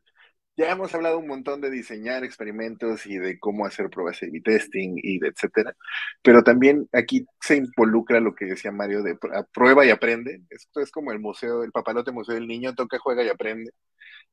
ya 0.56 0.70
hemos 0.70 0.94
hablado 0.94 1.18
un 1.18 1.26
montón 1.26 1.60
de 1.60 1.70
diseñar 1.70 2.24
experimentos 2.24 3.06
y 3.06 3.18
de 3.18 3.38
cómo 3.38 3.64
hacer 3.66 3.88
pruebas 3.88 4.22
A-B 4.22 4.40
testing 4.42 4.96
y 5.02 5.18
de 5.18 5.28
etcétera, 5.28 5.74
pero 6.22 6.42
también 6.42 6.88
aquí 6.92 7.26
se 7.40 7.56
involucra 7.56 8.20
lo 8.20 8.34
que 8.34 8.46
decía 8.46 8.70
Mario 8.70 9.02
de 9.02 9.16
prueba 9.52 9.86
y 9.86 9.90
aprende. 9.90 10.42
Esto 10.50 10.80
es 10.80 10.90
como 10.90 11.12
el 11.12 11.20
museo, 11.20 11.62
el 11.64 11.72
papalote 11.72 12.12
museo 12.12 12.34
del 12.34 12.46
niño, 12.48 12.74
toca, 12.74 12.98
juega 12.98 13.24
y 13.24 13.28
aprende. 13.28 13.72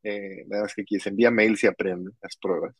Eh, 0.04 0.46
nada 0.48 0.64
más 0.64 0.74
que 0.76 0.82
aquí 0.84 1.00
se 1.00 1.10
envía 1.10 1.32
mails 1.32 1.64
y 1.64 1.68
aprende 1.68 2.12
las 2.22 2.36
pruebas. 2.38 2.76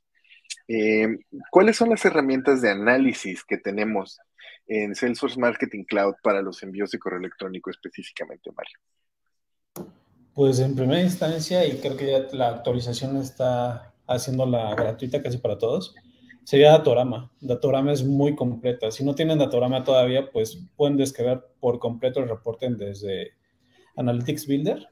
Eh, 0.72 1.18
¿Cuáles 1.50 1.78
son 1.78 1.90
las 1.90 2.06
herramientas 2.06 2.62
de 2.62 2.70
análisis 2.70 3.44
que 3.44 3.58
tenemos 3.58 4.20
en 4.68 4.94
Salesforce 4.94 5.40
Marketing 5.40 5.84
Cloud 5.84 6.14
para 6.22 6.44
los 6.44 6.62
envíos 6.62 6.92
de 6.92 7.00
correo 7.00 7.20
electrónico 7.20 7.72
específicamente, 7.72 8.52
Mario? 8.56 9.90
Pues 10.36 10.60
en 10.60 10.76
primera 10.76 11.02
instancia, 11.02 11.66
y 11.66 11.80
creo 11.80 11.98
que 11.98 12.12
ya 12.12 12.38
la 12.38 12.50
actualización 12.50 13.18
está 13.18 13.94
haciéndola 14.08 14.76
gratuita 14.76 15.24
casi 15.24 15.40
para 15.40 15.58
todos, 15.58 15.96
sería 16.44 16.72
Datorama. 16.72 17.32
Datorama 17.42 17.92
es 17.92 18.04
muy 18.04 18.36
completa. 18.36 18.92
Si 18.92 19.04
no 19.04 19.16
tienen 19.16 19.40
Datorama 19.40 19.84
todavía, 19.84 20.32
pues 20.32 20.64
pueden 20.76 20.98
descargar 20.98 21.48
por 21.60 21.80
completo 21.80 22.20
el 22.20 22.30
reporte 22.30 22.70
desde 22.70 23.32
Analytics 23.96 24.46
Builder 24.46 24.88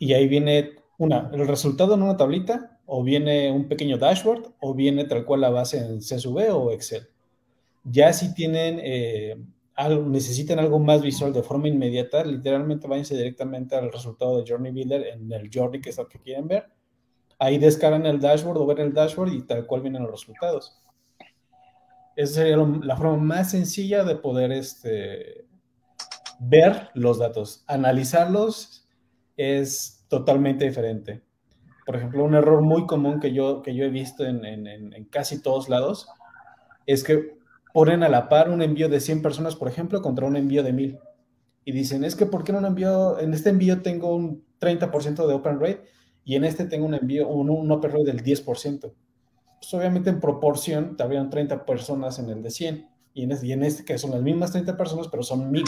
y 0.00 0.12
ahí 0.12 0.26
viene 0.26 0.72
una, 0.98 1.30
el 1.32 1.46
resultado 1.46 1.94
en 1.94 2.02
una 2.02 2.16
tablita, 2.16 2.73
o 2.86 3.02
viene 3.02 3.50
un 3.50 3.68
pequeño 3.68 3.98
dashboard, 3.98 4.52
o 4.60 4.74
viene 4.74 5.04
tal 5.04 5.24
cual 5.24 5.40
la 5.40 5.50
base 5.50 5.78
en 5.78 5.98
CSV 5.98 6.54
o 6.54 6.70
Excel. 6.70 7.08
Ya 7.84 8.12
si 8.12 8.34
tienen 8.34 8.80
eh, 8.82 9.36
necesitan 10.06 10.58
algo 10.58 10.78
más 10.78 11.02
visual 11.02 11.32
de 11.32 11.42
forma 11.42 11.68
inmediata, 11.68 12.24
literalmente 12.24 12.86
váyanse 12.86 13.16
directamente 13.16 13.74
al 13.74 13.92
resultado 13.92 14.38
de 14.38 14.44
Journey 14.46 14.72
Builder 14.72 15.06
en 15.08 15.32
el 15.32 15.50
Journey, 15.52 15.80
que 15.80 15.90
es 15.90 15.98
lo 15.98 16.08
que 16.08 16.20
quieren 16.20 16.46
ver. 16.46 16.66
Ahí 17.38 17.58
descargan 17.58 18.06
el 18.06 18.20
dashboard 18.20 18.58
o 18.58 18.66
ven 18.66 18.78
el 18.78 18.94
dashboard 18.94 19.32
y 19.32 19.42
tal 19.42 19.66
cual 19.66 19.82
vienen 19.82 20.02
los 20.02 20.12
resultados. 20.12 20.80
Esa 22.14 22.34
sería 22.34 22.56
la 22.56 22.96
forma 22.96 23.16
más 23.16 23.50
sencilla 23.50 24.04
de 24.04 24.14
poder 24.14 24.52
este, 24.52 25.46
ver 26.38 26.90
los 26.94 27.18
datos. 27.18 27.64
Analizarlos 27.66 28.86
es 29.36 30.04
totalmente 30.08 30.64
diferente. 30.64 31.23
Por 31.84 31.96
ejemplo, 31.96 32.24
un 32.24 32.34
error 32.34 32.62
muy 32.62 32.86
común 32.86 33.20
que 33.20 33.32
yo, 33.32 33.62
que 33.62 33.74
yo 33.74 33.84
he 33.84 33.90
visto 33.90 34.24
en, 34.24 34.44
en, 34.44 34.66
en 34.66 35.04
casi 35.06 35.42
todos 35.42 35.68
lados 35.68 36.08
es 36.86 37.04
que 37.04 37.36
ponen 37.74 38.04
a 38.04 38.08
la 38.08 38.28
par 38.28 38.50
un 38.50 38.62
envío 38.62 38.88
de 38.88 39.00
100 39.00 39.20
personas, 39.20 39.56
por 39.56 39.68
ejemplo, 39.68 40.00
contra 40.00 40.26
un 40.26 40.36
envío 40.36 40.62
de 40.62 40.72
1000. 40.72 40.98
Y 41.64 41.72
dicen, 41.72 42.04
es 42.04 42.14
que 42.14 42.24
¿por 42.24 42.44
qué 42.44 42.52
no 42.52 42.64
envío? 42.64 43.18
En 43.18 43.34
este 43.34 43.50
envío 43.50 43.82
tengo 43.82 44.14
un 44.14 44.44
30% 44.60 45.26
de 45.26 45.34
open 45.34 45.58
rate 45.58 45.82
y 46.24 46.36
en 46.36 46.44
este 46.44 46.66
tengo 46.66 46.86
un 46.86 46.94
envío, 46.94 47.28
un, 47.28 47.70
open 47.70 47.90
rate 47.90 48.04
del 48.04 48.22
10%. 48.22 48.80
Pues 48.80 49.74
obviamente 49.74 50.10
en 50.10 50.20
proporción 50.20 50.96
te 50.96 51.02
habrían 51.02 51.30
30 51.30 51.64
personas 51.64 52.18
en 52.18 52.28
el 52.28 52.42
de 52.42 52.50
100 52.50 52.88
y 53.14 53.24
en, 53.24 53.32
este, 53.32 53.46
y 53.46 53.52
en 53.52 53.64
este 53.64 53.84
que 53.84 53.98
son 53.98 54.12
las 54.12 54.22
mismas 54.22 54.52
30 54.52 54.76
personas, 54.76 55.08
pero 55.08 55.22
son 55.22 55.50
1000. 55.50 55.64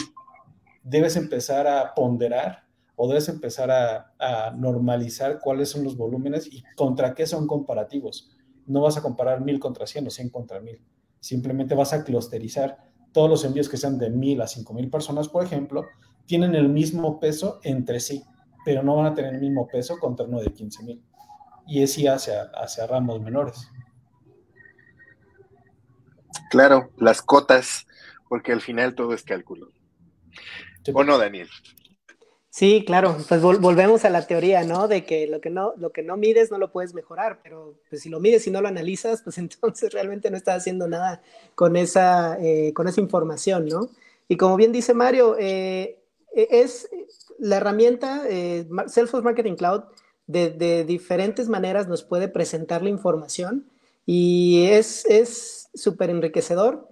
Debes 0.85 1.17
empezar 1.17 1.67
a 1.67 1.93
ponderar 1.95 2.66
debes 2.99 3.29
empezar 3.29 3.71
a, 3.71 4.15
a, 4.19 4.51
normalizar 4.53 5.39
cuáles 5.41 5.69
son 5.69 5.85
los 5.85 5.97
volúmenes 5.97 6.47
y 6.47 6.65
contra 6.77 7.15
qué 7.15 7.27
son 7.27 7.47
comparativos. 7.47 8.31
No 8.67 8.81
vas 8.81 8.97
a 8.97 9.03
comparar 9.03 9.43
1000 9.43 9.61
contra 9.61 9.87
100 9.87 10.07
o 10.07 10.11
100 10.11 10.31
contra 10.31 10.61
1000. 10.61 10.81
Simplemente 11.21 11.75
vas 11.75 11.93
a 11.93 12.05
clusterizar 12.05 12.79
todos 13.13 13.31
los 13.31 13.45
envíos 13.45 13.69
que 13.69 13.77
sean 13.77 13.99
de 13.99 14.11
1000 14.11 14.43
a 14.43 14.47
5000 14.47 14.91
personas, 14.91 15.29
por 15.29 15.45
ejemplo, 15.45 15.87
tienen 16.27 16.55
el 16.55 16.69
mismo 16.69 17.19
peso 17.19 17.61
entre 17.63 18.01
sí, 18.01 18.25
pero 18.65 18.83
no 18.83 18.97
van 18.97 19.07
a 19.07 19.15
tener 19.15 19.35
el 19.35 19.41
mismo 19.41 19.67
peso 19.67 19.99
contra 19.99 20.27
uno 20.27 20.41
de 20.41 20.51
15000. 20.51 21.03
Y 21.67 21.83
es 21.83 21.97
hacia, 21.97 22.43
hacia 22.55 22.87
ramos 22.87 23.21
menores. 23.21 23.71
Claro, 26.51 26.91
las 26.99 27.23
cotas, 27.23 27.87
porque 28.29 28.53
al 28.53 28.61
final 28.61 28.95
todo 28.95 29.15
es 29.15 29.23
cálculo. 29.23 29.69
¿O 30.93 31.03
no, 31.03 31.19
Daniel? 31.19 31.49
Sí, 32.57 32.85
claro, 32.87 33.19
pues 33.29 33.42
vol 33.42 33.59
volvemos 33.59 34.07
a 34.07 34.09
la 34.09 34.27
teoría, 34.27 34.64
¿no? 34.64 34.88
De 34.88 35.05
que 35.05 35.27
lo 35.27 35.42
que 35.42 35.51
no, 35.51 35.75
lo 35.77 35.92
que 35.92 36.03
no 36.03 36.16
mides 36.16 36.51
no 36.51 36.57
lo 36.57 36.73
puedes 36.73 36.95
mejorar, 36.95 37.40
pero 37.42 37.75
pues 37.90 38.01
si 38.01 38.09
lo 38.09 38.19
mides 38.19 38.47
y 38.47 38.51
no 38.51 38.62
lo 38.62 38.69
analizas, 38.69 39.21
pues 39.21 39.37
entonces 39.45 39.92
realmente 39.92 40.31
no 40.31 40.38
estás 40.38 40.62
haciendo 40.62 40.88
nada 40.88 41.21
con 41.55 41.77
esa, 41.77 42.38
eh, 42.40 42.73
con 42.73 42.88
esa 42.88 43.03
información, 43.03 43.66
¿no? 43.66 43.90
Y 44.27 44.38
como 44.38 44.57
bien 44.57 44.73
dice 44.73 44.95
Mario, 44.95 45.37
eh, 45.38 45.99
e, 46.35 46.49
es 46.51 46.88
la 47.38 47.59
herramienta 47.59 48.23
eh, 48.27 48.66
Salesforce 48.87 49.23
Marketing 49.23 49.57
Cloud 49.57 49.83
de, 50.27 50.49
de, 50.49 50.85
diferentes 50.85 51.51
maneras 51.51 51.88
nos 51.88 52.05
puede 52.05 52.27
presentar 52.29 52.83
la 52.83 52.88
información 52.88 53.66
y 54.07 54.64
es 54.71 55.69
súper 55.75 56.09
enriquecedor 56.09 56.88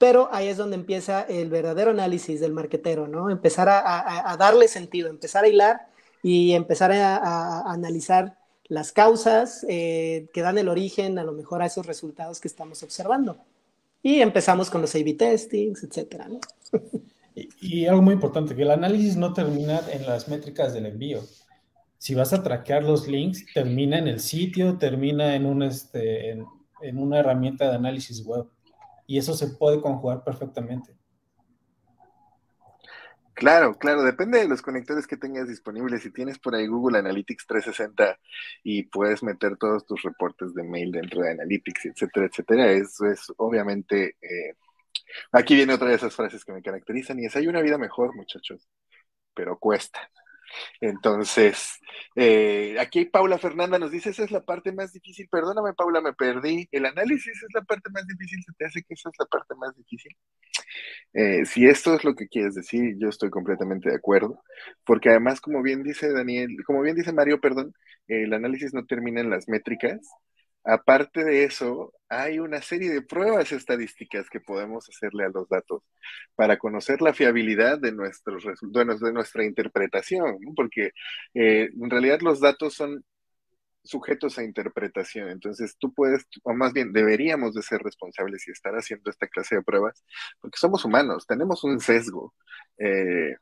pero 0.00 0.30
ahí 0.32 0.48
es 0.48 0.56
donde 0.56 0.76
empieza 0.76 1.20
el 1.20 1.50
verdadero 1.50 1.90
análisis 1.90 2.40
del 2.40 2.54
marquetero, 2.54 3.06
¿no? 3.06 3.28
Empezar 3.28 3.68
a, 3.68 3.80
a, 3.80 4.32
a 4.32 4.36
darle 4.38 4.66
sentido, 4.66 5.10
empezar 5.10 5.44
a 5.44 5.48
hilar 5.48 5.88
y 6.22 6.52
empezar 6.52 6.90
a, 6.90 7.16
a 7.18 7.70
analizar 7.70 8.38
las 8.66 8.92
causas 8.92 9.66
eh, 9.68 10.28
que 10.32 10.40
dan 10.40 10.56
el 10.56 10.70
origen 10.70 11.18
a 11.18 11.22
lo 11.22 11.32
mejor 11.32 11.60
a 11.60 11.66
esos 11.66 11.84
resultados 11.84 12.40
que 12.40 12.48
estamos 12.48 12.82
observando. 12.82 13.36
Y 14.02 14.22
empezamos 14.22 14.70
con 14.70 14.80
los 14.80 14.94
A-B 14.94 15.12
testings, 15.12 15.84
etcétera, 15.84 16.28
¿no? 16.28 16.40
y, 17.34 17.50
y, 17.60 17.86
algo 17.86 18.00
muy 18.00 18.14
importante, 18.14 18.56
que 18.56 18.62
el 18.62 18.70
análisis 18.70 19.18
no 19.18 19.34
termina 19.34 19.82
en 19.92 20.06
las 20.06 20.28
métricas 20.28 20.72
del 20.72 20.86
envío. 20.86 21.20
Si 21.98 22.14
vas 22.14 22.32
a 22.32 22.42
traquear 22.42 22.84
los 22.84 23.06
links, 23.06 23.44
termina 23.52 23.98
en 23.98 24.08
el 24.08 24.20
sitio, 24.20 24.78
termina 24.78 25.34
en, 25.34 25.44
un, 25.44 25.62
este, 25.62 26.30
en, 26.30 26.46
en 26.80 26.96
una 26.96 27.18
herramienta 27.18 27.68
de 27.68 27.76
análisis 27.76 28.24
web 28.24 28.46
y 29.10 29.18
eso 29.18 29.34
se 29.34 29.48
puede 29.48 29.80
conjugar 29.80 30.22
perfectamente. 30.22 30.96
Claro, 33.34 33.76
claro, 33.76 34.04
depende 34.04 34.38
de 34.38 34.46
los 34.46 34.62
conectores 34.62 35.08
que 35.08 35.16
tengas 35.16 35.48
disponibles. 35.48 36.02
Si 36.02 36.12
tienes 36.12 36.38
por 36.38 36.54
ahí 36.54 36.68
Google 36.68 37.00
Analytics 37.00 37.44
360 37.44 38.16
y 38.62 38.84
puedes 38.84 39.24
meter 39.24 39.56
todos 39.56 39.84
tus 39.84 40.00
reportes 40.02 40.54
de 40.54 40.62
mail 40.62 40.92
dentro 40.92 41.22
de 41.22 41.32
Analytics, 41.32 41.86
etcétera, 41.86 42.26
etcétera, 42.26 42.70
eso 42.70 43.06
es 43.06 43.32
obviamente... 43.36 44.16
Eh, 44.22 44.54
aquí 45.32 45.56
viene 45.56 45.74
otra 45.74 45.88
de 45.88 45.96
esas 45.96 46.14
frases 46.14 46.44
que 46.44 46.52
me 46.52 46.62
caracterizan 46.62 47.18
y 47.18 47.26
es, 47.26 47.34
hay 47.34 47.48
una 47.48 47.62
vida 47.62 47.78
mejor, 47.78 48.14
muchachos, 48.14 48.68
pero 49.34 49.58
cuesta. 49.58 50.08
Entonces, 50.80 51.78
eh, 52.16 52.76
aquí 52.80 53.04
Paula 53.04 53.38
Fernanda 53.38 53.78
nos 53.78 53.90
dice, 53.90 54.10
esa 54.10 54.24
es 54.24 54.30
la 54.30 54.44
parte 54.44 54.72
más 54.72 54.92
difícil. 54.92 55.28
Perdóname, 55.30 55.74
Paula, 55.74 56.00
me 56.00 56.12
perdí. 56.12 56.68
El 56.72 56.86
análisis 56.86 57.42
es 57.42 57.54
la 57.54 57.62
parte 57.62 57.90
más 57.90 58.06
difícil. 58.06 58.42
¿Se 58.44 58.52
te 58.58 58.64
hace 58.66 58.82
que 58.82 58.94
esa 58.94 59.08
es 59.10 59.14
la 59.18 59.26
parte 59.26 59.54
más 59.56 59.76
difícil? 59.76 60.16
Eh, 61.12 61.44
si 61.44 61.66
esto 61.66 61.94
es 61.94 62.04
lo 62.04 62.14
que 62.14 62.28
quieres 62.28 62.54
decir, 62.54 62.96
yo 62.98 63.08
estoy 63.08 63.30
completamente 63.30 63.90
de 63.90 63.96
acuerdo. 63.96 64.42
Porque 64.84 65.10
además, 65.10 65.40
como 65.40 65.62
bien 65.62 65.82
dice 65.82 66.12
Daniel, 66.12 66.56
como 66.66 66.82
bien 66.82 66.96
dice 66.96 67.12
Mario, 67.12 67.40
perdón, 67.40 67.74
el 68.08 68.32
análisis 68.32 68.74
no 68.74 68.86
termina 68.86 69.20
en 69.20 69.30
las 69.30 69.48
métricas, 69.48 70.00
Aparte 70.64 71.24
de 71.24 71.44
eso, 71.44 71.92
hay 72.08 72.38
una 72.38 72.60
serie 72.60 72.90
de 72.90 73.02
pruebas 73.02 73.50
estadísticas 73.52 74.28
que 74.28 74.40
podemos 74.40 74.88
hacerle 74.88 75.24
a 75.24 75.30
los 75.30 75.48
datos 75.48 75.82
para 76.34 76.58
conocer 76.58 77.00
la 77.02 77.14
fiabilidad 77.14 77.78
de, 77.78 77.92
nuestros, 77.92 78.44
de 78.44 79.12
nuestra 79.12 79.44
interpretación, 79.44 80.38
porque 80.56 80.90
eh, 81.34 81.70
en 81.80 81.90
realidad 81.90 82.20
los 82.20 82.40
datos 82.40 82.74
son 82.74 83.04
sujetos 83.82 84.38
a 84.38 84.44
interpretación. 84.44 85.30
Entonces 85.30 85.76
tú 85.78 85.92
puedes, 85.94 86.26
o 86.42 86.52
más 86.54 86.72
bien 86.72 86.92
deberíamos 86.92 87.54
de 87.54 87.62
ser 87.62 87.80
responsables 87.82 88.46
y 88.48 88.50
estar 88.52 88.74
haciendo 88.74 89.10
esta 89.10 89.28
clase 89.28 89.56
de 89.56 89.62
pruebas, 89.62 90.04
porque 90.40 90.58
somos 90.58 90.84
humanos, 90.84 91.26
tenemos 91.26 91.64
un 91.64 91.80
sesgo. 91.80 92.34
Eh, 92.78 93.34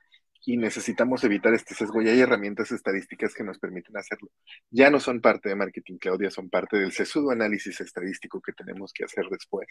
y 0.45 0.57
necesitamos 0.57 1.25
evitar 1.25 1.53
este 1.55 1.75
sesgo 1.75 2.01
y 2.01 2.09
hay 2.09 2.21
herramientas 2.21 2.71
estadísticas 2.73 3.35
que 3.35 3.45
nos 3.45 3.59
permiten 3.59 3.97
hacerlo. 3.97 4.29
Ya 4.71 4.91
no 4.91 5.01
son 5.01 5.21
parte 5.21 5.49
de 5.49 5.57
Marketing 5.57 5.99
Cloud, 5.99 6.23
ya 6.23 6.31
son 6.31 6.49
parte 6.49 6.79
del 6.79 6.93
sesudo 6.93 7.31
análisis 7.31 7.81
estadístico 7.81 8.41
que 8.41 8.53
tenemos 8.53 8.93
que 8.93 9.05
hacer 9.05 9.27
después. 9.31 9.67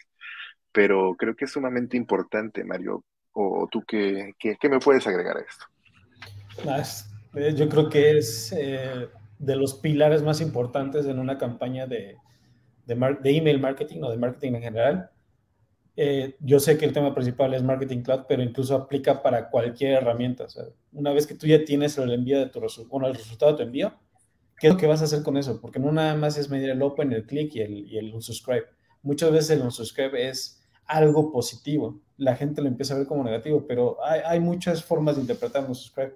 Pero 0.72 1.14
creo 1.16 1.34
que 1.34 1.46
es 1.46 1.52
sumamente 1.52 1.96
importante, 1.96 2.64
Mario. 2.64 3.04
¿O 3.32 3.68
tú 3.70 3.84
qué, 3.86 4.34
me 4.68 4.80
puedes 4.80 5.06
agregar 5.06 5.36
a 5.36 5.40
esto? 5.40 5.64
Más, 6.64 7.08
eh, 7.34 7.54
yo 7.54 7.68
creo 7.68 7.88
que 7.88 8.18
es 8.18 8.52
eh, 8.56 9.08
de 9.38 9.56
los 9.56 9.74
pilares 9.74 10.22
más 10.22 10.40
importantes 10.40 11.06
en 11.06 11.18
una 11.18 11.38
campaña 11.38 11.86
de, 11.86 12.16
de, 12.86 12.94
de 12.94 13.36
email 13.36 13.60
marketing 13.60 14.02
o 14.02 14.10
de 14.10 14.16
marketing 14.16 14.54
en 14.54 14.62
general 14.62 15.10
eh, 16.00 16.36
yo 16.38 16.60
sé 16.60 16.78
que 16.78 16.84
el 16.84 16.92
tema 16.92 17.12
principal 17.12 17.54
es 17.54 17.64
Marketing 17.64 18.02
Cloud, 18.02 18.26
pero 18.28 18.40
incluso 18.40 18.76
aplica 18.76 19.20
para 19.20 19.50
cualquier 19.50 19.94
herramienta. 19.94 20.44
O 20.44 20.48
sea, 20.48 20.62
una 20.92 21.12
vez 21.12 21.26
que 21.26 21.34
tú 21.34 21.48
ya 21.48 21.64
tienes 21.64 21.98
el 21.98 22.12
envío 22.12 22.38
de 22.38 22.46
tu 22.46 22.60
bueno, 22.88 23.08
el 23.08 23.16
resultado 23.16 23.50
de 23.50 23.58
tu 23.58 23.64
envío, 23.64 23.92
¿qué 24.60 24.68
es 24.68 24.74
lo 24.74 24.78
que 24.78 24.86
vas 24.86 25.00
a 25.00 25.06
hacer 25.06 25.24
con 25.24 25.36
eso? 25.36 25.60
Porque 25.60 25.80
no 25.80 25.90
nada 25.90 26.14
más 26.14 26.38
es 26.38 26.50
medir 26.50 26.70
el 26.70 26.82
open, 26.82 27.12
el 27.12 27.26
click 27.26 27.56
y 27.56 27.62
el, 27.62 27.78
y 27.92 27.98
el 27.98 28.14
unsubscribe. 28.14 28.66
Muchas 29.02 29.32
veces 29.32 29.50
el 29.50 29.62
unsubscribe 29.62 30.28
es 30.28 30.62
algo 30.86 31.32
positivo. 31.32 32.00
La 32.16 32.36
gente 32.36 32.62
lo 32.62 32.68
empieza 32.68 32.94
a 32.94 32.98
ver 32.98 33.08
como 33.08 33.24
negativo, 33.24 33.66
pero 33.66 33.96
hay, 34.04 34.20
hay 34.24 34.38
muchas 34.38 34.84
formas 34.84 35.16
de 35.16 35.22
interpretar 35.22 35.64
un 35.64 35.70
unsubscribe. 35.70 36.14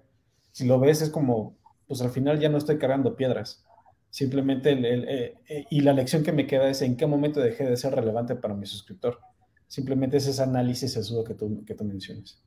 Si 0.53 0.65
lo 0.65 0.79
ves 0.79 1.03
es 1.03 1.11
como, 1.11 1.57
pues 1.89 2.01
al 2.03 2.11
final 2.11 2.39
ya 2.39 2.49
no 2.49 2.59
estoy 2.59 2.79
cargando 2.79 3.17
piedras. 3.17 3.65
Simplemente, 4.11 4.71
el, 4.71 4.85
el, 4.85 5.09
eh, 5.09 5.35
eh, 5.49 5.65
y 5.71 5.81
la 5.81 5.93
lección 5.93 6.23
que 6.23 6.31
me 6.31 6.47
queda 6.47 6.71
es 6.71 6.83
en 6.83 6.97
qué 6.97 7.07
momento 7.07 7.41
dejé 7.41 7.65
de 7.65 7.77
ser 7.77 7.97
relevante 7.97 8.37
para 8.37 8.55
mi 8.55 8.67
suscriptor 8.67 9.19
Simplemente 9.73 10.19
es 10.19 10.27
ese 10.27 10.43
análisis 10.43 10.95
eso 10.99 11.25
que 11.25 11.33
tú, 11.33 11.65
que 11.65 11.75
tú 11.75 11.83
mencionas. 11.83 12.39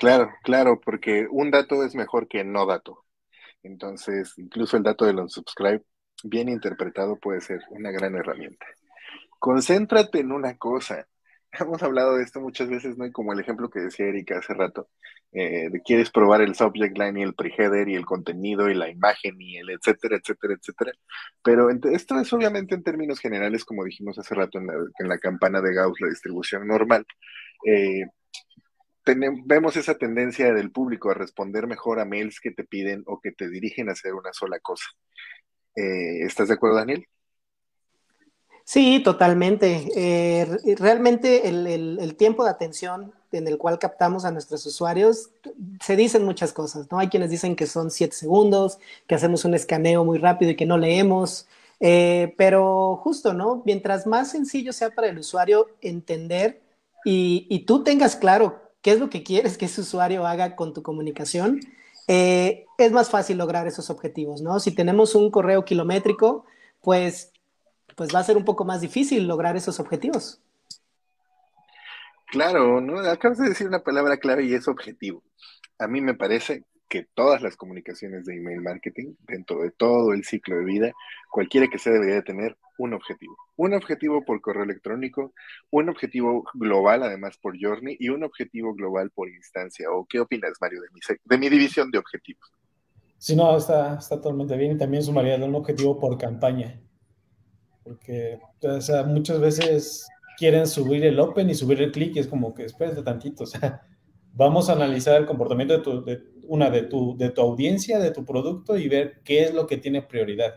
Claro, 0.00 0.28
claro, 0.42 0.80
porque 0.80 1.28
un 1.30 1.52
dato 1.52 1.84
es 1.84 1.94
mejor 1.94 2.26
que 2.26 2.42
no 2.42 2.66
dato. 2.66 3.04
Entonces, 3.62 4.34
incluso 4.36 4.76
el 4.76 4.82
dato 4.82 5.04
del 5.04 5.20
unsubscribe, 5.20 5.84
bien 6.24 6.48
interpretado, 6.48 7.20
puede 7.20 7.40
ser 7.40 7.60
una 7.70 7.92
gran 7.92 8.16
herramienta. 8.16 8.66
Concéntrate 9.38 10.18
en 10.18 10.32
una 10.32 10.58
cosa. 10.58 11.06
Hemos 11.60 11.82
hablado 11.82 12.16
de 12.16 12.24
esto 12.24 12.40
muchas 12.40 12.68
veces, 12.68 12.96
¿no? 12.98 13.06
Y 13.06 13.12
como 13.12 13.32
el 13.32 13.40
ejemplo 13.40 13.70
que 13.70 13.80
decía 13.80 14.06
Erika 14.06 14.38
hace 14.38 14.54
rato, 14.54 14.88
eh, 15.32 15.68
de 15.70 15.80
quieres 15.82 16.10
probar 16.10 16.40
el 16.40 16.54
subject 16.54 16.96
line 16.98 17.20
y 17.20 17.22
el 17.22 17.34
preheader 17.34 17.88
y 17.88 17.94
el 17.94 18.06
contenido 18.06 18.68
y 18.68 18.74
la 18.74 18.90
imagen 18.90 19.40
y 19.40 19.58
el 19.58 19.70
etcétera, 19.70 20.16
etcétera, 20.16 20.54
etcétera. 20.54 20.92
Pero 21.42 21.68
esto 21.70 22.18
es 22.18 22.32
obviamente 22.32 22.74
en 22.74 22.82
términos 22.82 23.20
generales, 23.20 23.64
como 23.64 23.84
dijimos 23.84 24.18
hace 24.18 24.34
rato 24.34 24.58
en 24.58 24.66
la, 24.66 24.74
en 24.98 25.08
la 25.08 25.18
campana 25.18 25.60
de 25.60 25.74
Gauss, 25.74 26.00
la 26.00 26.08
distribución 26.08 26.66
normal. 26.66 27.06
Eh, 27.66 28.04
vemos 29.46 29.76
esa 29.76 29.96
tendencia 29.96 30.52
del 30.52 30.70
público 30.70 31.10
a 31.10 31.14
responder 31.14 31.66
mejor 31.66 32.00
a 32.00 32.04
mails 32.04 32.40
que 32.40 32.50
te 32.52 32.64
piden 32.64 33.02
o 33.06 33.20
que 33.20 33.32
te 33.32 33.48
dirigen 33.48 33.88
a 33.88 33.92
hacer 33.92 34.14
una 34.14 34.32
sola 34.32 34.58
cosa. 34.60 34.86
Eh, 35.76 36.24
¿Estás 36.24 36.48
de 36.48 36.54
acuerdo, 36.54 36.76
Daniel? 36.76 37.06
Sí, 38.64 39.02
totalmente. 39.04 39.88
Eh, 39.94 40.76
realmente 40.78 41.48
el, 41.48 42.16
tiempo 42.16 42.44
de 42.44 42.50
atención 42.50 43.12
en 43.30 43.46
el 43.46 43.58
cual 43.58 43.78
captamos 43.78 44.24
a 44.24 44.30
nuestros 44.30 44.64
usuarios, 44.64 45.30
se 45.80 45.96
dicen 45.96 46.24
muchas 46.24 46.52
cosas, 46.52 46.90
¿no? 46.90 46.98
Hay 46.98 47.08
quienes 47.08 47.30
dicen 47.30 47.56
que 47.56 47.66
son 47.66 47.90
siete 47.90 48.14
segundos, 48.14 48.78
que 49.06 49.14
hacemos 49.16 49.44
un 49.44 49.54
escaneo 49.54 50.04
muy 50.04 50.18
rápido 50.18 50.52
y 50.52 50.56
que 50.56 50.66
no 50.66 50.78
leemos, 50.78 51.46
eh, 51.80 52.34
pero 52.38 52.96
justo, 53.02 53.34
¿no? 53.34 53.62
Mientras 53.66 54.06
más 54.06 54.30
sencillo 54.30 54.72
sea 54.72 54.90
para 54.90 55.08
el 55.08 55.18
usuario 55.18 55.66
entender 55.80 56.62
y, 57.04 57.46
y, 57.50 57.66
tú 57.66 57.82
tengas 57.84 58.16
claro 58.16 58.62
qué 58.80 58.92
es 58.92 59.00
lo 59.00 59.10
que 59.10 59.22
quieres 59.24 59.58
que 59.58 59.66
ese 59.66 59.82
usuario 59.82 60.26
haga 60.26 60.56
con 60.56 60.72
tu 60.72 60.82
comunicación, 60.82 61.60
eh, 62.06 62.66
es 62.78 62.92
más 62.92 63.10
fácil 63.10 63.38
lograr 63.38 63.66
esos 63.66 63.90
objetivos, 63.90 64.42
¿no? 64.42 64.60
Si 64.60 64.72
tenemos 64.72 65.14
un 65.14 65.30
correo 65.30 65.64
kilométrico, 65.64 66.44
pues 66.80 67.32
pues 67.94 68.14
va 68.14 68.20
a 68.20 68.24
ser 68.24 68.36
un 68.36 68.44
poco 68.44 68.64
más 68.64 68.80
difícil 68.80 69.26
lograr 69.26 69.56
esos 69.56 69.80
objetivos. 69.80 70.40
Claro, 72.26 72.80
¿no? 72.80 72.98
Acabas 72.98 73.38
de 73.38 73.48
decir 73.48 73.66
una 73.66 73.84
palabra 73.84 74.16
clave 74.16 74.44
y 74.44 74.54
es 74.54 74.66
objetivo. 74.66 75.22
A 75.78 75.86
mí 75.86 76.00
me 76.00 76.14
parece 76.14 76.64
que 76.88 77.06
todas 77.14 77.42
las 77.42 77.56
comunicaciones 77.56 78.24
de 78.24 78.36
email 78.36 78.60
marketing, 78.60 79.14
dentro 79.26 79.60
de 79.62 79.70
todo 79.70 80.12
el 80.12 80.24
ciclo 80.24 80.56
de 80.56 80.64
vida, 80.64 80.92
cualquiera 81.30 81.68
que 81.68 81.78
sea 81.78 81.92
debería 81.92 82.22
tener 82.22 82.56
un 82.78 82.92
objetivo. 82.92 83.36
Un 83.56 83.74
objetivo 83.74 84.24
por 84.24 84.40
correo 84.40 84.64
electrónico, 84.64 85.32
un 85.70 85.88
objetivo 85.88 86.44
global 86.54 87.02
además 87.02 87.36
por 87.38 87.56
Journey 87.60 87.96
y 87.98 88.08
un 88.08 88.24
objetivo 88.24 88.74
global 88.74 89.10
por 89.10 89.28
instancia. 89.28 89.90
¿O 89.90 90.06
qué 90.06 90.20
opinas, 90.20 90.52
Mario, 90.60 90.80
de 90.82 90.88
mi, 90.92 91.00
de 91.24 91.38
mi 91.38 91.48
división 91.48 91.90
de 91.90 91.98
objetivos? 91.98 92.52
Sí, 93.18 93.34
no, 93.34 93.56
está, 93.56 93.96
está 93.98 94.16
totalmente 94.16 94.56
bien 94.56 94.72
y 94.72 94.78
también 94.78 95.02
sumaría 95.02 95.36
un 95.36 95.54
objetivo 95.54 95.98
por 95.98 96.18
campaña. 96.18 96.80
Porque 97.84 98.38
muchas 99.06 99.38
veces 99.40 100.08
quieren 100.38 100.66
subir 100.66 101.04
el 101.04 101.20
open 101.20 101.50
y 101.50 101.54
subir 101.54 101.80
el 101.82 101.92
click 101.92 102.16
y 102.16 102.18
es 102.18 102.26
como 102.26 102.54
que 102.54 102.64
espérate 102.64 103.02
tantito, 103.02 103.44
o 103.44 103.46
sea, 103.46 103.82
vamos 104.32 104.68
a 104.68 104.72
analizar 104.72 105.20
el 105.20 105.26
comportamiento 105.26 105.74
de, 105.74 105.82
tu, 105.82 106.04
de 106.04 106.22
una 106.48 106.70
de 106.70 106.82
tu, 106.82 107.16
de 107.16 107.30
tu 107.30 107.40
audiencia, 107.40 107.98
de 107.98 108.10
tu 108.10 108.24
producto 108.24 108.76
y 108.76 108.88
ver 108.88 109.20
qué 109.22 109.44
es 109.44 109.54
lo 109.54 109.66
que 109.66 109.76
tiene 109.76 110.02
prioridad. 110.02 110.54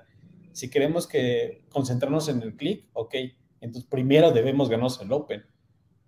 Si 0.51 0.69
queremos 0.69 1.05
que 1.05 1.63
concentrarnos 1.69 2.29
en 2.29 2.41
el 2.41 2.55
click, 2.55 2.87
ok, 2.93 3.15
entonces 3.61 3.89
primero 3.89 4.31
debemos 4.31 4.69
ganarnos 4.69 4.99
el 5.01 5.11
open. 5.11 5.43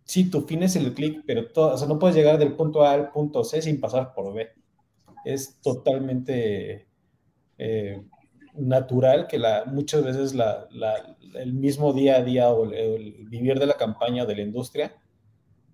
Sí, 0.04 0.30
tu 0.30 0.42
fin 0.42 0.64
es 0.64 0.76
el 0.76 0.94
click, 0.96 1.24
pero 1.28 1.44
no 1.88 2.00
puedes 2.00 2.16
llegar 2.16 2.40
del 2.40 2.56
punto 2.56 2.84
A 2.84 2.94
al 2.94 3.12
punto 3.12 3.44
C 3.44 3.62
sin 3.62 3.80
pasar 3.80 4.14
por 4.16 4.34
B. 4.34 4.50
Es 5.24 5.60
totalmente 5.62 6.88
eh, 7.60 8.02
natural 8.60 9.28
que 9.28 9.40
la, 9.40 9.66
muchas 9.66 10.04
veces 10.04 10.34
la, 10.36 10.68
el 11.36 11.54
mismo 11.54 11.94
día 11.94 12.18
a 12.18 12.24
día 12.24 12.50
o 12.50 12.72
el, 12.72 13.26
vivir 13.28 13.60
de 13.60 13.66
la 13.66 13.78
campaña 13.78 14.24
o 14.24 14.26
de 14.26 14.36
la 14.36 14.42
industria 14.42 14.94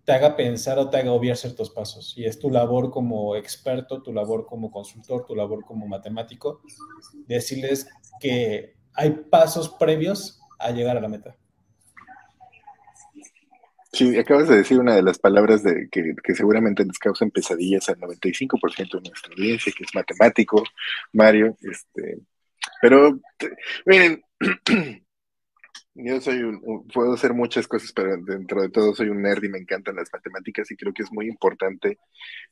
te 0.03 0.11
haga 0.11 0.35
pensar 0.35 0.77
o 0.77 0.89
te 0.89 0.97
haga 0.97 1.11
obviar 1.11 1.35
ciertos 1.35 1.71
pasos. 1.71 2.13
Y 2.15 2.25
es 2.25 2.37
tu 2.39 2.51
labor 2.51 2.91
como 2.91 3.35
experto, 3.35 4.03
tu 4.03 4.13
labor 4.13 4.45
como 4.45 4.69
consultor, 4.69 5.25
tu 5.25 5.35
labor 5.35 5.65
como 5.65 5.87
matemático, 5.87 6.61
decirles 7.27 7.87
que 8.19 8.75
hay 8.93 9.09
pasos 9.11 9.69
previos 9.69 10.39
a 10.59 10.69
llegar 10.71 10.95
a 10.95 11.01
la 11.01 11.07
meta. 11.07 11.35
Sí, 13.95 14.17
acabas 14.17 14.49
de 14.49 14.57
decir 14.57 14.77
una 14.77 14.93
de 14.93 15.01
las 15.01 15.17
palabras 15.17 15.63
de, 15.63 15.87
que, 15.89 16.15
que 16.21 16.35
seguramente 16.35 16.83
nos 16.83 16.99
causan 16.99 17.31
pesadillas 17.31 17.87
al 17.87 17.95
95% 17.95 19.01
de 19.01 19.09
nuestra 19.09 19.33
audiencia, 19.33 19.71
que 19.75 19.85
es 19.85 19.95
matemático, 19.95 20.61
Mario. 21.13 21.55
Este, 21.61 22.19
pero, 22.81 23.19
miren, 23.85 24.23
yo 25.95 26.21
soy 26.21 26.43
un, 26.43 26.87
puedo 26.93 27.13
hacer 27.13 27.33
muchas 27.33 27.67
cosas, 27.67 27.91
pero 27.93 28.17
dentro 28.17 28.61
de 28.61 28.69
todo 28.69 28.93
soy 28.93 29.09
un 29.09 29.21
nerd 29.21 29.43
y 29.43 29.49
me 29.49 29.59
encantan 29.59 29.95
las 29.95 30.09
matemáticas 30.11 30.69
y 30.71 30.75
creo 30.75 30.93
que 30.93 31.03
es 31.03 31.11
muy 31.11 31.27
importante 31.27 31.97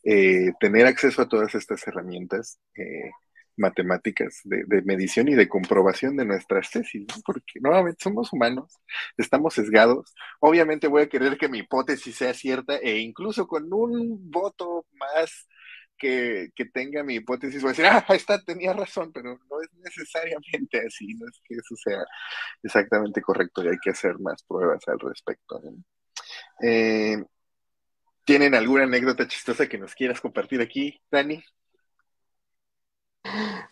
eh, 0.03 0.51
tener 0.59 0.85
acceso 0.85 1.21
a 1.21 1.27
todas 1.27 1.53
estas 1.55 1.85
herramientas 1.87 2.59
eh, 2.75 3.11
matemáticas 3.57 4.41
de, 4.43 4.81
medición 4.83 5.27
y 5.27 5.35
de 5.35 5.47
comprobación 5.47 6.17
de 6.17 6.25
nuestras 6.25 6.71
tesis, 6.71 7.05
porque 7.25 7.59
nuevamente 7.61 8.03
somos 8.03 8.31
humanos, 8.33 8.79
estamos 9.17 9.53
sesgados. 9.53 10.13
Obviamente 10.39 10.87
voy 10.87 11.03
a 11.03 11.09
querer 11.09 11.37
que 11.37 11.49
mi 11.49 11.59
hipótesis 11.59 12.15
sea 12.15 12.33
cierta 12.33 12.77
e 12.77 12.99
incluso 12.99 13.47
con 13.47 13.71
un 13.71 14.31
voto 14.31 14.85
más 14.93 15.47
que, 16.03 16.65
tenga 16.73 17.03
mi 17.03 17.15
hipótesis, 17.15 17.61
voy 17.61 17.69
a 17.69 17.71
decir, 17.71 17.85
ah, 17.85 18.05
está, 18.09 18.41
tenía 18.43 18.73
razón, 18.73 19.11
pero 19.13 19.39
no 19.49 19.61
es 19.61 19.69
necesariamente 19.73 20.81
así, 20.85 21.13
no 21.15 21.27
es 21.27 21.41
que 21.47 21.55
eso 21.55 21.75
sea 21.75 22.03
exactamente 22.61 23.21
correcto 23.21 23.63
y 23.63 23.69
hay 23.69 23.77
que 23.81 23.91
hacer 23.91 24.19
más 24.19 24.43
pruebas 24.43 24.81
al 24.87 24.99
respecto. 24.99 25.61
Eh, 26.61 27.23
¿Tienen 28.25 28.55
alguna 28.55 28.83
anécdota 28.83 29.27
chistosa 29.27 29.67
que 29.67 29.77
nos 29.77 29.95
quieras 29.95 30.21
compartir 30.21 30.61
aquí, 30.61 31.01
Dani? 31.11 31.43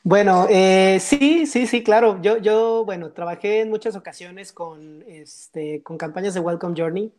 Bueno, 0.03 0.47
eh, 0.49 0.99
sí, 0.99 1.45
sí, 1.45 1.67
sí, 1.67 1.83
claro. 1.83 2.21
Yo, 2.21 2.37
yo, 2.37 2.83
bueno, 2.85 3.11
trabajé 3.11 3.61
en 3.61 3.69
muchas 3.69 3.95
ocasiones 3.95 4.51
con, 4.51 5.03
este, 5.07 5.83
con 5.83 5.97
campañas 5.97 6.33
de 6.33 6.39
Welcome 6.39 6.75
Journey 6.77 7.13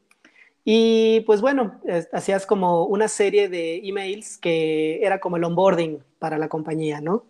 y 0.65 1.21
pues 1.21 1.41
bueno, 1.41 1.81
hacías 2.13 2.47
como 2.47 2.85
una 2.85 3.09
serie 3.09 3.49
de 3.49 3.77
emails 3.87 4.39
que 4.39 5.05
era 5.05 5.19
como 5.21 5.37
el 5.37 5.45
onboarding 5.45 6.03
para 6.19 6.39
la 6.39 6.49
compañía, 6.49 7.01
¿no? 7.01 7.25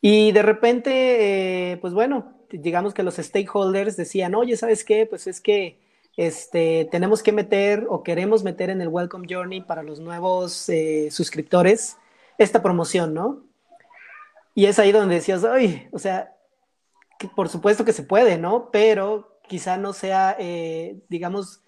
Y 0.00 0.32
de 0.32 0.42
repente, 0.42 1.72
eh, 1.72 1.76
pues 1.78 1.94
bueno, 1.94 2.34
digamos 2.50 2.94
que 2.94 3.02
los 3.02 3.16
stakeholders 3.16 3.96
decían, 3.96 4.34
oye, 4.34 4.56
¿sabes 4.56 4.84
qué? 4.84 5.06
Pues 5.06 5.26
es 5.26 5.40
que 5.40 5.78
este, 6.16 6.88
tenemos 6.90 7.22
que 7.22 7.32
meter 7.32 7.86
o 7.88 8.02
queremos 8.02 8.42
meter 8.42 8.70
en 8.70 8.80
el 8.80 8.88
Welcome 8.88 9.26
Journey 9.28 9.62
para 9.62 9.82
los 9.82 10.00
nuevos 10.00 10.68
eh, 10.68 11.08
suscriptores 11.10 11.96
esta 12.38 12.62
promoción, 12.62 13.14
¿no? 13.14 13.42
Y 14.54 14.66
es 14.66 14.78
ahí 14.78 14.92
donde 14.92 15.16
decías, 15.16 15.44
ay, 15.44 15.88
o 15.92 15.98
sea, 15.98 16.34
por 17.34 17.48
supuesto 17.48 17.84
que 17.84 17.92
se 17.92 18.02
puede, 18.02 18.38
¿no? 18.38 18.70
Pero 18.70 19.38
quizá 19.48 19.76
no 19.76 19.92
sea, 19.92 20.36
eh, 20.38 20.98
digamos, 21.08 21.62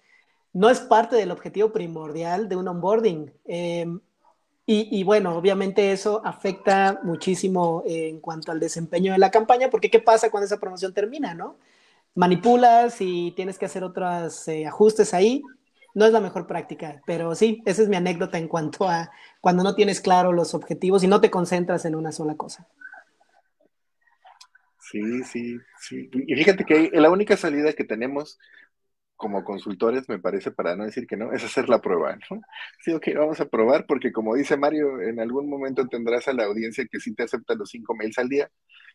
no 0.53 0.69
es 0.69 0.79
parte 0.79 1.15
del 1.15 1.31
objetivo 1.31 1.71
primordial 1.71 2.49
de 2.49 2.55
un 2.55 2.67
onboarding. 2.67 3.31
Em, 3.45 3.99
y, 4.71 5.03
bueno, 5.03 5.35
obviamente 5.35 5.91
eso 5.91 6.21
afecta 6.23 6.99
muchísimo 7.01 7.81
en 7.87 8.19
cuanto 8.19 8.51
al 8.51 8.59
desempeño 8.59 9.11
de 9.13 9.17
la 9.17 9.31
campaña, 9.31 9.71
porque 9.71 9.89
¿qué 9.89 9.99
pasa 9.99 10.29
cuando 10.29 10.45
esa 10.45 10.59
promoción 10.59 10.93
termina, 10.93 11.33
no? 11.33 11.57
Manipulas 12.13 12.97
y 12.99 13.31
tienes 13.31 13.57
que 13.57 13.65
hacer 13.65 13.83
otros 13.83 14.47
eh, 14.47 14.67
ajustes 14.67 15.15
ahí. 15.15 15.41
No 15.95 16.05
es 16.05 16.13
la 16.13 16.19
mejor 16.19 16.45
práctica, 16.45 17.01
pero 17.07 17.33
sí, 17.33 17.63
esa 17.65 17.81
es 17.81 17.89
mi 17.89 17.95
anécdota 17.95 18.37
en 18.37 18.47
cuanto 18.47 18.87
a 18.87 19.09
cuando 19.41 19.63
no 19.63 19.73
tienes 19.73 20.01
claro 20.01 20.33
los 20.33 20.53
objetivos 20.53 21.03
y 21.03 21.07
no 21.07 21.19
te 21.19 21.31
concentras 21.31 21.85
en 21.85 21.95
una 21.95 22.11
sola 22.11 22.35
cosa. 22.35 22.67
Sí, 24.91 25.23
sí, 25.23 25.57
sí. 25.79 26.09
Y 26.13 26.35
fíjate 26.35 26.63
que 26.63 26.91
la 26.93 27.09
única 27.09 27.37
salida 27.37 27.73
que 27.73 27.83
tenemos 27.83 28.37
como 29.19 29.43
consultores, 29.43 30.07
me 30.07 30.17
parece, 30.17 30.49
para 30.51 30.77
no 30.77 30.85
decir 30.85 31.05
que 31.05 31.17
no, 31.17 31.33
es 31.33 31.43
hacer 31.43 31.67
la 31.67 31.81
prueba, 31.81 32.15
¿no? 32.31 32.41
Sí, 32.81 32.93
ok, 32.93 33.09
vamos 33.17 33.41
a 33.41 33.49
probar, 33.49 33.85
porque 33.85 34.13
como 34.13 34.33
dice 34.33 34.55
Mario, 34.55 35.01
en 35.01 35.19
algún 35.19 35.49
momento 35.49 35.85
tendrás 35.87 36.29
a 36.29 36.33
la 36.33 36.45
audiencia 36.45 36.85
que 36.89 37.01
sí 37.01 37.13
te 37.13 37.23
acepta 37.23 37.53
los 37.53 37.69
cinco 37.69 37.93
mails 37.95 38.17
al 38.17 38.29
día, 38.29 38.49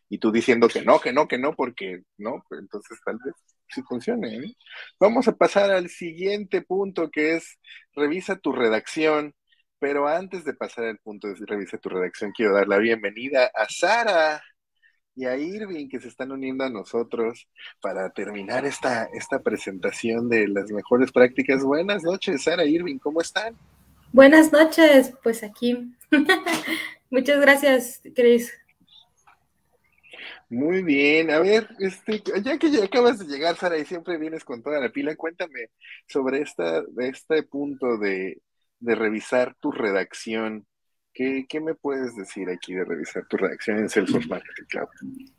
y 0.09 0.17
tú 0.17 0.31
diciendo 0.31 0.67
que 0.67 0.81
no, 0.81 0.99
que 0.99 1.13
no, 1.13 1.27
que 1.27 1.37
no, 1.37 1.53
porque 1.55 2.01
no, 2.17 2.43
pues 2.49 2.59
entonces 2.59 2.97
tal 3.05 3.19
vez 3.23 3.35
sí 3.67 3.83
funcione. 3.83 4.35
¿eh? 4.37 4.55
Vamos 4.99 5.27
a 5.27 5.35
pasar 5.35 5.69
al 5.69 5.89
siguiente 5.89 6.63
punto, 6.63 7.11
que 7.11 7.35
es 7.35 7.59
revisa 7.93 8.35
tu 8.37 8.51
redacción. 8.51 9.33
Pero 9.77 10.07
antes 10.07 10.45
de 10.45 10.53
pasar 10.53 10.85
al 10.85 10.97
punto 10.99 11.27
de 11.27 11.35
revisa 11.45 11.77
tu 11.77 11.89
redacción, 11.89 12.31
quiero 12.31 12.55
dar 12.55 12.67
la 12.67 12.77
bienvenida 12.77 13.51
a 13.53 13.67
Sara 13.69 14.41
y 15.15 15.25
a 15.25 15.37
Irving 15.37 15.87
que 15.87 15.99
se 15.99 16.09
están 16.09 16.31
uniendo 16.31 16.63
a 16.63 16.69
nosotros 16.69 17.47
para 17.81 18.09
terminar 18.11 18.65
esta, 18.65 19.05
esta 19.13 19.39
presentación 19.39 20.27
de 20.27 20.47
las 20.47 20.69
mejores 20.71 21.11
prácticas. 21.11 21.63
Buenas 21.63 22.03
noches, 22.03 22.43
Sara 22.43 22.65
Irving, 22.65 22.97
¿cómo 22.97 23.21
están? 23.21 23.55
Buenas 24.11 24.51
noches, 24.51 25.13
pues 25.23 25.43
aquí. 25.43 25.93
Muchas 27.09 27.39
gracias, 27.39 28.01
Cris. 28.13 28.53
Muy 30.49 30.83
bien, 30.83 31.31
a 31.31 31.39
ver, 31.39 31.67
este, 31.79 32.21
ya 32.43 32.57
que 32.59 32.69
ya 32.69 32.83
acabas 32.83 33.17
de 33.19 33.25
llegar, 33.25 33.55
Sara, 33.55 33.77
y 33.77 33.85
siempre 33.85 34.17
vienes 34.17 34.43
con 34.43 34.61
toda 34.61 34.79
la 34.79 34.89
pila, 34.89 35.15
cuéntame 35.15 35.69
sobre 36.07 36.41
esta, 36.41 36.83
este 36.99 37.43
punto 37.43 37.97
de, 37.97 38.41
de 38.79 38.95
revisar 38.95 39.55
tu 39.59 39.71
redacción 39.71 40.67
¿Qué, 41.15 41.61
me 41.61 41.73
puedes 41.75 42.13
decir 42.17 42.49
aquí 42.49 42.73
de 42.73 42.83
revisar 42.83 43.25
tu 43.27 43.37
redacción 43.37 43.79
en 43.79 43.89
Salesforce 43.89 44.27
Marketing 44.27 44.65
Cloud? 44.67 44.87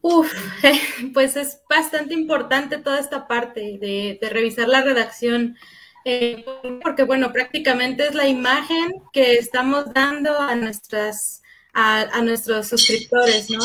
Uf, 0.01 0.33
pues 1.12 1.37
es 1.37 1.61
bastante 1.68 2.14
importante 2.14 2.79
toda 2.79 2.99
esta 2.99 3.29
parte 3.29 3.77
de, 3.79 4.18
revisar 4.31 4.68
la 4.68 4.81
redacción, 4.81 5.59
eh, 6.07 6.47
porque 6.83 7.03
bueno, 7.03 7.31
prácticamente 7.31 8.07
es 8.07 8.14
la 8.14 8.27
imagen 8.27 8.95
que 9.12 9.35
estamos 9.35 9.93
dando 9.93 10.41
a 10.41 10.55
nuestras 10.55 11.43
a, 11.74 12.22
nuestros 12.22 12.68
suscriptores, 12.68 13.51
¿no? 13.51 13.61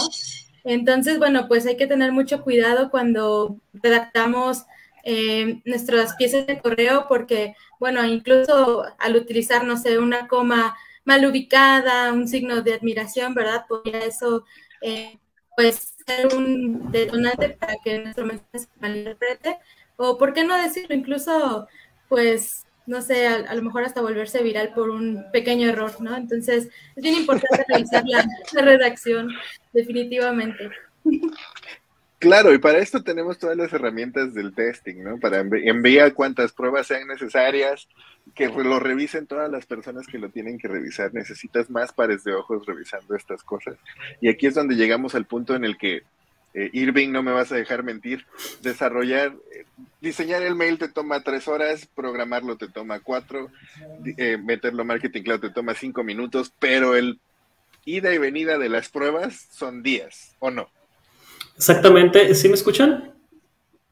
Entonces, 0.66 1.18
bueno, 1.18 1.48
pues 1.48 1.66
hay 1.66 1.78
que 1.78 1.88
tener 1.88 2.12
mucho 2.12 2.42
cuidado 2.42 2.92
cuando 2.92 3.58
redactamos 3.72 4.66
eh, 5.06 5.62
nuestras 5.64 6.16
piezas 6.18 6.46
de 6.46 6.60
correo, 6.60 7.06
porque, 7.08 7.56
bueno, 7.80 8.06
incluso 8.06 8.84
al 9.00 9.16
utilizar, 9.16 9.64
no 9.64 9.78
sé, 9.78 9.98
una 9.98 10.28
coma 10.28 10.76
mal 11.06 11.26
ubicada, 11.26 12.12
un 12.14 12.28
signo 12.28 12.62
de 12.62 12.74
admiración, 12.74 13.34
¿verdad? 13.34 13.66
Podría 13.68 14.00
eso, 14.06 14.46
eh, 14.82 15.20
pues, 15.56 15.96
ser 16.06 16.36
un 16.36 16.92
detonante 16.92 17.50
para 17.50 17.76
que 17.84 18.00
nuestro 18.00 18.26
mensaje 18.26 18.60
se 18.60 18.68
malinterprete, 18.80 19.58
o 19.98 20.18
por 20.18 20.34
qué 20.34 20.44
no 20.44 20.56
decirlo, 20.56 20.96
incluso, 20.96 21.68
pues, 22.10 22.66
no 22.86 23.02
sé, 23.02 23.28
a, 23.28 23.54
lo 23.54 23.62
mejor 23.62 23.84
hasta 23.84 24.02
volverse 24.02 24.44
viral 24.44 24.74
por 24.74 24.90
un 24.90 25.26
pequeño 25.32 25.70
error, 25.70 26.02
¿no? 26.02 26.16
Entonces, 26.16 26.70
es 26.96 27.04
bien 27.04 27.16
importante 27.16 27.66
revisar 27.68 28.04
la, 28.06 28.26
la 28.54 28.62
redacción, 28.62 29.30
definitivamente. 29.74 30.70
Claro, 32.22 32.54
y 32.54 32.60
para 32.60 32.78
esto 32.78 33.04
tenemos 33.04 33.40
todas 33.40 33.58
las 33.58 33.74
herramientas 33.74 34.36
del 34.36 34.54
testing, 34.54 35.02
¿no? 35.02 35.20
Para 35.20 35.40
enviar 35.40 36.14
cuantas 36.14 36.52
pruebas 36.52 36.86
sean 36.86 37.08
necesarias, 37.08 37.88
que 38.36 38.48
lo 38.48 38.80
revisen 38.80 39.26
todas 39.26 39.50
las 39.50 39.66
personas 39.66 40.06
que 40.06 40.20
lo 40.20 40.30
tienen 40.30 40.60
que 40.60 40.68
revisar. 40.68 41.12
Necesitas 41.16 41.72
más 41.72 41.92
pares 41.92 42.24
de 42.24 42.36
ojos 42.36 42.64
revisando 42.68 43.16
estas 43.16 43.42
cosas. 43.42 43.76
Y 44.22 44.30
aquí 44.30 44.46
es 44.46 44.54
donde 44.54 44.76
llegamos 44.76 45.16
al 45.16 45.26
punto 45.26 45.56
en 45.56 45.66
el 45.66 45.80
que 45.80 46.04
eh, 46.54 46.70
Irving, 46.74 47.10
no 47.10 47.24
me 47.24 47.32
vas 47.32 47.52
a 47.52 47.56
dejar 47.56 47.82
mentir, 47.82 48.28
desarrollar, 48.62 49.34
eh, 49.56 49.66
diseñar 50.00 50.44
el 50.44 50.54
mail 50.54 50.78
te 50.78 50.90
toma 50.90 51.24
tres 51.24 51.48
horas, 51.48 51.88
programarlo 51.88 52.56
te 52.56 52.68
toma 52.68 53.00
cuatro, 53.00 53.50
eh, 54.18 54.38
meterlo 54.38 54.86
marketing 54.86 55.24
cloud 55.24 55.40
te 55.40 55.50
toma 55.50 55.74
cinco 55.74 56.04
minutos, 56.04 56.54
pero 56.60 56.96
el 56.96 57.20
ida 57.84 58.14
y 58.14 58.20
venida 58.20 58.60
de 58.60 58.70
las 58.70 58.90
pruebas 58.90 59.48
son 59.50 59.82
días, 59.82 60.36
¿o 60.38 60.52
no? 60.52 60.70
Exactamente, 61.62 62.34
¿sí 62.34 62.48
me 62.48 62.56
escuchan? 62.56 63.14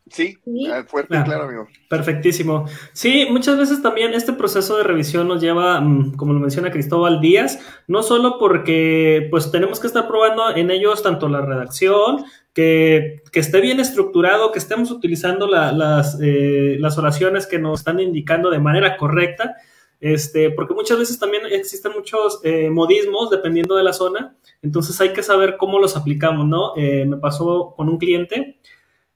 Sí, 0.09 0.39
ah, 0.73 0.83
fuerte 0.87 1.15
ah, 1.15 1.23
claro, 1.23 1.43
amigo. 1.43 1.67
Perfectísimo. 1.87 2.65
Sí, 2.93 3.27
muchas 3.29 3.59
veces 3.59 3.83
también 3.83 4.15
este 4.15 4.33
proceso 4.33 4.75
de 4.75 4.83
revisión 4.83 5.27
nos 5.27 5.39
lleva, 5.39 5.79
mm, 5.79 6.15
como 6.15 6.33
lo 6.33 6.39
menciona 6.39 6.71
Cristóbal 6.71 7.21
Díaz, 7.21 7.59
no 7.87 8.01
solo 8.01 8.39
porque 8.39 9.27
pues 9.29 9.51
tenemos 9.51 9.79
que 9.79 9.85
estar 9.85 10.07
probando 10.07 10.55
en 10.55 10.71
ellos 10.71 11.03
tanto 11.03 11.29
la 11.29 11.41
redacción, 11.41 12.25
que, 12.55 13.21
esté 13.33 13.61
bien 13.61 13.79
estructurado, 13.79 14.51
que 14.51 14.57
estemos 14.57 14.89
utilizando 14.89 15.45
las, 15.45 16.17
eh, 16.23 16.77
las 16.79 16.97
oraciones 16.97 17.45
que 17.45 17.59
nos 17.59 17.81
están 17.81 17.99
indicando 17.99 18.49
de 18.49 18.57
manera 18.57 18.97
correcta, 18.97 19.57
este, 19.99 20.49
porque 20.51 20.73
muchas 20.73 20.97
veces 20.97 21.19
también 21.19 21.43
existen 21.51 21.91
muchos 21.93 22.39
eh, 22.43 22.69
modismos 22.69 23.29
dependiendo 23.29 23.75
de 23.75 23.83
la 23.83 23.93
zona, 23.93 24.37
entonces 24.61 24.99
hay 25.01 25.13
que 25.13 25.23
saber 25.23 25.57
cómo 25.57 25.79
los 25.79 25.97
aplicamos, 25.97 26.47
¿no? 26.47 26.73
Eh, 26.75 27.05
me 27.05 27.17
pasó 27.17 27.73
con 27.75 27.89
un 27.89 27.97
cliente 27.97 28.59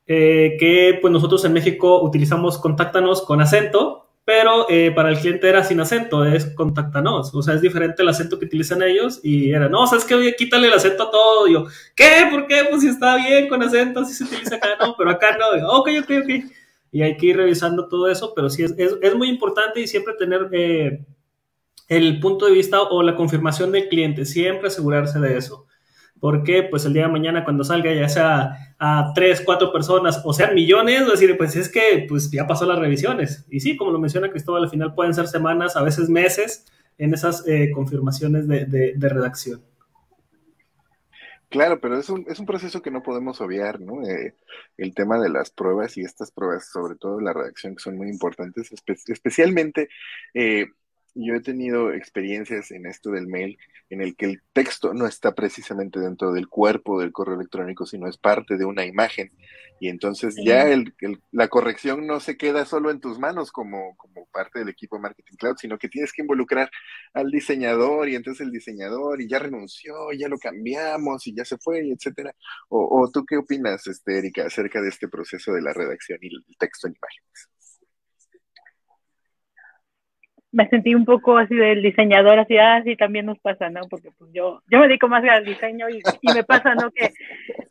eh, 0.06 0.58
que 0.60 1.00
pues 1.02 1.14
nosotros 1.14 1.46
en 1.46 1.54
México 1.54 2.02
utilizamos 2.04 2.58
contáctanos 2.58 3.22
con 3.22 3.40
acento, 3.42 4.10
pero 4.26 4.70
eh, 4.70 4.92
para 4.94 5.10
el 5.10 5.18
cliente 5.18 5.48
era 5.48 5.64
sin 5.64 5.80
acento, 5.80 6.26
es 6.26 6.46
contáctanos, 6.56 7.34
o 7.34 7.42
sea, 7.42 7.56
es 7.56 7.62
diferente 7.62 8.04
el 8.04 8.10
acento 8.10 8.40
que 8.40 8.46
utilizan 8.46 8.82
ellos 8.82 9.20
y 9.24 9.52
era, 9.52 9.70
no, 9.70 9.88
sabes 9.88 10.06
que 10.06 10.36
quítale 10.38 10.68
el 10.68 10.74
acento 10.74 11.04
a 11.04 11.12
todo, 11.12 11.48
y 11.48 11.54
yo, 11.54 11.66
¿qué? 11.96 12.28
¿Por 12.30 12.48
qué? 12.48 12.66
Pues 12.70 12.82
si 12.82 12.90
está 12.90 13.16
bien 13.18 13.48
con 13.48 13.64
acento, 13.64 14.04
si 14.06 14.14
se 14.14 14.24
utiliza 14.26 14.56
acá, 14.56 14.70
no, 14.80 14.96
pero 14.98 15.10
acá 15.10 15.38
no, 15.38 15.78
ok, 15.78 15.90
ok, 16.04 16.12
ok, 16.24 16.52
y 16.94 17.02
hay 17.02 17.18
que 17.18 17.26
ir 17.26 17.38
revisando 17.38 17.89
todo 17.89 18.08
eso, 18.08 18.32
pero 18.34 18.50
sí 18.50 18.64
es, 18.64 18.74
es, 18.78 19.16
muy 19.16 19.28
importante 19.28 19.82
y 19.82 19.88
siempre 19.88 20.14
tener 20.18 20.48
eh, 20.54 21.06
el 21.89 22.22
punto 22.22 22.46
de 22.46 22.54
vista 22.54 22.82
o 22.82 23.04
la 23.04 23.18
confirmación 23.18 23.74
del 23.74 23.89
cliente, 23.89 24.24
siempre 24.24 24.68
asegurarse 24.70 25.20
de 25.20 25.38
eso 25.38 25.68
porque 26.24 26.64
pues 26.64 26.86
el 26.86 26.94
día 26.94 27.08
de 27.08 27.12
mañana 27.12 27.44
cuando 27.44 27.66
salga 27.66 27.94
ya 27.94 28.08
sea 28.08 28.76
a 28.80 29.12
tres, 29.14 29.41
cuatro 29.46 29.74
personas 29.74 30.22
o 30.24 30.32
sean 30.32 30.56
millones, 30.56 31.06
decir, 31.06 31.36
pues 31.38 31.54
es 31.58 31.68
que 31.68 32.06
pues 32.08 32.32
ya 32.32 32.48
pasó 32.48 32.66
las 32.66 32.80
revisiones. 32.80 33.46
Y 33.50 33.60
sí, 33.60 33.76
como 33.76 33.91
lo 33.91 34.00
menciona 34.00 34.30
Cristóbal, 34.30 34.64
al 34.64 34.70
final 34.70 34.96
pueden 34.96 35.14
ser 35.14 35.28
semanas, 35.28 35.76
a 35.76 35.84
veces 35.84 36.08
meses 36.08 36.64
en 36.98 37.14
esas 37.14 37.46
eh, 37.46 37.72
confirmaciones 37.76 38.48
de, 38.48 38.96
redacción. 39.02 39.64
Claro, 41.54 41.80
pero 41.80 41.99
es 41.99 42.10
un, 42.10 42.26
es 42.28 42.39
un 42.39 42.47
proceso 42.47 42.82
que 42.82 42.89
no 42.89 43.04
podemos 43.04 43.39
obviar, 43.39 43.80
¿no? 43.80 44.01
Eh, 44.10 44.36
el 44.76 44.95
tema 44.95 45.20
de 45.22 45.30
las 45.30 45.51
pruebas 45.51 45.95
y 45.97 46.01
estas 46.01 46.32
pruebas, 46.32 46.68
sobre 46.72 46.95
todo 46.95 47.22
la 47.22 47.32
redacción, 47.32 47.76
que 47.76 47.84
son 47.84 47.95
muy 47.95 48.10
importantes, 48.10 48.72
especialmente 49.08 49.88
eh, 50.34 50.66
yo 51.14 51.36
he 51.36 51.41
tenido 51.41 51.93
experiencias 51.93 52.72
en 52.72 52.88
esto 52.88 53.12
del 53.12 53.28
mail 53.28 53.60
en 53.94 54.02
el 54.02 54.16
que 54.16 54.26
el 54.26 54.41
texto 54.54 54.94
no 54.94 55.08
está 55.08 55.34
precisamente 55.34 56.00
dentro 56.00 56.34
del 56.34 56.48
cuerpo 56.48 57.00
del 57.00 57.12
correo 57.12 57.36
electrónico, 57.36 57.86
sino 57.86 58.08
es 58.08 58.18
parte 58.18 58.58
de 58.58 58.66
una 58.66 58.86
imagen. 58.86 59.32
Y 59.80 59.89
entonces 59.89 60.36
ya 60.44 60.70
el, 60.70 60.94
la 61.32 61.50
corrección 61.50 62.08
no 62.08 62.20
se 62.20 62.38
queda 62.38 62.66
solo 62.66 62.89
en 62.89 63.02
tus 63.02 63.20
manos 63.20 63.52
como, 63.52 63.98
como 63.98 64.26
parte 64.28 64.60
del 64.60 64.70
equipo 64.70 64.98
Marketing 65.00 65.36
Cloud, 65.36 65.58
sino 65.58 65.78
que 65.78 65.89
tienes 65.89 66.14
que 66.14 66.22
involucrar 66.22 66.70
al 67.14 67.30
diseñador 67.30 68.08
y 68.08 68.16
entonces 68.16 68.46
el 68.46 68.52
diseñador 68.52 69.22
y 69.22 69.28
ya 69.28 69.39
renunció, 69.39 70.12
ya 70.18 70.28
lo 70.30 70.38
cambiamos 70.38 71.28
y 71.28 71.36
ya 71.36 71.44
se 71.44 71.58
fue, 71.58 71.86
y 71.86 71.91
etcétera. 71.91 72.34
O, 72.70 73.02
o 73.02 73.12
tú 73.12 73.26
qué 73.26 73.38
opinas, 73.38 73.86
este, 73.88 74.20
Erika, 74.20 74.46
acerca 74.46 74.82
de 74.82 74.89
este 74.89 75.08
proceso 75.08 75.52
de 75.52 75.62
la 75.62 75.74
redacción 75.74 76.20
y 76.22 76.28
el 76.28 76.44
texto 76.58 76.88
en 76.88 76.96
imágenes? 76.96 77.53
Me 80.54 80.70
sentí 80.70 80.93
un 80.93 81.04
poco 81.04 81.38
así 81.38 81.56
del 81.56 81.82
diseñador, 81.82 82.38
así, 82.38 82.58
ah, 82.58 82.80
sí, 82.86 82.95
también 82.95 83.26
nos 83.26 83.39
pasa, 83.39 83.72
¿no? 83.72 83.82
Porque 83.89 84.10
pues 84.18 84.32
yo, 84.34 84.62
yo 84.70 84.80
me 84.80 84.88
dedico 84.88 85.08
más 85.08 85.24
al 85.24 85.43
diseño 85.43 85.89
y, 85.89 85.97
y 86.22 86.34
me 86.34 86.43
pasa, 86.43 86.76
¿no? 86.76 86.91
Que, 86.91 87.12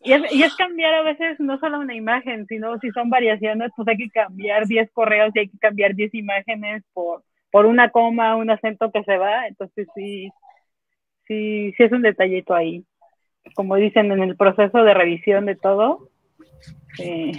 y 0.02 0.12
es, 0.12 0.32
y 0.32 0.42
es, 0.42 0.54
cambiar 0.56 0.92
a 0.94 1.02
veces 1.02 1.38
no 1.38 1.58
solo 1.60 1.78
una 1.78 1.94
imagen, 1.94 2.44
sino 2.48 2.76
si 2.80 2.90
son 2.90 3.08
variaciones, 3.08 3.70
pues 3.76 3.86
hay 3.86 3.96
que 3.96 4.10
cambiar 4.10 4.66
10 4.66 4.90
correos 4.90 5.30
y 5.34 5.38
hay 5.38 5.48
que 5.48 5.58
cambiar 5.58 5.94
10 5.94 6.12
imágenes 6.14 6.82
por, 6.92 7.22
por 7.52 7.66
una 7.66 7.90
coma, 7.90 8.34
un 8.34 8.50
acento 8.50 8.90
que 8.90 9.04
se 9.04 9.16
va, 9.16 9.46
entonces 9.46 9.86
sí, 9.94 10.32
sí, 11.28 11.72
sí 11.76 11.82
es 11.84 11.92
un 11.92 12.02
detallito 12.02 12.52
ahí. 12.52 12.84
Como 13.54 13.76
dicen 13.76 14.10
en 14.10 14.24
el 14.24 14.36
proceso 14.36 14.82
de 14.82 14.92
revisión 14.92 15.46
de 15.46 15.54
todo, 15.54 16.08
eh, 16.98 17.32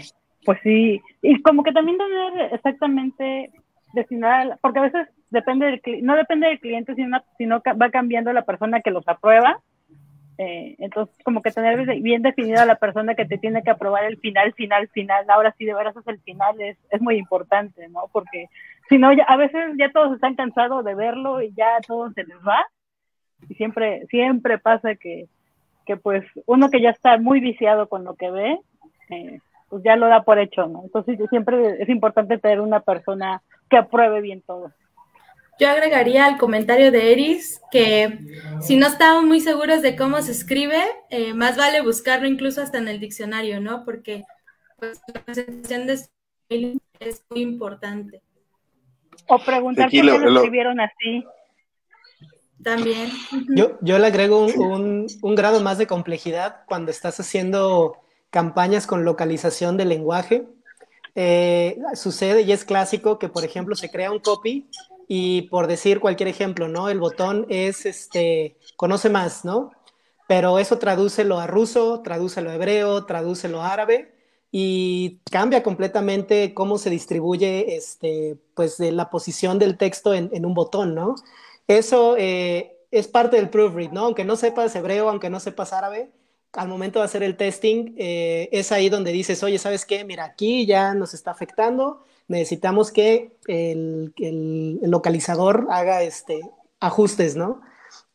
pues 0.45 0.57
sí, 0.63 1.01
y 1.21 1.41
como 1.41 1.63
que 1.63 1.73
también 1.73 1.97
tener 1.97 2.53
exactamente 2.53 3.51
destinar, 3.93 4.57
porque 4.61 4.79
a 4.79 4.83
veces 4.83 5.07
depende 5.33 5.65
del, 5.65 6.05
no 6.05 6.15
depende 6.15 6.47
del 6.47 6.59
cliente, 6.59 6.95
sino, 6.95 7.21
sino 7.37 7.61
va 7.61 7.89
cambiando 7.89 8.31
la 8.31 8.43
persona 8.43 8.81
que 8.81 8.91
los 8.91 9.05
aprueba. 9.07 9.59
Eh, 10.37 10.75
entonces, 10.79 11.15
como 11.23 11.41
que 11.41 11.51
tener 11.51 11.85
bien 12.01 12.21
definida 12.21 12.65
la 12.65 12.75
persona 12.75 13.13
que 13.13 13.25
te 13.25 13.37
tiene 13.37 13.61
que 13.61 13.69
aprobar 13.69 14.05
el 14.05 14.17
final, 14.17 14.53
final, 14.53 14.87
final, 14.89 15.25
ahora 15.29 15.53
sí 15.57 15.65
de 15.65 15.75
veras 15.75 15.95
es 15.95 16.07
el 16.07 16.19
final, 16.21 16.59
es, 16.59 16.77
es 16.89 17.01
muy 17.01 17.17
importante, 17.17 17.87
¿no? 17.89 18.09
Porque 18.11 18.47
si 18.89 18.97
no, 18.97 19.09
a 19.09 19.37
veces 19.37 19.73
ya 19.77 19.91
todos 19.91 20.15
están 20.15 20.35
cansados 20.35 20.83
de 20.85 20.95
verlo 20.95 21.41
y 21.41 21.53
ya 21.53 21.79
todo 21.85 22.11
se 22.11 22.23
les 22.23 22.37
va. 22.37 22.65
Y 23.49 23.55
siempre, 23.55 24.05
siempre 24.07 24.57
pasa 24.57 24.95
que, 24.95 25.27
que 25.85 25.97
pues 25.97 26.23
uno 26.45 26.69
que 26.69 26.81
ya 26.81 26.91
está 26.91 27.17
muy 27.17 27.39
viciado 27.39 27.89
con 27.89 28.03
lo 28.03 28.15
que 28.15 28.31
ve, 28.31 28.59
eh, 29.09 29.39
pues 29.69 29.83
ya 29.83 29.95
lo 29.95 30.07
da 30.07 30.23
por 30.23 30.39
hecho, 30.39 30.67
¿no? 30.67 30.83
Entonces 30.83 31.19
siempre 31.29 31.81
es 31.81 31.89
importante 31.89 32.37
tener 32.37 32.59
una 32.61 32.79
persona 32.79 33.41
que 33.69 33.77
apruebe 33.77 34.21
bien 34.21 34.41
todo. 34.41 34.71
Yo 35.59 35.69
agregaría 35.69 36.25
al 36.25 36.37
comentario 36.37 36.91
de 36.91 37.11
Eris 37.11 37.61
que 37.71 38.19
si 38.61 38.75
no 38.75 38.87
estamos 38.87 39.23
muy 39.23 39.39
seguros 39.39 39.81
de 39.81 39.95
cómo 39.95 40.21
se 40.21 40.31
escribe, 40.31 40.81
eh, 41.09 41.33
más 41.33 41.57
vale 41.57 41.81
buscarlo 41.81 42.27
incluso 42.27 42.61
hasta 42.61 42.79
en 42.79 42.87
el 42.87 42.99
diccionario, 42.99 43.59
¿no? 43.59 43.85
Porque 43.85 44.23
pues, 44.79 44.99
la 45.13 45.21
presentación 45.21 45.85
de 45.87 45.97
spelling 45.97 46.81
es 46.99 47.23
muy 47.29 47.41
importante. 47.41 48.21
O 49.27 49.39
preguntar 49.39 49.85
por 49.85 49.91
qué 49.91 50.03
lo, 50.03 50.15
escribieron 50.15 50.79
así. 50.79 51.23
También. 52.63 53.09
Yo, 53.49 53.77
yo 53.81 53.99
le 53.99 54.07
agrego 54.07 54.45
un, 54.45 55.07
un, 55.21 55.35
grado 55.35 55.59
más 55.61 55.77
de 55.77 55.85
complejidad 55.85 56.61
cuando 56.65 56.91
estás 56.91 57.19
haciendo 57.19 57.97
campañas 58.29 58.87
con 58.87 59.03
localización 59.03 59.77
del 59.77 59.89
lenguaje. 59.89 60.45
Eh, 61.15 61.77
sucede 61.93 62.41
y 62.41 62.51
es 62.51 62.65
clásico 62.65 63.19
que, 63.19 63.29
por 63.29 63.43
ejemplo, 63.43 63.75
se 63.75 63.91
crea 63.91 64.11
un 64.11 64.19
copy 64.19 64.67
y 65.07 65.43
por 65.43 65.67
decir 65.67 65.99
cualquier 65.99 66.29
ejemplo, 66.29 66.67
¿no? 66.67 66.89
El 66.89 66.99
botón 66.99 67.45
es, 67.49 67.85
este, 67.85 68.57
conoce 68.75 69.09
más, 69.09 69.45
¿no? 69.45 69.71
Pero 70.27 70.59
eso 70.59 70.79
tradúcelo 70.79 71.39
a 71.39 71.47
ruso, 71.47 72.01
tradúcelo 72.01 72.49
a 72.49 72.55
hebreo, 72.55 73.05
tradúcelo 73.05 73.61
a 73.61 73.73
árabe 73.73 74.13
y 74.51 75.19
cambia 75.31 75.63
completamente 75.63 76.53
cómo 76.53 76.77
se 76.77 76.89
distribuye, 76.89 77.75
este, 77.75 78.37
pues, 78.53 78.77
de 78.77 78.91
la 78.91 79.09
posición 79.09 79.59
del 79.59 79.77
texto 79.77 80.13
en, 80.13 80.45
un 80.45 80.53
botón, 80.53 80.95
¿no? 80.95 81.15
Eso 81.67 82.15
eh, 82.17 82.77
es 82.91 83.07
parte 83.07 83.37
del 83.37 83.49
proofread, 83.49 83.91
¿no? 83.91 84.05
Aunque 84.05 84.25
no 84.25 84.35
sepas 84.35 84.75
hebreo, 84.75 85.09
aunque 85.09 85.29
no 85.29 85.39
sepas 85.39 85.73
árabe, 85.73 86.11
al 86.53 86.67
momento 86.67 86.99
de 86.99 87.05
hacer 87.05 87.23
el 87.23 87.35
testing, 87.35 87.95
eh, 87.97 88.49
es 88.51 88.71
ahí 88.71 88.89
donde 88.89 89.11
dices, 89.11 89.41
oye, 89.43 89.57
¿sabes 89.57 89.85
qué? 89.85 90.03
Mira, 90.05 90.23
aquí 90.25 90.65
ya 90.65 90.93
nos 90.93 91.13
está 91.13 91.31
afectando, 91.31 92.03
necesitamos 92.27 92.91
que 92.91 93.37
el, 93.47 94.13
localizador 94.81 95.67
haga 95.69 96.03
este, 96.03 96.41
ajustes, 96.79 97.35
¿no? 97.35 97.61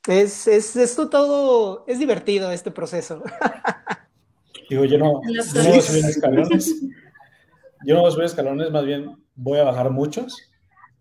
Es, 0.07 0.47
es, 0.47 0.77
esto 0.77 1.11
todo, 1.11 1.85
es 1.87 1.99
divertido 1.99 2.51
este 2.51 2.71
proceso. 2.71 3.23
Digo, 4.71 4.85
yo 4.85 4.99
no, 4.99 5.21
voy 5.21 5.39
a 5.39 5.43
subir 5.43 6.05
escalones. 6.05 6.75
Yo 7.87 7.95
no 7.95 8.01
voy 8.01 8.09
a 8.09 8.13
subir 8.13 8.27
escalones, 8.27 8.73
más 8.73 8.85
bien 8.85 9.25
voy 9.37 9.61
a 9.61 9.65
bajar 9.65 9.91
muchos, 9.91 10.37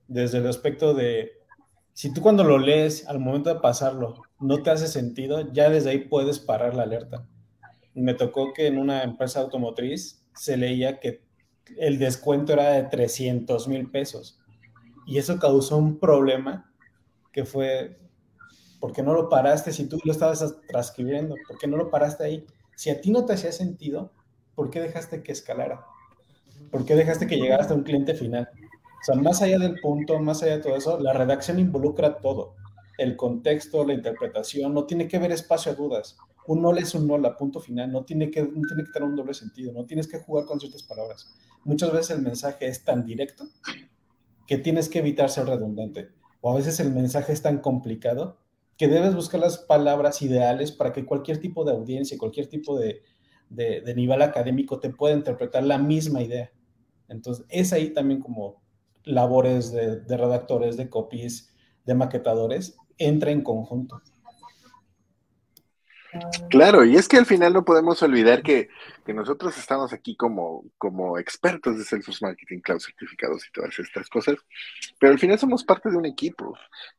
desde 0.07 0.37
el 0.37 0.47
aspecto 0.47 0.93
de, 0.93 1.31
si 1.93 2.13
tú 2.13 2.21
cuando 2.21 2.43
lo 2.43 2.59
lees, 2.59 3.07
al 3.07 3.19
momento 3.19 3.51
de 3.51 3.59
pasarlo, 3.59 4.21
no 4.39 4.61
te 4.61 4.69
hace 4.69 4.87
sentido, 4.87 5.51
ya 5.51 5.71
desde 5.71 5.89
ahí 5.89 5.99
puedes 6.07 6.37
parar 6.37 6.75
la 6.75 6.83
alerta. 6.83 7.27
Me 7.95 8.13
tocó 8.13 8.53
que 8.53 8.67
en 8.67 8.77
una 8.77 9.01
empresa 9.01 9.39
automotriz 9.39 10.23
se 10.35 10.55
leía 10.55 10.99
que 10.99 11.26
el 11.77 11.99
descuento 11.99 12.53
era 12.53 12.71
de 12.71 12.83
300 12.83 13.67
mil 13.67 13.89
pesos. 13.89 14.39
Y 15.05 15.17
eso 15.17 15.39
causó 15.39 15.77
un 15.77 15.99
problema 15.99 16.73
que 17.31 17.45
fue, 17.45 17.97
¿por 18.79 18.91
qué 18.91 19.03
no 19.03 19.13
lo 19.13 19.29
paraste 19.29 19.71
si 19.71 19.87
tú 19.87 19.97
lo 20.03 20.11
estabas 20.11 20.57
transcribiendo? 20.67 21.35
¿Por 21.47 21.57
qué 21.57 21.67
no 21.67 21.77
lo 21.77 21.89
paraste 21.89 22.23
ahí? 22.23 22.45
Si 22.75 22.89
a 22.89 22.99
ti 22.99 23.11
no 23.11 23.25
te 23.25 23.33
hacía 23.33 23.51
sentido, 23.51 24.11
¿por 24.53 24.69
qué 24.69 24.81
dejaste 24.81 25.23
que 25.23 25.31
escalara? 25.31 25.85
¿Por 26.71 26.85
qué 26.85 26.95
dejaste 26.95 27.27
que 27.27 27.37
llegara 27.37 27.61
hasta 27.61 27.73
un 27.73 27.83
cliente 27.83 28.15
final? 28.15 28.49
O 28.53 29.03
sea, 29.03 29.15
más 29.15 29.41
allá 29.41 29.59
del 29.59 29.79
punto, 29.79 30.19
más 30.19 30.43
allá 30.43 30.57
de 30.57 30.63
todo 30.63 30.75
eso, 30.75 30.99
la 30.99 31.13
redacción 31.13 31.59
involucra 31.59 32.17
todo. 32.17 32.55
El 32.97 33.15
contexto, 33.15 33.85
la 33.85 33.93
interpretación, 33.93 34.73
no 34.73 34.85
tiene 34.85 35.07
que 35.07 35.17
haber 35.17 35.31
espacio 35.31 35.71
a 35.71 35.75
dudas. 35.75 36.17
Un 36.47 36.61
no 36.61 36.75
es 36.75 36.95
un 36.95 37.07
no, 37.07 37.37
punto 37.37 37.59
final, 37.59 37.91
no 37.91 38.05
tiene, 38.05 38.31
que, 38.31 38.41
no 38.41 38.61
tiene 38.67 38.85
que 38.85 38.91
tener 38.91 39.09
un 39.09 39.15
doble 39.15 39.33
sentido, 39.33 39.73
no 39.73 39.85
tienes 39.85 40.07
que 40.07 40.19
jugar 40.19 40.45
con 40.45 40.59
ciertas 40.59 40.83
palabras. 40.83 41.35
Muchas 41.65 41.91
veces 41.91 42.11
el 42.17 42.21
mensaje 42.21 42.67
es 42.67 42.83
tan 42.83 43.05
directo 43.05 43.45
que 44.47 44.57
tienes 44.57 44.87
que 44.87 44.99
evitar 44.99 45.29
ser 45.29 45.45
redundante. 45.45 46.07
O 46.41 46.51
a 46.51 46.55
veces 46.55 46.79
el 46.79 46.91
mensaje 46.91 47.33
es 47.33 47.41
tan 47.41 47.59
complicado 47.59 48.37
que 48.77 48.87
debes 48.87 49.13
buscar 49.15 49.41
las 49.41 49.57
palabras 49.57 50.21
ideales 50.21 50.71
para 50.71 50.93
que 50.93 51.05
cualquier 51.05 51.39
tipo 51.39 51.65
de 51.65 51.73
audiencia, 51.73 52.17
cualquier 52.17 52.47
tipo 52.47 52.79
de, 52.79 53.01
de, 53.49 53.93
nivel 53.95 54.21
académico 54.21 54.79
te 54.79 54.89
pueda 54.89 55.15
interpretar 55.15 55.63
la 55.63 55.77
misma 55.77 56.21
idea. 56.21 56.51
Entonces, 57.09 57.45
es 57.49 57.73
ahí 57.73 57.89
también 57.93 58.21
como 58.21 58.61
labores 59.03 59.71
de, 59.71 60.01
de 60.01 60.17
redactores, 60.17 60.77
de 60.77 60.89
copies, 60.89 61.53
de 61.85 61.95
maquetadores, 61.95 62.77
entra 62.97 63.31
en 63.31 63.41
conjunto. 63.41 64.01
Claro, 66.49 66.85
y 66.85 66.95
es 66.95 67.07
que 67.07 67.17
al 67.17 67.25
final 67.25 67.53
no 67.53 67.65
podemos 67.65 68.01
olvidar 68.01 68.41
que, 68.41 68.69
nosotros 69.07 69.57
estamos 69.57 69.93
aquí 69.93 70.17
como, 70.17 70.65
como 70.77 71.17
expertos 71.17 71.77
de 71.77 71.85
Salesforce 71.85 72.25
Marketing 72.25 72.59
Cloud 72.59 72.81
certificados 72.81 73.47
y 73.47 73.51
todas 73.51 73.79
estas 73.79 74.09
cosas, 74.09 74.35
pero 74.99 75.13
al 75.13 75.19
final 75.19 75.39
somos 75.39 75.63
parte 75.63 75.89
de 75.89 75.95
un 75.95 76.05
equipo 76.05 76.57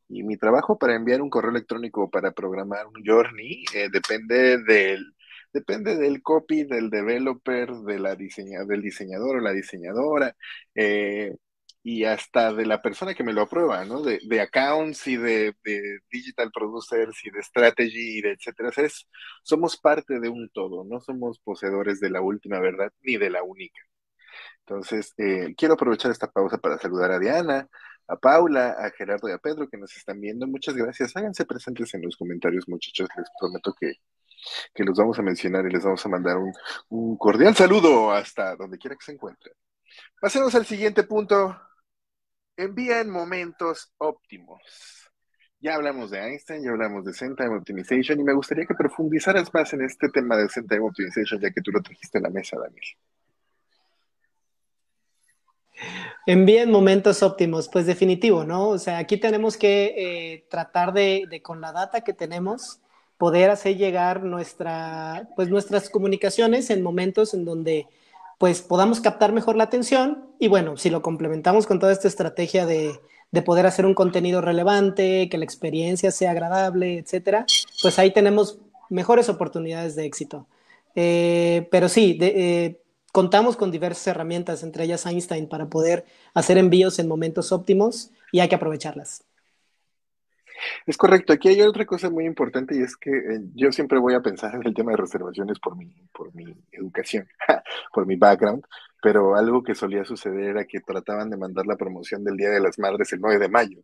y 0.08 0.22
mi 0.22 0.38
trabajo 0.38 0.78
para 0.78 0.94
enviar 0.94 1.20
un 1.20 1.28
correo 1.28 1.50
electrónico 1.50 2.04
o 2.04 2.10
para 2.10 2.32
programar 2.32 2.86
un 2.86 3.04
journey 3.04 3.64
eh, 3.74 3.88
depende 3.92 4.62
del 4.62 5.14
depende 5.52 5.96
del 5.96 6.22
copy, 6.22 6.64
del 6.64 6.88
developer, 6.88 7.72
de 7.72 7.98
la 7.98 8.14
diseña, 8.14 8.64
del 8.64 8.82
diseñador 8.82 9.36
o 9.36 9.40
la 9.40 9.52
diseñadora. 9.52 10.34
Eh, 10.74 11.36
y 11.82 12.04
hasta 12.04 12.52
de 12.52 12.66
la 12.66 12.82
persona 12.82 13.14
que 13.14 13.24
me 13.24 13.32
lo 13.32 13.42
aprueba, 13.42 13.84
¿no? 13.84 14.02
De, 14.02 14.20
de 14.24 14.40
accounts 14.40 15.06
y 15.06 15.16
de, 15.16 15.54
de, 15.64 16.00
digital 16.10 16.50
producers 16.52 17.24
y 17.24 17.30
de 17.30 17.42
strategy 17.42 18.18
y 18.18 18.22
de 18.22 18.32
etcétera. 18.32 18.70
Es, 18.76 19.08
somos 19.42 19.76
parte 19.76 20.20
de 20.20 20.28
un 20.28 20.50
todo, 20.50 20.84
no 20.84 21.00
somos 21.00 21.38
poseedores 21.40 22.00
de 22.00 22.10
la 22.10 22.20
última 22.20 22.60
verdad 22.60 22.92
ni 23.02 23.16
de 23.16 23.30
la 23.30 23.42
única. 23.42 23.80
Entonces, 24.60 25.14
eh, 25.18 25.54
quiero 25.56 25.74
aprovechar 25.74 26.10
esta 26.10 26.30
pausa 26.30 26.58
para 26.58 26.78
saludar 26.78 27.10
a 27.12 27.18
Diana, 27.18 27.68
a 28.06 28.16
Paula, 28.16 28.72
a 28.72 28.90
Gerardo 28.90 29.28
y 29.28 29.32
a 29.32 29.38
Pedro 29.38 29.68
que 29.68 29.78
nos 29.78 29.96
están 29.96 30.20
viendo. 30.20 30.46
Muchas 30.46 30.74
gracias. 30.76 31.16
Háganse 31.16 31.46
presentes 31.46 31.94
en 31.94 32.02
los 32.02 32.16
comentarios, 32.16 32.68
muchachos. 32.68 33.08
Les 33.16 33.28
prometo 33.40 33.74
que, 33.80 33.94
que 34.74 34.84
los 34.84 34.98
vamos 34.98 35.18
a 35.18 35.22
mencionar 35.22 35.66
y 35.66 35.70
les 35.72 35.84
vamos 35.84 36.04
a 36.04 36.08
mandar 36.08 36.38
un, 36.38 36.52
un 36.90 37.16
cordial 37.18 37.54
saludo 37.56 38.12
hasta 38.12 38.56
donde 38.56 38.78
quiera 38.78 38.96
que 38.96 39.04
se 39.04 39.12
encuentren. 39.12 39.54
Pasemos 40.20 40.54
al 40.54 40.66
siguiente 40.66 41.02
punto 41.04 41.56
envía 42.58 43.00
en 43.00 43.10
momentos 43.10 43.92
óptimos. 43.98 44.60
Ya 45.60 45.74
hablamos 45.74 46.10
de 46.10 46.18
Einstein, 46.18 46.62
ya 46.62 46.70
hablamos 46.70 47.04
de 47.04 47.12
Send 47.12 47.36
Time 47.36 47.56
Optimization 47.56 48.20
y 48.20 48.24
me 48.24 48.34
gustaría 48.34 48.66
que 48.66 48.74
profundizaras 48.74 49.52
más 49.52 49.72
en 49.72 49.82
este 49.82 50.08
tema 50.08 50.36
de 50.36 50.48
Send 50.48 50.68
Time 50.68 50.86
Optimization 50.86 51.40
ya 51.40 51.50
que 51.50 51.60
tú 51.60 51.72
lo 51.72 51.82
trajiste 51.82 52.18
a 52.18 52.20
la 52.20 52.30
mesa, 52.30 52.56
Daniel. 52.58 52.84
Envía 56.26 56.62
en 56.62 56.70
momentos 56.70 57.22
óptimos, 57.22 57.68
pues 57.68 57.86
definitivo, 57.86 58.44
¿no? 58.44 58.68
O 58.68 58.78
sea, 58.78 58.98
aquí 58.98 59.16
tenemos 59.16 59.56
que 59.56 59.94
eh, 59.96 60.46
tratar 60.50 60.92
de, 60.92 61.26
de, 61.30 61.40
con 61.40 61.60
la 61.60 61.72
data 61.72 62.02
que 62.02 62.12
tenemos, 62.12 62.80
poder 63.16 63.50
hacer 63.50 63.76
llegar 63.76 64.22
nuestra, 64.24 65.28
pues 65.36 65.48
nuestras 65.48 65.88
comunicaciones 65.88 66.70
en 66.70 66.82
momentos 66.82 67.34
en 67.34 67.44
donde 67.44 67.86
pues 68.38 68.62
podamos 68.62 69.00
captar 69.00 69.32
mejor 69.32 69.56
la 69.56 69.64
atención 69.64 70.28
y 70.38 70.48
bueno, 70.48 70.76
si 70.76 70.90
lo 70.90 71.02
complementamos 71.02 71.66
con 71.66 71.80
toda 71.80 71.92
esta 71.92 72.08
estrategia 72.08 72.64
de, 72.66 72.98
poder 73.44 73.66
hacer 73.66 73.84
un 73.84 73.94
contenido 73.94 74.40
relevante, 74.40 75.28
que 75.28 75.38
la 75.38 75.44
experiencia 75.44 76.10
sea 76.10 76.30
agradable, 76.30 76.98
etcétera, 76.98 77.44
pues 77.82 77.98
ahí 77.98 78.12
tenemos 78.12 78.58
mejores 78.88 79.28
oportunidades 79.28 79.96
de 79.96 80.06
éxito. 80.06 80.46
Eh, 80.94 81.68
pero 81.70 81.88
sí, 81.88 82.16
eh, 82.20 82.80
contamos 83.12 83.56
con 83.56 83.70
diversas 83.70 84.06
herramientas, 84.06 84.62
entre 84.62 84.84
ellas 84.84 85.04
Einstein, 85.04 85.48
para 85.48 85.68
poder 85.68 86.04
hacer 86.34 86.58
envíos 86.58 86.98
en 86.98 87.08
momentos 87.08 87.52
óptimos 87.52 88.10
y 88.32 88.40
hay 88.40 88.48
que 88.48 88.54
aprovecharlas. 88.54 89.24
Es 90.86 90.96
correcto. 90.96 91.32
Aquí 91.32 91.48
hay 91.48 91.62
otra 91.62 91.84
cosa 91.84 92.10
muy 92.10 92.24
importante 92.24 92.76
y 92.76 92.82
es 92.82 92.96
que 92.96 93.10
eh, 93.10 93.40
yo 93.54 93.72
siempre 93.72 93.98
voy 93.98 94.14
a 94.14 94.20
pensar 94.20 94.54
en 94.54 94.66
el 94.66 94.74
tema 94.74 94.92
de 94.92 94.98
reservaciones 94.98 95.58
por 95.58 95.76
mi, 95.76 95.92
por 96.12 96.34
mi 96.34 96.54
educación, 96.72 97.28
por 97.92 98.06
mi 98.06 98.16
background, 98.16 98.64
pero 99.02 99.36
algo 99.36 99.62
que 99.62 99.74
solía 99.74 100.04
suceder 100.04 100.50
era 100.50 100.64
que 100.64 100.80
trataban 100.80 101.30
de 101.30 101.36
mandar 101.36 101.66
la 101.66 101.76
promoción 101.76 102.24
del 102.24 102.36
Día 102.36 102.50
de 102.50 102.60
las 102.60 102.78
Madres 102.78 103.12
el 103.12 103.20
9 103.20 103.38
de 103.38 103.48
mayo. 103.48 103.80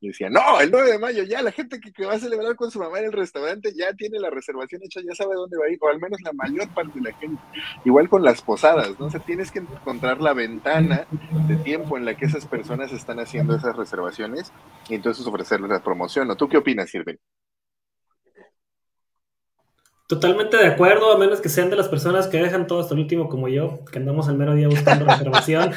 Y 0.00 0.08
decía, 0.08 0.28
no, 0.28 0.60
el 0.60 0.70
9 0.70 0.92
de 0.92 0.98
mayo 0.98 1.22
ya 1.22 1.40
la 1.42 1.52
gente 1.52 1.80
que, 1.80 2.04
va 2.04 2.14
a 2.14 2.18
celebrar 2.18 2.54
con 2.54 2.70
su 2.70 2.78
mamá 2.78 2.98
en 2.98 3.06
el 3.06 3.12
restaurante 3.12 3.72
ya 3.74 3.92
tiene 3.94 4.18
la 4.18 4.30
reservación 4.30 4.82
hecha, 4.84 5.00
ya 5.00 5.14
sabe 5.14 5.34
dónde 5.34 5.56
va 5.58 5.66
a 5.66 5.70
ir, 5.70 5.78
o 5.80 5.88
al 5.88 5.98
menos 5.98 6.20
la 6.22 6.32
mayor 6.34 6.68
parte 6.74 6.98
de 7.00 7.10
la 7.10 7.16
gente. 7.16 7.40
Igual 7.84 8.08
con 8.08 8.22
las 8.22 8.42
posadas, 8.42 8.98
¿no? 9.00 9.06
O 9.06 9.10
sea, 9.10 9.20
tienes 9.20 9.50
que 9.50 9.60
encontrar 9.60 10.20
la 10.20 10.34
ventana 10.34 11.06
de 11.48 11.56
tiempo 11.56 11.96
en 11.96 12.04
la 12.04 12.14
que 12.16 12.26
esas 12.26 12.46
personas 12.46 12.92
están 12.92 13.20
haciendo 13.20 13.56
esas 13.56 13.76
reservaciones 13.76 14.52
y 14.88 14.94
entonces 14.94 15.26
ofrecerles 15.26 15.70
la 15.70 15.82
promoción. 15.82 16.28
¿no? 16.28 16.36
¿Tú 16.36 16.48
qué 16.48 16.58
opinas, 16.58 16.90
Sirven? 16.90 17.18
Totalmente 20.08 20.56
de 20.56 20.66
acuerdo, 20.66 21.10
a 21.10 21.18
menos 21.18 21.40
que 21.40 21.48
sean 21.48 21.68
de 21.68 21.74
las 21.74 21.88
personas 21.88 22.28
que 22.28 22.36
dejan 22.36 22.68
todo 22.68 22.78
hasta 22.78 22.94
el 22.94 23.00
último 23.00 23.28
como 23.28 23.48
yo, 23.48 23.80
que 23.90 23.98
andamos 23.98 24.28
el 24.28 24.36
mero 24.36 24.54
día 24.54 24.68
buscando 24.68 25.04
reservación. 25.08 25.72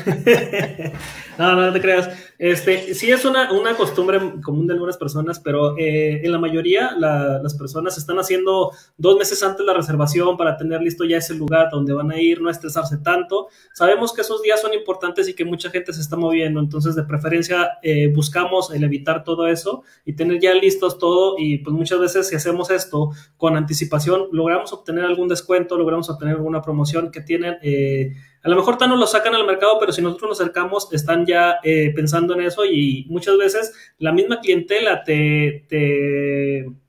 no, 1.39 1.55
no, 1.55 1.73
te 1.73 1.81
creas. 1.81 2.09
Este, 2.37 2.93
sí 2.93 3.09
es 3.09 3.25
una, 3.25 3.51
una 3.51 3.75
costumbre 3.75 4.19
común 4.43 4.67
de 4.67 4.73
algunas 4.73 4.97
personas, 4.97 5.39
pero 5.39 5.75
eh, 5.79 6.21
en 6.23 6.31
la 6.31 6.37
mayoría 6.37 6.91
las 6.91 7.55
personas 7.55 7.97
están 7.97 8.19
haciendo 8.19 8.71
dos 8.97 9.17
meses 9.17 9.41
antes 9.41 9.65
la 9.65 9.73
reservación 9.73 10.37
para 10.37 10.55
tener 10.57 10.79
listo 10.79 11.05
ya 11.05 11.17
ese 11.17 11.33
lugar 11.33 11.69
donde 11.71 11.91
van 11.93 12.11
a 12.11 12.21
ir, 12.21 12.39
no 12.39 12.51
estresarse 12.51 12.99
tanto. 12.99 13.47
Sabemos 13.73 14.13
que 14.13 14.21
esos 14.21 14.43
días 14.43 14.61
son 14.61 14.75
importantes 14.75 15.27
y 15.27 15.33
que 15.33 15.43
mucha 15.43 15.71
gente 15.71 15.91
se 15.91 16.01
está 16.01 16.17
moviendo, 16.17 16.59
entonces 16.59 16.95
de 16.95 17.01
preferencia 17.01 17.79
eh, 17.81 18.11
buscamos 18.13 18.71
el 18.71 18.83
evitar 18.83 19.23
todo 19.23 19.47
eso 19.47 19.81
y 20.05 20.13
tener 20.13 20.39
ya 20.39 20.53
listos 20.53 20.99
todo 20.99 21.33
y 21.39 21.57
pues 21.57 21.75
muchas 21.75 21.99
veces 21.99 22.27
si 22.27 22.35
hacemos 22.35 22.69
esto 22.69 23.09
con 23.37 23.57
anticipación, 23.57 24.18
logramos 24.31 24.73
obtener 24.73 25.05
algún 25.05 25.27
descuento, 25.27 25.77
logramos 25.77 26.09
obtener 26.09 26.35
alguna 26.35 26.61
promoción 26.61 27.11
que 27.11 27.21
tienen. 27.21 27.57
Eh, 27.61 28.13
a 28.43 28.49
lo 28.49 28.55
mejor 28.55 28.77
tan 28.77 28.89
no 28.89 28.95
lo 28.95 29.07
sacan 29.07 29.35
al 29.35 29.45
mercado, 29.45 29.77
pero 29.79 29.91
si 29.91 30.01
nosotros 30.01 30.29
nos 30.29 30.41
acercamos, 30.41 30.91
están 30.91 31.25
ya 31.25 31.57
eh, 31.63 31.91
pensando 31.95 32.33
en 32.33 32.41
eso 32.41 32.65
y 32.65 33.05
muchas 33.09 33.37
veces 33.37 33.73
la 33.97 34.11
misma 34.11 34.39
clientela 34.39 35.03
te, 35.03 35.65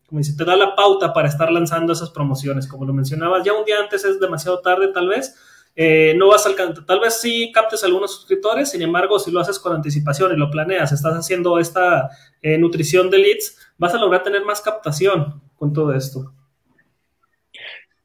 como 0.06 0.20
te 0.20 0.44
da 0.44 0.56
la 0.56 0.74
pauta 0.74 1.12
para 1.12 1.28
estar 1.28 1.50
lanzando 1.50 1.92
esas 1.92 2.10
promociones. 2.10 2.66
Como 2.66 2.84
lo 2.84 2.92
mencionabas, 2.92 3.44
ya 3.44 3.52
un 3.52 3.64
día 3.64 3.80
antes 3.80 4.04
es 4.04 4.20
demasiado 4.20 4.60
tarde 4.60 4.88
tal 4.88 5.08
vez. 5.08 5.36
Eh, 5.76 6.14
no 6.16 6.28
vas 6.28 6.46
a 6.46 6.48
alcanzar, 6.48 6.84
tal 6.84 7.00
vez 7.00 7.20
sí 7.20 7.52
captes 7.54 7.84
algunos 7.84 8.12
suscriptores, 8.12 8.70
sin 8.70 8.82
embargo, 8.82 9.20
si 9.20 9.30
lo 9.30 9.38
haces 9.38 9.58
con 9.58 9.72
anticipación 9.72 10.32
y 10.32 10.36
lo 10.36 10.50
planeas, 10.50 10.90
estás 10.90 11.14
haciendo 11.14 11.58
esta 11.60 12.10
nutrición 12.58 13.08
de 13.08 13.18
leads, 13.18 13.56
vas 13.78 13.94
a 13.94 13.98
lograr 13.98 14.22
tener 14.22 14.44
más 14.44 14.60
captación 14.60 15.40
con 15.60 15.72
todo 15.74 15.92
esto. 15.92 16.32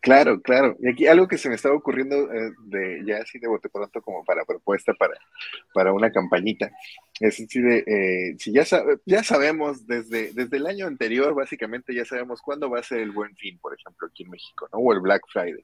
Claro, 0.05 0.39
claro. 0.39 0.77
Y 0.79 0.87
aquí 0.87 1.07
algo 1.07 1.27
que 1.27 1.39
se 1.39 1.49
me 1.49 1.55
estaba 1.55 1.73
ocurriendo 1.73 2.31
eh, 2.31 2.51
de 2.65 3.03
ya 3.07 3.17
así 3.17 3.39
de 3.39 3.47
bote 3.47 3.69
pronto 3.69 4.03
como 4.03 4.23
para 4.23 4.45
propuesta 4.45 4.93
para, 4.93 5.15
para 5.73 5.93
una 5.93 6.11
campañita. 6.11 6.71
Es 7.19 7.39
decir, 7.39 7.65
eh, 7.65 8.35
si 8.37 8.53
ya, 8.53 8.63
ya 9.03 9.23
sabemos 9.23 9.87
desde, 9.87 10.31
desde 10.33 10.57
el 10.57 10.67
año 10.67 10.85
anterior, 10.85 11.33
básicamente 11.33 11.91
ya 11.95 12.05
sabemos 12.05 12.39
cuándo 12.43 12.69
va 12.69 12.81
a 12.81 12.83
ser 12.83 12.99
el 12.99 13.13
buen 13.13 13.35
fin, 13.35 13.57
por 13.57 13.73
ejemplo, 13.73 14.07
aquí 14.07 14.21
en 14.21 14.29
México, 14.29 14.69
¿no? 14.71 14.77
O 14.77 14.93
el 14.93 14.99
Black 14.99 15.23
Friday. 15.33 15.63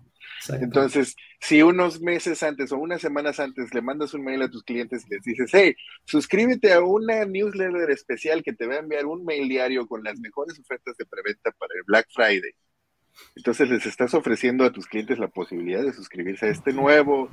Entonces, 0.60 1.16
si 1.40 1.62
unos 1.62 2.02
meses 2.02 2.42
antes 2.42 2.72
o 2.72 2.80
unas 2.80 3.00
semanas 3.00 3.40
antes 3.40 3.72
le 3.76 3.84
mandas 3.84 4.16
un 4.16 4.24
mail 4.24 4.42
a 4.42 4.50
tus 4.50 4.64
clientes 4.64 5.06
y 5.06 5.14
les 5.14 5.22
dices, 5.22 5.52
hey, 5.54 5.76
suscríbete 6.06 6.74
a 6.74 6.82
una 6.82 7.26
newsletter 7.26 7.92
especial 7.92 8.42
que 8.42 8.54
te 8.54 8.66
va 8.66 8.74
a 8.74 8.80
enviar 8.80 9.06
un 9.06 9.24
mail 9.24 9.48
diario 9.48 9.86
con 9.86 10.04
las 10.04 10.18
mejores 10.18 10.60
ofertas 10.60 10.98
de 10.98 11.06
preventa 11.06 11.52
para 11.52 11.76
el 11.76 11.84
Black 11.86 12.08
Friday 12.12 12.56
entonces 13.36 13.70
les 13.70 13.86
estás 13.86 14.14
ofreciendo 14.14 14.66
a 14.66 14.72
tus 14.72 14.88
clientes 14.88 15.20
la 15.20 15.28
posibilidad 15.28 15.84
de 15.84 15.94
suscribirse 15.94 16.48
a 16.48 16.50
este 16.50 16.74
nuevo, 16.74 17.30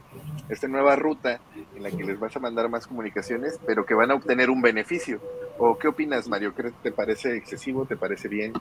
esta 0.49 0.69
nueva 0.69 0.97
ruta 0.97 1.41
en 1.75 1.83
la 1.83 1.91
que 1.91 2.05
les 2.05 2.19
vas 2.19 2.37
a 2.37 2.41
mandar 2.41 2.69
más 2.69 2.87
comunicaciones, 2.87 3.59
pero 3.67 3.85
que 3.85 3.95
van 3.95 4.11
a 4.11 4.15
obtener 4.15 4.51
un 4.51 4.63
beneficio. 4.63 5.21
¿O 5.59 5.79
qué 5.79 5.89
opinas, 5.89 6.29
Mario? 6.29 6.55
¿Te 6.83 6.93
parece 6.93 7.37
excesivo? 7.37 7.87
¿Te 7.87 7.97
parece 7.97 8.29
bien? 8.29 8.53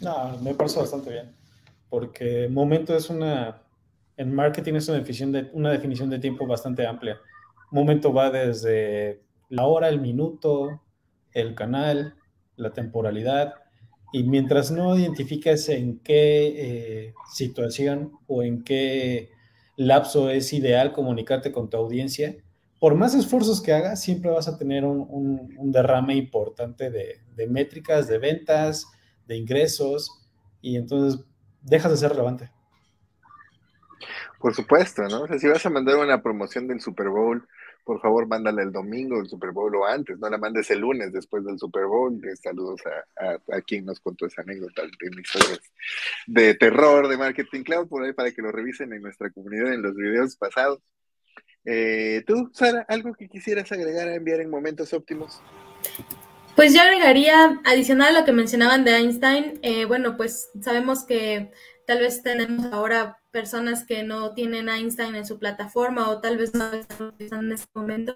No, 0.00 0.38
me 0.38 0.54
parece 0.54 0.80
bastante 0.80 1.10
bien. 1.10 1.34
Porque 1.88 2.48
momento 2.50 2.96
es 2.96 3.10
una, 3.10 3.62
en 4.16 4.34
marketing 4.34 4.74
es 4.74 4.88
una 4.88 4.98
definición 4.98 5.32
de, 5.32 5.50
una 5.52 5.70
definición 5.70 6.10
de 6.10 6.18
tiempo 6.18 6.46
bastante 6.46 6.86
amplia. 6.86 7.20
Momento 7.70 8.12
va 8.12 8.30
desde 8.30 9.22
la 9.48 9.66
hora, 9.66 9.88
el 9.88 10.00
minuto, 10.00 10.82
el 11.32 11.54
canal, 11.54 12.16
la 12.56 12.72
temporalidad, 12.72 13.63
y 14.14 14.22
mientras 14.22 14.70
no 14.70 14.96
identifiques 14.96 15.68
en 15.68 15.98
qué 15.98 16.46
eh, 17.06 17.14
situación 17.32 18.12
o 18.28 18.44
en 18.44 18.62
qué 18.62 19.32
lapso 19.76 20.30
es 20.30 20.52
ideal 20.52 20.92
comunicarte 20.92 21.50
con 21.50 21.68
tu 21.68 21.78
audiencia, 21.78 22.36
por 22.78 22.94
más 22.94 23.16
esfuerzos 23.16 23.60
que 23.60 23.72
hagas, 23.72 24.00
siempre 24.00 24.30
vas 24.30 24.46
a 24.46 24.56
tener 24.56 24.84
un, 24.84 25.72
derrame 25.72 26.14
importante 26.14 26.92
de, 26.92 27.22
de, 27.34 27.46
métricas, 27.48 28.06
de 28.06 28.18
ventas, 28.18 28.86
de 29.26 29.36
ingresos, 29.36 30.24
y 30.60 30.76
entonces 30.76 31.20
dejas 31.62 31.90
de 31.90 31.98
ser 31.98 32.10
relevante. 32.10 32.52
Por 34.38 34.54
supuesto, 34.54 35.02
¿no? 35.10 35.22
O 35.22 35.26
sea, 35.26 35.40
si 35.40 35.48
vas 35.48 35.66
a 35.66 35.70
mandar 35.70 35.96
una 35.96 36.22
promoción 36.22 36.68
del 36.68 36.80
Super 36.80 37.08
Bowl, 37.08 37.48
por 37.84 38.00
favor, 38.00 38.26
mándala 38.26 38.62
el 38.62 38.72
domingo 38.72 39.18
del 39.18 39.28
Super 39.28 39.50
Bowl 39.50 39.74
o 39.76 39.86
antes, 39.86 40.18
no 40.18 40.28
la 40.30 40.38
mandes 40.38 40.70
el 40.70 40.80
lunes 40.80 41.12
después 41.12 41.44
del 41.44 41.58
Super 41.58 41.86
Bowl. 41.86 42.20
Saludos 42.42 42.80
a, 43.16 43.38
a, 43.54 43.60
quien 43.60 43.84
nos 43.84 44.00
contó 44.00 44.26
esa 44.26 44.42
anécdota 44.42 44.82
de 44.82 45.20
historias 45.20 45.60
de 46.26 46.54
terror 46.54 47.08
de 47.08 47.16
Marketing 47.16 47.62
Cloud, 47.62 47.88
por 47.88 48.04
ahí 48.04 48.12
para 48.12 48.32
que 48.32 48.42
lo 48.42 48.50
revisen 48.50 48.92
en 48.92 49.02
nuestra 49.02 49.30
comunidad 49.30 49.72
en 49.74 49.82
los 49.82 49.94
videos 49.94 50.36
pasados. 50.36 50.80
Eh, 51.66 52.22
¿Tú, 52.26 52.50
Sara, 52.52 52.84
algo 52.88 53.14
que 53.14 53.28
quisieras 53.28 53.70
agregar 53.72 54.08
a 54.08 54.14
enviar 54.14 54.40
en 54.40 54.50
momentos 54.50 54.92
óptimos? 54.92 55.42
Pues 56.56 56.72
yo 56.72 56.82
agregaría, 56.82 57.60
adicional 57.64 58.14
a 58.14 58.20
lo 58.20 58.24
que 58.24 58.32
mencionaban 58.32 58.84
de 58.84 58.96
Einstein, 58.96 59.58
eh, 59.62 59.86
bueno, 59.86 60.16
pues 60.16 60.50
sabemos 60.60 61.04
que 61.04 61.50
tal 61.86 62.00
vez 62.00 62.22
tenemos 62.22 62.66
ahora 62.72 63.18
personas 63.30 63.84
que 63.84 64.02
no 64.02 64.32
tienen 64.32 64.68
Einstein 64.68 65.14
en 65.14 65.26
su 65.26 65.38
plataforma 65.38 66.08
o 66.08 66.20
tal 66.20 66.36
vez 66.36 66.54
no 66.54 66.72
están 66.72 67.08
utilizando 67.08 67.46
en 67.46 67.52
este 67.52 67.68
momento. 67.74 68.14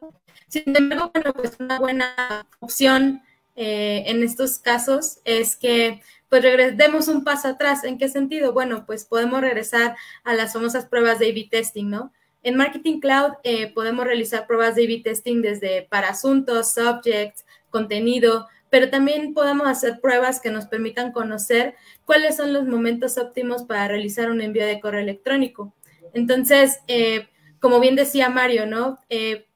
Sin 0.48 0.76
embargo, 0.76 1.10
bueno, 1.12 1.32
pues 1.32 1.56
una 1.58 1.78
buena 1.78 2.46
opción 2.60 3.22
eh, 3.56 4.04
en 4.06 4.22
estos 4.22 4.58
casos 4.58 5.18
es 5.24 5.56
que 5.56 6.00
pues 6.28 6.42
regresemos 6.42 7.08
un 7.08 7.24
paso 7.24 7.48
atrás. 7.48 7.84
¿En 7.84 7.98
qué 7.98 8.08
sentido? 8.08 8.52
Bueno, 8.52 8.84
pues 8.86 9.04
podemos 9.04 9.40
regresar 9.40 9.96
a 10.24 10.34
las 10.34 10.52
famosas 10.52 10.86
pruebas 10.86 11.18
de 11.18 11.30
A-B 11.30 11.48
testing, 11.50 11.90
¿no? 11.90 12.12
En 12.42 12.56
Marketing 12.56 13.00
Cloud 13.00 13.32
eh, 13.42 13.72
podemos 13.72 14.04
realizar 14.04 14.46
pruebas 14.46 14.76
de 14.76 14.84
A-B 14.84 15.00
testing 15.02 15.42
desde 15.42 15.82
para 15.90 16.10
asuntos, 16.10 16.74
subjects, 16.74 17.44
contenido, 17.70 18.46
pero 18.70 18.90
también 18.90 19.34
podemos 19.34 19.66
hacer 19.66 20.00
pruebas 20.00 20.40
que 20.40 20.50
nos 20.50 20.66
permitan 20.66 21.12
conocer 21.12 21.74
cuáles 22.04 22.36
son 22.36 22.52
los 22.52 22.66
momentos 22.66 23.18
óptimos 23.18 23.62
para 23.64 23.88
realizar 23.88 24.30
un 24.30 24.40
envío 24.40 24.66
de 24.66 24.80
correo 24.80 25.00
electrónico. 25.00 25.74
Entonces, 26.12 26.80
eh, 26.88 27.28
como 27.60 27.80
bien 27.80 27.96
decía 27.96 28.28
Mario, 28.28 28.66
¿no? 28.66 28.98
Eh, 29.08 29.46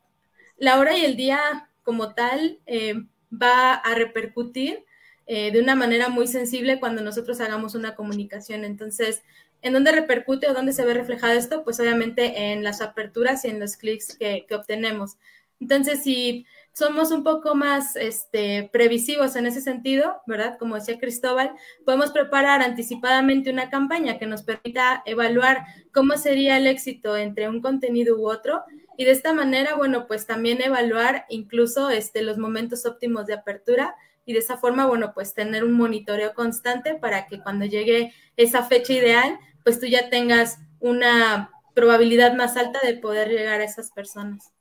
la 0.57 0.79
hora 0.79 0.97
y 0.97 1.05
el 1.05 1.17
día 1.17 1.69
como 1.83 2.15
tal 2.15 2.61
eh, 2.67 2.95
va 3.31 3.75
a 3.75 3.95
repercutir 3.95 4.85
de 5.25 5.59
una 5.63 5.75
manera 5.75 6.11
muy 6.11 6.27
sensible 6.27 6.79
cuando 6.79 7.01
nosotros 7.01 7.41
hagamos 7.41 7.75
una 7.75 7.95
comunicación. 7.95 8.67
Entonces, 8.67 9.23
¿en 9.63 9.73
dónde 9.73 9.91
repercute 9.91 10.47
o 10.47 10.53
dónde 10.53 10.75
se 10.75 10.85
ve 10.85 10.93
reflejado 10.93 11.33
esto? 11.33 11.65
Pues 11.65 11.81
obviamente 11.81 12.53
en 12.53 12.63
las 12.63 12.83
aperturas 12.83 13.43
y 13.47 13.49
en 13.49 13.59
los 13.59 13.79
clics 13.79 14.19
que 14.19 14.47
obtenemos. 14.51 15.17
Entonces, 15.59 16.03
si 16.03 16.45
somos 16.73 17.11
un 17.11 17.23
poco 17.23 17.55
más 17.55 17.97
este, 17.97 18.71
previsivos 18.73 19.37
en 19.37 19.47
ese 19.47 19.61
sentido, 19.61 20.23
¿verdad? 20.27 20.57
Como 20.59 20.77
decía 20.77 20.99
Cristóbal, 20.99 21.53
podemos 21.85 22.13
preparar 22.13 22.63
anticipadamente 22.63 23.51
una 23.51 23.69
campaña 23.69 24.19
que 24.19 24.27
nos 24.27 24.43
permita 24.43 25.03
evaluar 25.05 25.65
cómo 25.93 26.17
sería 26.17 26.57
el 26.57 26.67
éxito 26.67 27.17
entre 27.17 27.49
un 27.49 27.61
contenido 27.61 28.17
u 28.19 28.29
otro 28.29 28.63
y 28.97 29.05
de 29.05 29.11
esta 29.11 29.33
manera, 29.35 29.75
bueno, 29.75 30.07
pues 30.07 30.27
también 30.27 30.63
evaluar 30.63 31.27
incluso 31.29 31.91
este, 31.91 32.23
los 32.23 32.39
momentos 32.39 32.87
óptimos 32.87 33.27
de 33.27 33.35
apertura 33.35 33.95
y 34.25 34.33
de 34.33 34.39
esa 34.39 34.57
forma, 34.57 34.87
bueno, 34.87 35.13
pues 35.15 35.35
tener 35.35 35.65
un 35.65 35.73
monitoreo 35.73 36.35
constante 36.35 36.95
para 36.95 37.27
que 37.27 37.41
cuando 37.41 37.67
llegue 37.67 38.13
esa 38.37 38.63
fecha 38.63 38.93
ideal, 38.93 39.39
pues 39.65 39.81
tú 39.81 39.87
ya 39.87 40.09
tengas 40.09 40.59
una 40.79 41.51
probabilidad 41.75 42.35
más 42.35 42.57
alta 42.57 42.81
de 42.85 42.95
poder 42.95 43.29
llegar 43.29 43.61
a 43.61 43.65
esas 43.65 43.91
personas. 43.91 44.52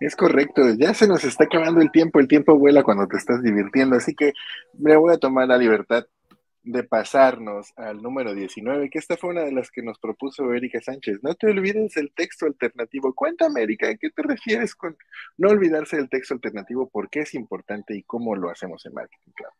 Es 0.00 0.16
correcto, 0.16 0.62
ya 0.78 0.94
se 0.94 1.06
nos 1.06 1.24
está 1.24 1.44
acabando 1.44 1.80
el 1.80 1.90
tiempo, 1.90 2.20
el 2.20 2.28
tiempo 2.28 2.58
vuela 2.58 2.82
cuando 2.82 3.06
te 3.06 3.16
estás 3.16 3.42
divirtiendo, 3.42 3.96
así 3.96 4.14
que 4.14 4.32
me 4.78 4.96
voy 4.96 5.14
a 5.14 5.18
tomar 5.18 5.48
la 5.48 5.58
libertad 5.58 6.06
de 6.64 6.84
pasarnos 6.84 7.72
al 7.76 8.00
número 8.02 8.34
19, 8.34 8.88
que 8.88 8.98
esta 8.98 9.16
fue 9.16 9.30
una 9.30 9.42
de 9.42 9.52
las 9.52 9.70
que 9.70 9.82
nos 9.82 9.98
propuso 9.98 10.52
Erika 10.54 10.80
Sánchez. 10.80 11.18
No 11.22 11.34
te 11.34 11.48
olvides 11.48 11.96
el 11.96 12.12
texto 12.12 12.46
alternativo. 12.46 13.12
Cuéntame, 13.14 13.62
Erika, 13.62 13.88
¿a 13.88 13.96
qué 13.96 14.10
te 14.10 14.22
refieres 14.22 14.74
con 14.74 14.96
no 15.38 15.48
olvidarse 15.48 15.96
del 15.96 16.08
texto 16.08 16.34
alternativo? 16.34 16.88
¿Por 16.88 17.10
qué 17.10 17.20
es 17.20 17.34
importante 17.34 17.96
y 17.96 18.04
cómo 18.04 18.36
lo 18.36 18.48
hacemos 18.48 18.84
en 18.86 18.94
Marketing 18.94 19.32
Cloud? 19.32 19.52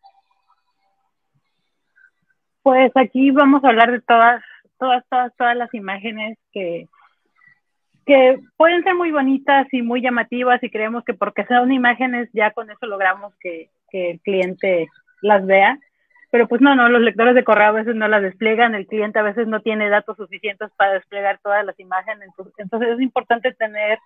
Pues 2.62 2.92
aquí 2.94 3.32
vamos 3.32 3.64
a 3.64 3.68
hablar 3.68 3.90
de 3.90 4.00
todas, 4.02 4.42
todas, 4.78 5.04
todas, 5.10 5.34
todas 5.36 5.56
las 5.56 5.74
imágenes 5.74 6.38
que, 6.52 6.88
que 8.04 8.40
pueden 8.56 8.82
ser 8.82 8.94
muy 8.94 9.10
bonitas 9.12 9.66
y 9.72 9.82
muy 9.82 10.02
llamativas 10.02 10.62
y 10.62 10.70
creemos 10.70 11.04
que 11.04 11.14
porque 11.14 11.44
son 11.46 11.72
imágenes 11.72 12.28
ya 12.32 12.50
con 12.50 12.70
eso 12.70 12.86
logramos 12.86 13.34
que, 13.40 13.70
el 13.92 14.20
cliente 14.20 14.88
las 15.20 15.44
vea. 15.44 15.78
Pero 16.30 16.48
pues 16.48 16.62
no, 16.62 16.74
no, 16.74 16.88
los 16.88 17.02
lectores 17.02 17.34
de 17.34 17.44
correo 17.44 17.68
a 17.68 17.72
veces 17.72 17.94
no 17.94 18.08
las 18.08 18.22
despliegan, 18.22 18.74
el 18.74 18.86
cliente 18.86 19.18
a 19.18 19.22
veces 19.22 19.46
no 19.46 19.60
tiene 19.60 19.90
datos 19.90 20.16
suficientes 20.16 20.70
para 20.78 20.94
desplegar 20.94 21.38
todas 21.42 21.62
las 21.66 21.78
imágenes. 21.78 22.30
Entonces 22.56 22.88
es 22.88 23.00
importante 23.02 23.52
tener 23.52 23.98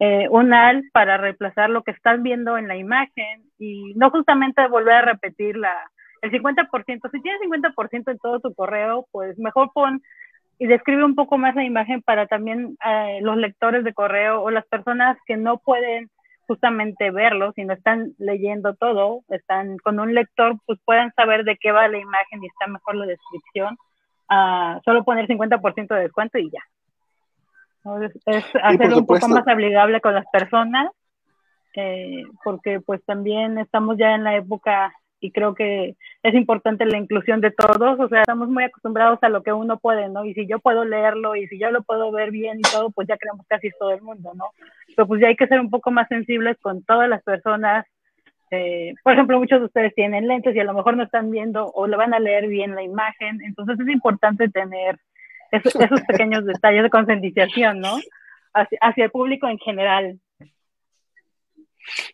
eh, 0.00 0.28
un 0.30 0.54
AL 0.54 0.84
para 0.94 1.18
reemplazar 1.18 1.68
lo 1.68 1.82
que 1.82 1.90
están 1.90 2.22
viendo 2.22 2.56
en 2.56 2.68
la 2.68 2.76
imagen 2.76 3.42
y 3.58 3.92
no 3.96 4.10
justamente 4.10 4.66
volver 4.68 4.94
a 4.94 5.02
repetir 5.02 5.58
la, 5.58 5.74
el 6.22 6.30
50%. 6.30 7.10
Si 7.10 7.20
tienes 7.20 7.40
50% 7.42 8.10
en 8.10 8.18
todo 8.18 8.40
tu 8.40 8.54
correo, 8.54 9.06
pues 9.10 9.38
mejor 9.38 9.70
pon 9.74 10.02
y 10.58 10.66
describe 10.66 11.04
un 11.04 11.14
poco 11.14 11.38
más 11.38 11.54
la 11.54 11.64
imagen 11.64 12.02
para 12.02 12.26
también 12.26 12.76
eh, 12.84 13.20
los 13.22 13.36
lectores 13.36 13.84
de 13.84 13.94
correo 13.94 14.42
o 14.42 14.50
las 14.50 14.66
personas 14.66 15.16
que 15.26 15.36
no 15.36 15.58
pueden 15.58 16.10
justamente 16.48 17.10
verlo, 17.10 17.52
si 17.52 17.64
no 17.64 17.74
están 17.74 18.14
leyendo 18.18 18.74
todo, 18.74 19.20
están 19.28 19.76
con 19.78 20.00
un 20.00 20.14
lector, 20.14 20.56
pues 20.66 20.78
puedan 20.84 21.12
saber 21.12 21.44
de 21.44 21.58
qué 21.58 21.72
va 21.72 21.88
la 21.88 21.98
imagen 21.98 22.42
y 22.42 22.46
está 22.46 22.66
mejor 22.66 22.96
la 22.96 23.06
descripción. 23.06 23.76
Uh, 24.30 24.80
solo 24.84 25.04
poner 25.04 25.26
50% 25.26 25.94
de 25.94 26.00
descuento 26.00 26.38
y 26.38 26.50
ya. 26.50 26.60
es, 28.26 28.44
hacerlo 28.62 28.98
un 28.98 29.06
poco 29.06 29.28
más 29.28 29.46
obligable 29.46 30.00
con 30.00 30.14
las 30.14 30.24
personas, 30.32 30.90
eh, 31.74 32.24
porque 32.42 32.80
pues 32.80 33.04
también 33.04 33.58
estamos 33.58 33.98
ya 33.98 34.14
en 34.14 34.24
la 34.24 34.36
época 34.36 34.92
y 35.20 35.32
creo 35.32 35.54
que 35.54 35.96
es 36.22 36.34
importante 36.34 36.84
la 36.86 36.98
inclusión 36.98 37.40
de 37.40 37.50
todos, 37.50 37.98
o 37.98 38.08
sea, 38.08 38.20
estamos 38.20 38.48
muy 38.48 38.64
acostumbrados 38.64 39.18
a 39.22 39.28
lo 39.28 39.42
que 39.42 39.52
uno 39.52 39.78
puede, 39.78 40.08
¿no? 40.08 40.24
Y 40.24 40.34
si 40.34 40.46
yo 40.46 40.58
puedo 40.60 40.84
leerlo 40.84 41.34
y 41.34 41.46
si 41.48 41.58
yo 41.58 41.70
lo 41.70 41.82
puedo 41.82 42.10
ver 42.12 42.30
bien 42.30 42.58
y 42.58 42.62
todo, 42.62 42.90
pues 42.90 43.08
ya 43.08 43.16
creemos 43.16 43.46
casi 43.48 43.70
todo 43.78 43.90
el 43.90 44.02
mundo, 44.02 44.32
¿no? 44.34 44.46
Pero 44.94 45.08
pues 45.08 45.20
ya 45.20 45.28
hay 45.28 45.36
que 45.36 45.46
ser 45.48 45.60
un 45.60 45.70
poco 45.70 45.90
más 45.90 46.08
sensibles 46.08 46.56
con 46.60 46.84
todas 46.84 47.08
las 47.08 47.22
personas. 47.22 47.84
Eh, 48.50 48.94
por 49.02 49.12
ejemplo, 49.12 49.38
muchos 49.38 49.60
de 49.60 49.66
ustedes 49.66 49.94
tienen 49.94 50.28
lentes 50.28 50.54
y 50.54 50.60
a 50.60 50.64
lo 50.64 50.72
mejor 50.72 50.96
no 50.96 51.02
están 51.02 51.30
viendo 51.30 51.66
o 51.66 51.86
le 51.86 51.96
van 51.96 52.14
a 52.14 52.20
leer 52.20 52.46
bien 52.46 52.74
la 52.74 52.82
imagen, 52.82 53.40
entonces 53.42 53.78
es 53.80 53.88
importante 53.88 54.48
tener 54.48 54.98
esos, 55.50 55.74
pequeños 56.06 56.44
detalles 56.44 56.82
de 56.82 56.90
concientización, 56.90 57.80
¿no? 57.80 57.96
Hacia, 58.54 58.78
hacia 58.80 59.04
el 59.04 59.10
público 59.10 59.48
en 59.48 59.58
general. 59.58 60.18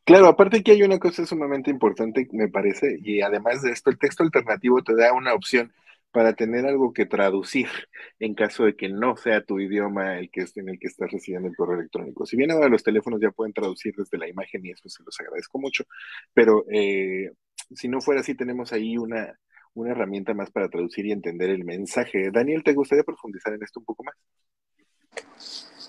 Claro, 0.04 0.26
aparte 0.26 0.62
que 0.62 0.72
hay 0.72 0.82
una 0.82 0.98
cosa 0.98 1.26
sumamente 1.26 1.70
importante, 1.70 2.28
me 2.32 2.48
parece, 2.48 2.98
y 3.02 3.20
además 3.20 3.62
de 3.62 3.70
esto, 3.70 3.90
el 3.90 3.98
texto 3.98 4.22
alternativo 4.22 4.82
te 4.82 4.94
da 4.94 5.12
una 5.12 5.34
opción 5.34 5.72
para 6.14 6.32
tener 6.34 6.64
algo 6.64 6.92
que 6.92 7.06
traducir 7.06 7.66
en 8.20 8.34
caso 8.34 8.64
de 8.64 8.76
que 8.76 8.88
no 8.88 9.16
sea 9.16 9.44
tu 9.44 9.58
idioma 9.58 10.18
el 10.20 10.30
que 10.30 10.42
esté 10.42 10.60
en 10.60 10.68
el 10.68 10.78
que 10.78 10.86
estás 10.86 11.10
recibiendo 11.10 11.48
el 11.48 11.56
correo 11.56 11.80
electrónico. 11.80 12.24
Si 12.24 12.36
bien 12.36 12.52
ahora 12.52 12.68
los 12.68 12.84
teléfonos 12.84 13.20
ya 13.20 13.32
pueden 13.32 13.52
traducir 13.52 13.94
desde 13.96 14.16
la 14.16 14.28
imagen 14.28 14.64
y 14.64 14.70
eso 14.70 14.88
se 14.88 15.02
los 15.02 15.18
agradezco 15.18 15.58
mucho, 15.58 15.84
pero 16.32 16.64
eh, 16.70 17.32
si 17.74 17.88
no 17.88 18.00
fuera 18.00 18.20
así, 18.20 18.36
tenemos 18.36 18.72
ahí 18.72 18.96
una, 18.96 19.36
una 19.74 19.90
herramienta 19.90 20.34
más 20.34 20.52
para 20.52 20.68
traducir 20.68 21.04
y 21.06 21.10
entender 21.12 21.50
el 21.50 21.64
mensaje. 21.64 22.30
Daniel, 22.30 22.62
¿te 22.62 22.74
gustaría 22.74 23.02
profundizar 23.02 23.52
en 23.52 23.64
esto 23.64 23.80
un 23.80 23.86
poco 23.86 24.04
más? 24.04 24.14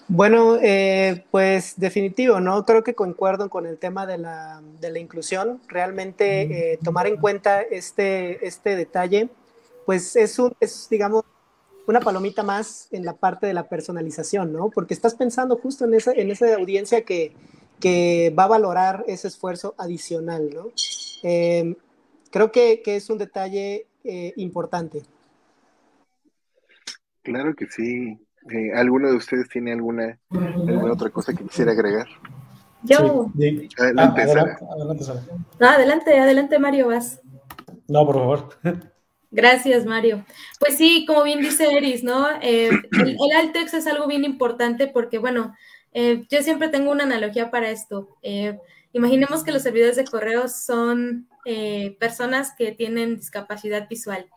Bueno, 0.08 0.58
eh, 0.62 1.26
pues 1.32 1.74
definitivo, 1.78 2.40
¿no? 2.40 2.64
Creo 2.64 2.84
que 2.84 2.94
concuerdo 2.94 3.50
con 3.50 3.66
el 3.66 3.80
tema 3.80 4.06
de 4.06 4.20
la, 4.20 4.62
de 4.80 4.92
la 4.92 5.00
inclusión. 5.00 5.60
Realmente 5.68 6.74
eh, 6.74 6.80
tomar 6.84 7.08
en 7.08 7.18
cuenta 7.18 7.62
este, 7.62 8.46
este 8.46 8.76
detalle, 8.76 9.30
pues 9.86 10.16
es, 10.16 10.38
un, 10.38 10.54
es, 10.60 10.88
digamos, 10.90 11.24
una 11.88 12.02
palomita 12.02 12.44
más 12.44 12.88
en 12.92 13.04
la 13.04 13.14
parte 13.14 13.48
de 13.48 13.54
la 13.54 13.68
personalización, 13.68 14.54
¿no? 14.54 14.70
Porque 14.70 14.94
estás 14.94 15.16
pensando 15.16 15.58
justo 15.58 15.86
en 15.86 15.96
esa, 15.96 16.12
en 16.12 16.30
esa 16.30 16.54
audiencia 16.54 17.04
que, 17.04 17.34
que 17.80 18.34
va 18.38 18.44
a 18.44 18.48
valorar 18.48 19.04
ese 19.08 19.28
esfuerzo 19.28 19.74
adicional, 19.78 20.52
¿no? 20.54 20.72
Em, 21.24 21.76
creo 22.32 22.52
que, 22.52 22.82
que, 22.84 22.96
es 22.96 23.10
un 23.10 23.18
detalle 23.18 23.88
eh, 24.04 24.34
importante. 24.36 25.02
Claro 27.24 27.56
que 27.56 27.66
sí. 27.68 28.20
Eh, 28.50 28.72
¿Alguno 28.76 29.10
de 29.10 29.16
ustedes 29.16 29.50
tiene 29.50 29.74
alguna, 29.74 30.20
otra 30.92 31.10
cosa 31.10 31.34
que 31.34 31.44
quisiera 31.44 31.72
agregar? 31.72 32.08
Yo. 32.84 33.32
Adelante, 33.78 34.22
ah, 34.22 34.28
Sara. 34.28 34.60
Adelante, 35.60 36.20
adelante, 36.20 36.60
Mario, 36.60 36.88
vas. 36.88 37.22
No, 37.88 38.06
por 38.06 38.16
favor. 38.16 38.50
Gracias, 39.32 39.86
Mario. 39.86 40.24
Pues 40.60 40.78
sí, 40.78 41.06
como 41.08 41.24
bien 41.24 41.42
dice 41.42 41.76
Eris, 41.76 42.04
¿no? 42.04 42.28
Eh, 42.42 42.70
el, 42.92 43.18
Altex 43.36 43.74
es 43.74 43.88
algo 43.88 44.08
bien 44.08 44.24
importante 44.24 44.88
porque, 44.88 45.18
bueno, 45.18 45.54
Eh, 45.98 46.26
yo 46.30 46.44
siempre 46.44 46.68
tengo 46.68 46.92
una 46.92 47.06
analogía 47.06 47.50
para 47.50 47.70
esto. 47.70 48.18
Eh, 48.22 48.60
imaginemos 48.92 49.46
que 49.46 49.54
los 49.54 49.62
servidores 49.62 49.96
de 49.96 50.04
correo 50.04 50.50
son 50.50 51.30
eh, 51.46 51.96
personas 52.02 52.52
que 52.58 52.74
tienen 52.74 53.16
discapacidad 53.16 53.88
visual. 53.88 54.30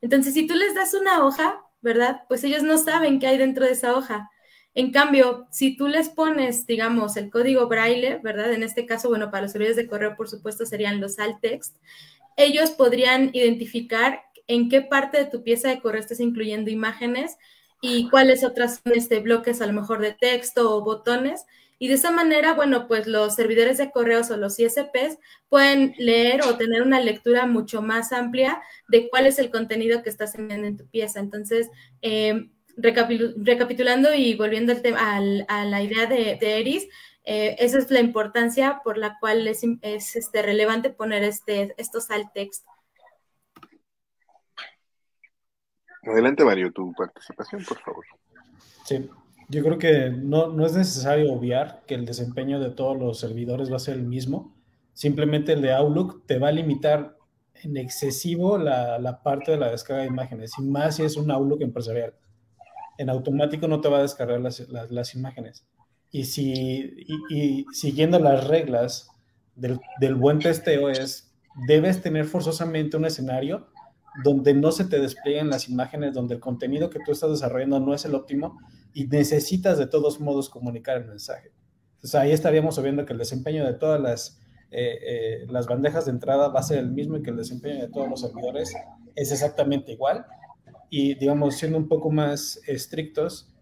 Entonces, 0.00 0.34
si 0.34 0.44
tú 0.48 0.54
les 0.54 0.74
das 0.74 0.92
una 0.92 1.24
hoja, 1.24 1.63
¿verdad? 1.84 2.22
Pues 2.28 2.42
ellos 2.42 2.64
no 2.64 2.78
saben 2.78 3.20
qué 3.20 3.28
hay 3.28 3.38
dentro 3.38 3.64
de 3.64 3.72
esa 3.72 3.94
hoja. 3.94 4.30
En 4.74 4.90
cambio, 4.90 5.46
si 5.52 5.76
tú 5.76 5.86
les 5.86 6.08
pones, 6.08 6.66
digamos, 6.66 7.16
el 7.16 7.30
código 7.30 7.68
braille, 7.68 8.18
¿verdad? 8.24 8.52
En 8.52 8.64
este 8.64 8.86
caso, 8.86 9.08
bueno, 9.08 9.30
para 9.30 9.42
los 9.42 9.52
servidores 9.52 9.76
de 9.76 9.86
correo, 9.86 10.16
por 10.16 10.28
supuesto, 10.28 10.66
serían 10.66 11.00
los 11.00 11.20
alt 11.20 11.40
text, 11.40 11.76
ellos 12.36 12.70
podrían 12.70 13.30
identificar 13.32 14.22
en 14.48 14.68
qué 14.68 14.80
parte 14.80 15.18
de 15.18 15.26
tu 15.26 15.44
pieza 15.44 15.68
de 15.68 15.80
correo 15.80 16.00
estás 16.00 16.18
incluyendo 16.18 16.70
imágenes 16.70 17.36
y 17.80 18.08
cuáles 18.08 18.42
otras 18.42 18.80
son 18.82 18.94
este, 18.94 19.20
bloques 19.20 19.60
a 19.60 19.66
lo 19.66 19.74
mejor 19.74 20.00
de 20.00 20.12
texto 20.12 20.74
o 20.74 20.82
botones. 20.82 21.44
Y 21.78 21.88
de 21.88 21.94
esa 21.94 22.10
manera, 22.10 22.54
bueno, 22.54 22.86
pues 22.86 23.06
los 23.06 23.34
servidores 23.34 23.78
de 23.78 23.90
correos 23.90 24.30
o 24.30 24.36
los 24.36 24.58
ISPs 24.58 25.18
pueden 25.48 25.94
leer 25.98 26.42
o 26.42 26.56
tener 26.56 26.82
una 26.82 27.00
lectura 27.00 27.46
mucho 27.46 27.82
más 27.82 28.12
amplia 28.12 28.62
de 28.88 29.08
cuál 29.08 29.26
es 29.26 29.38
el 29.38 29.50
contenido 29.50 30.02
que 30.02 30.10
estás 30.10 30.34
enviando 30.34 30.66
en 30.66 30.76
tu 30.76 30.86
pieza. 30.88 31.20
Entonces, 31.20 31.68
eh, 32.02 32.50
recapitulando 32.76 34.14
y 34.14 34.34
volviendo 34.34 34.72
al 34.72 34.82
tema, 34.82 35.16
a 35.16 35.64
la 35.64 35.82
idea 35.82 36.06
de, 36.06 36.38
Eris, 36.40 36.88
eh, 37.24 37.56
esa 37.58 37.78
es 37.78 37.90
la 37.90 38.00
importancia 38.00 38.80
por 38.84 38.98
la 38.98 39.18
cual 39.18 39.46
es, 39.48 39.62
es 39.82 40.16
este, 40.16 40.42
relevante 40.42 40.90
poner 40.90 41.22
este, 41.22 41.74
estos 41.78 42.10
alt 42.10 42.32
text 42.34 42.66
Adelante, 46.06 46.44
Mario, 46.44 46.70
tu 46.72 46.92
participación, 46.92 47.64
por 47.64 47.78
favor. 47.80 48.04
Sí, 48.84 49.08
yo 49.54 49.62
creo 49.62 49.78
que 49.78 50.10
no, 50.10 50.48
no, 50.48 50.66
es 50.66 50.72
necesario 50.72 51.32
obviar 51.32 51.84
que 51.86 51.94
el 51.94 52.04
desempeño 52.04 52.58
de 52.58 52.70
todos 52.70 52.98
los 52.98 53.20
servidores 53.20 53.70
va 53.70 53.76
a 53.76 53.78
ser 53.78 53.94
el 53.94 54.02
mismo. 54.02 54.52
Simplemente 54.92 55.52
el 55.52 55.62
de 55.62 55.72
Outlook 55.72 56.26
te 56.26 56.38
va 56.38 56.48
a 56.48 56.52
limitar 56.52 57.16
en 57.62 57.76
excesivo 57.76 58.58
la, 58.58 58.98
la 58.98 59.22
parte 59.22 59.52
de 59.52 59.58
la 59.58 59.70
descarga 59.70 60.02
de 60.02 60.08
imágenes, 60.08 60.52
y 60.58 60.62
más 60.62 60.96
si 60.96 61.04
es 61.04 61.16
un 61.16 61.30
Outlook 61.30 61.62
empresarial. 61.62 62.14
En 62.98 63.08
automático 63.10 63.68
no 63.68 63.80
te 63.80 63.88
va 63.88 63.98
a 63.98 64.02
descargar 64.02 64.40
las, 64.40 64.60
las, 64.68 65.14
imágenes. 65.14 65.64
Y, 66.10 66.24
si, 66.24 67.06
y, 67.30 67.64
siguiendo 67.72 68.18
las 68.18 68.48
reglas 68.48 69.08
del, 69.54 69.80
del 70.00 70.16
buen 70.16 70.40
testeo 70.40 70.88
es, 70.88 71.32
debes 71.68 72.02
tener 72.02 72.24
forzosamente 72.24 72.96
un 72.96 73.04
escenario 73.04 73.68
donde 74.24 74.52
no 74.52 74.72
se 74.72 74.84
te 74.84 75.00
desplieguen 75.00 75.48
las 75.48 75.68
imágenes, 75.68 76.12
donde 76.12 76.34
el 76.34 76.40
contenido 76.40 76.90
que 76.90 77.00
tú 77.04 77.12
estás 77.12 77.30
desarrollando 77.30 77.78
no 77.78 77.94
es 77.94 78.04
el 78.04 78.14
óptimo 78.14 78.58
y 78.94 79.06
necesitas 79.06 79.78
de 79.78 79.86
todos 79.86 80.20
modos 80.20 80.48
comunicar 80.48 80.96
el 80.96 81.04
mensaje. 81.04 81.52
Entonces 81.96 82.14
ahí 82.14 82.32
estaríamos 82.32 82.82
viendo 82.82 83.04
que 83.04 83.12
el 83.12 83.18
desempeño 83.18 83.66
de 83.66 83.74
todas 83.74 84.00
las, 84.00 84.40
eh, 84.70 84.98
eh, 85.06 85.46
las 85.48 85.66
bandejas 85.66 86.06
de 86.06 86.12
entrada 86.12 86.48
va 86.48 86.60
a 86.60 86.62
ser 86.62 86.78
el 86.78 86.90
mismo 86.90 87.18
y 87.18 87.22
que 87.22 87.30
el 87.30 87.36
desempeño 87.36 87.82
de 87.82 87.88
todos 87.88 88.08
los 88.08 88.20
servidores 88.22 88.74
es 89.14 89.32
exactamente 89.32 89.92
igual. 89.92 90.24
Y 90.88 91.14
digamos, 91.16 91.56
siendo 91.56 91.76
un 91.76 91.88
poco 91.88 92.10
más 92.10 92.60
estrictos, 92.66 93.52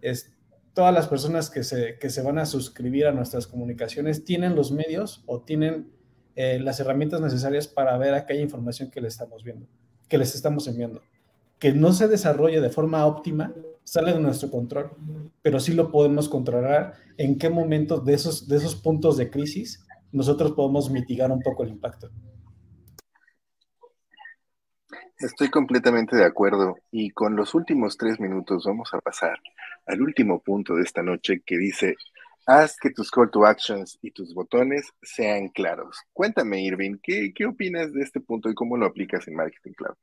es, 0.00 0.32
todas 0.74 0.94
las 0.94 1.08
personas 1.08 1.50
que 1.50 1.64
se, 1.64 1.98
que 1.98 2.10
se 2.10 2.22
van 2.22 2.38
a 2.38 2.46
suscribir 2.46 3.06
a 3.06 3.12
nuestras 3.12 3.46
comunicaciones 3.46 4.24
tienen 4.24 4.54
los 4.54 4.70
medios 4.70 5.24
o 5.26 5.42
tienen 5.42 5.90
eh, 6.36 6.60
las 6.60 6.78
herramientas 6.78 7.20
necesarias 7.20 7.66
para 7.66 7.96
ver 7.96 8.14
aquella 8.14 8.42
información 8.42 8.90
que 8.90 9.00
le 9.00 9.08
estamos 9.08 9.42
viendo 9.42 9.66
que 10.08 10.18
les 10.18 10.34
estamos 10.34 10.66
enviando. 10.66 11.02
Que 11.58 11.72
no 11.72 11.92
se 11.92 12.08
desarrolle 12.08 12.60
de 12.60 12.70
forma 12.70 13.06
óptima 13.06 13.54
sale 13.84 14.12
de 14.12 14.20
nuestro 14.20 14.50
control, 14.50 14.90
pero 15.42 15.60
sí 15.60 15.72
lo 15.72 15.90
podemos 15.90 16.28
controlar 16.28 16.94
en 17.16 17.38
qué 17.38 17.50
momento 17.50 18.00
de 18.00 18.14
esos, 18.14 18.48
de 18.48 18.56
esos 18.56 18.74
puntos 18.74 19.16
de 19.16 19.30
crisis 19.30 19.84
nosotros 20.10 20.52
podemos 20.52 20.90
mitigar 20.90 21.30
un 21.30 21.42
poco 21.42 21.64
el 21.64 21.70
impacto. 21.70 22.08
Estoy 25.18 25.48
completamente 25.48 26.16
de 26.16 26.24
acuerdo 26.24 26.76
y 26.90 27.10
con 27.10 27.36
los 27.36 27.54
últimos 27.54 27.96
tres 27.96 28.20
minutos 28.20 28.64
vamos 28.64 28.92
a 28.94 29.00
pasar 29.00 29.38
al 29.86 30.02
último 30.02 30.40
punto 30.40 30.74
de 30.76 30.82
esta 30.82 31.02
noche 31.02 31.42
que 31.44 31.58
dice, 31.58 31.96
haz 32.46 32.76
que 32.76 32.90
tus 32.90 33.10
call 33.10 33.30
to 33.30 33.44
actions 33.44 33.98
y 34.02 34.10
tus 34.10 34.34
botones 34.34 34.92
sean 35.02 35.48
claros. 35.48 35.98
Cuéntame, 36.12 36.62
Irving, 36.62 36.98
¿qué, 37.02 37.32
qué 37.34 37.46
opinas 37.46 37.92
de 37.92 38.02
este 38.02 38.20
punto 38.20 38.48
y 38.50 38.54
cómo 38.54 38.76
lo 38.76 38.86
aplicas 38.86 39.26
en 39.28 39.34
Marketing 39.34 39.72
Cloud? 39.72 39.96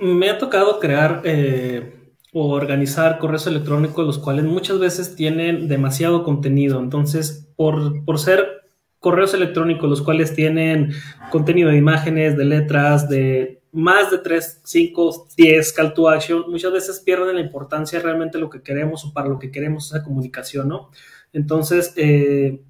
Me 0.00 0.30
ha 0.30 0.38
tocado 0.38 0.80
crear 0.80 1.20
eh, 1.24 2.14
o 2.32 2.48
organizar 2.52 3.18
correos 3.18 3.46
electrónicos, 3.46 4.06
los 4.06 4.18
cuales 4.18 4.46
muchas 4.46 4.78
veces 4.78 5.14
tienen 5.14 5.68
demasiado 5.68 6.24
contenido. 6.24 6.80
Entonces, 6.80 7.52
por, 7.54 8.04
por 8.06 8.18
ser 8.18 8.46
correos 8.98 9.34
electrónicos, 9.34 9.90
los 9.90 10.00
cuales 10.00 10.34
tienen 10.34 10.92
contenido 11.30 11.68
de 11.70 11.76
imágenes, 11.76 12.36
de 12.36 12.44
letras, 12.46 13.10
de 13.10 13.62
más 13.72 14.10
de 14.10 14.18
3, 14.18 14.62
5, 14.64 15.28
10 15.36 15.72
call 15.74 15.94
to 15.94 16.08
action, 16.08 16.44
muchas 16.48 16.72
veces 16.72 17.00
pierden 17.00 17.36
la 17.36 17.42
importancia 17.42 18.00
realmente 18.00 18.38
lo 18.38 18.48
que 18.48 18.62
queremos 18.62 19.04
o 19.04 19.12
para 19.12 19.28
lo 19.28 19.38
que 19.38 19.50
queremos 19.50 19.86
esa 19.86 20.02
comunicación, 20.02 20.68
¿no? 20.68 20.90
Entonces, 21.32 21.92
eh, 21.96 22.62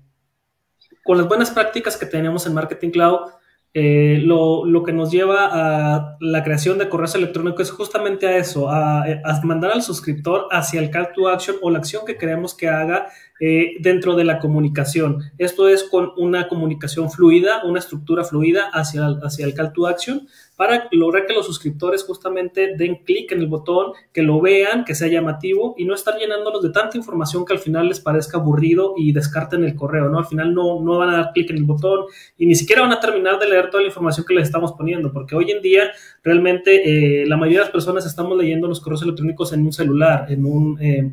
con 1.05 1.17
las 1.17 1.29
buenas 1.29 1.51
prácticas 1.51 1.97
que 1.97 2.07
tenemos 2.07 2.47
en 2.47 2.55
Marketing 2.55 2.91
Cloud, 2.91 3.31
eh, 3.73 4.19
lo, 4.23 4.83
que 4.85 4.93
nos 4.93 5.13
lleva 5.13 5.49
a 5.53 6.17
la 6.21 6.43
creación 6.43 6.79
de 6.79 6.89
correos 6.89 7.15
electrónicos 7.15 7.69
es 7.69 7.73
justamente 7.73 8.27
a 8.27 8.37
eso, 8.37 8.69
a, 8.69 9.03
a, 9.03 9.41
mandar 9.45 9.71
al 9.71 9.83
suscriptor 9.83 10.49
hacia 10.51 10.81
el 10.81 10.91
call 10.91 11.13
to 11.15 11.29
action 11.29 11.57
o 11.63 11.71
la 11.71 11.79
acción 11.79 12.05
que 12.05 12.17
queremos 12.17 12.55
que 12.55 12.69
haga 12.69 13.07
eh, 13.41 13.73
dentro 13.81 14.15
de 14.15 14.25
la 14.25 14.39
comunicación. 14.39 15.23
Esto 15.39 15.69
es 15.69 15.85
con 15.85 16.13
una 16.17 16.47
comunicación 16.47 17.11
fluida, 17.11 17.65
una 17.65 17.79
estructura 17.79 18.23
fluida 18.23 18.71
hacia 18.73 19.07
hacia 19.23 19.47
el 19.47 19.55
call 19.55 19.73
to 19.73 19.87
action 19.87 20.29
para 20.57 20.89
lograr 20.93 21.25
que 21.25 21.33
los 21.33 21.47
suscriptores 21.47 22.05
justamente 22.05 22.75
den 22.77 22.97
clic 22.97 23.33
en 23.33 23.41
el 23.41 23.47
botón, 23.47 23.93
que 24.13 24.21
lo 24.21 24.43
vean, 24.43 24.85
que 24.85 24.95
sea 24.95 25.09
llamativo 25.09 25.75
y 25.79 25.87
no 25.87 25.95
estar 25.95 26.19
llenándolos 26.19 26.63
de 26.63 26.69
tanta 26.69 26.99
información 26.99 27.47
que 27.47 27.55
al 27.55 27.61
final 27.61 27.89
les 27.89 27.99
parezca 27.99 28.37
aburrido 28.37 28.93
y 28.95 29.13
descarten 29.13 29.65
el 29.65 29.75
correo, 29.75 30.11
¿no? 30.11 30.19
Al 30.19 30.27
final 30.27 30.53
no, 30.53 30.83
no 30.83 30.99
van 30.99 31.09
a 31.09 31.17
dar 31.17 31.33
clic 31.33 31.49
en 31.49 31.57
el 31.57 31.65
botón 31.65 32.05
y 32.37 32.45
ni 32.45 32.55
siquiera 32.55 32.83
van 32.83 32.93
a 32.93 33.01
terminar 33.01 33.39
de 33.39 33.49
leer 33.49 33.71
toda 33.71 33.83
la 33.83 33.89
información 33.89 34.27
que 34.27 34.35
les 34.35 34.49
estamos 34.49 34.73
poniendo, 34.73 35.11
porque 35.15 35.35
hoy 35.35 35.51
en 35.51 35.63
día 35.63 35.93
realmente 36.23 37.23
eh, 37.23 37.27
la 37.27 37.39
mayoría 37.39 37.61
de 37.61 37.65
las 37.65 37.73
personas 37.73 38.05
estamos 38.05 38.37
leyendo 38.37 38.69
los 38.69 38.83
correos 38.83 39.03
electrónicos 39.03 39.55
en 39.55 39.65
un 39.65 39.73
celular, 39.73 40.31
en 40.31 40.45
un... 40.45 40.79
Eh, 40.79 41.11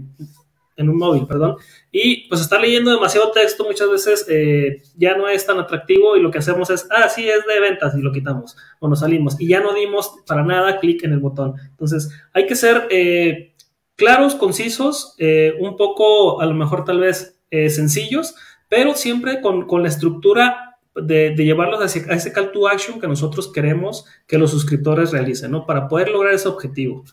en 0.78 0.90
un 0.90 0.98
móvil, 0.98 1.26
perdón. 1.28 1.58
Y 1.92 2.28
pues 2.30 2.40
estar 2.40 2.62
leyendo 2.62 2.92
demasiado 2.92 3.32
texto 3.32 3.66
muchas 3.66 3.90
veces 3.90 4.26
eh, 4.30 4.84
ya 4.96 5.18
no 5.18 5.28
es 5.28 5.46
tan 5.46 5.60
atractivo 5.60 6.16
y 6.16 6.22
lo 6.22 6.32
que 6.32 6.38
hacemos 6.38 6.70
es, 6.70 6.88
ah, 6.92 7.10
sí, 7.10 7.28
es 7.28 7.46
de 7.46 7.60
ventas 7.60 7.96
y 7.98 8.02
lo 8.02 8.14
quitamos 8.14 8.56
o 8.80 8.88
nos 8.88 9.02
salimos 9.02 9.40
y 9.40 9.48
ya 9.48 9.60
no 9.60 9.74
dimos 9.74 10.14
para 10.26 10.44
nada 10.44 10.80
clic 10.80 11.04
en 11.04 11.14
el 11.14 11.20
botón. 11.20 11.56
Entonces 11.72 12.10
hay 12.34 12.46
que 12.46 12.56
ser 12.56 12.88
eh, 12.92 13.56
claros, 13.96 14.36
concisos, 14.36 15.16
eh, 15.18 15.56
un 15.60 15.76
poco 15.76 16.40
a 16.40 16.46
lo 16.46 16.54
mejor 16.54 16.86
tal 16.86 17.00
vez 17.00 17.34
sencillos, 17.50 18.36
pero 18.68 18.94
siempre 18.94 19.40
con, 19.40 19.68
con 19.68 19.82
la 19.82 19.88
estructura 19.88 20.80
de, 20.94 21.34
de, 21.34 21.46
llevarlos 21.46 21.82
hacia, 21.82 22.04
a 22.12 22.16
ese 22.16 22.34
call 22.34 22.52
to 22.52 22.68
action 22.68 23.00
que 23.00 23.08
nosotros 23.08 23.52
queremos 23.54 24.06
que 24.28 24.38
los 24.38 24.52
suscriptores 24.52 25.12
realicen, 25.12 25.52
¿no? 25.52 25.66
Para 25.66 25.88
poder 25.88 26.10
lograr 26.10 26.34
ese 26.34 26.50
objetivo. 26.50 27.06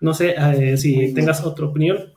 No 0.00 0.14
sé 0.14 0.36
si 0.76 1.12
tengas 1.12 1.44
otra 1.44 1.66
opinión. 1.66 2.12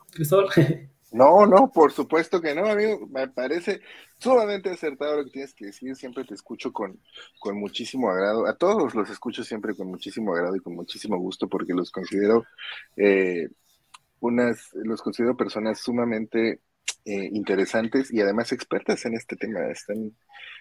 No, 1.12 1.44
no, 1.44 1.70
por 1.70 1.92
supuesto 1.92 2.40
que 2.40 2.54
no, 2.54 2.64
amigo. 2.64 3.06
Me 3.08 3.28
parece 3.28 3.82
sumamente 4.18 4.70
acertado 4.70 5.18
lo 5.18 5.24
que 5.24 5.30
tienes 5.30 5.52
que 5.52 5.66
decir. 5.66 5.94
Siempre 5.94 6.24
te 6.24 6.32
escucho 6.32 6.72
con, 6.72 6.98
con 7.38 7.58
muchísimo 7.58 8.10
agrado. 8.10 8.46
A 8.46 8.56
todos 8.56 8.94
los 8.94 9.10
escucho 9.10 9.44
siempre 9.44 9.74
con 9.74 9.88
muchísimo 9.88 10.34
agrado 10.34 10.56
y 10.56 10.60
con 10.60 10.74
muchísimo 10.74 11.18
gusto 11.18 11.48
porque 11.48 11.74
los 11.74 11.90
considero 11.90 12.44
eh, 12.96 13.46
unas, 14.20 14.70
los 14.72 15.02
considero 15.02 15.36
personas 15.36 15.80
sumamente 15.80 16.60
eh, 17.04 17.28
interesantes 17.32 18.10
y 18.10 18.22
además 18.22 18.50
expertas 18.52 19.04
en 19.04 19.14
este 19.14 19.36
tema. 19.36 19.66
Están, 19.66 20.16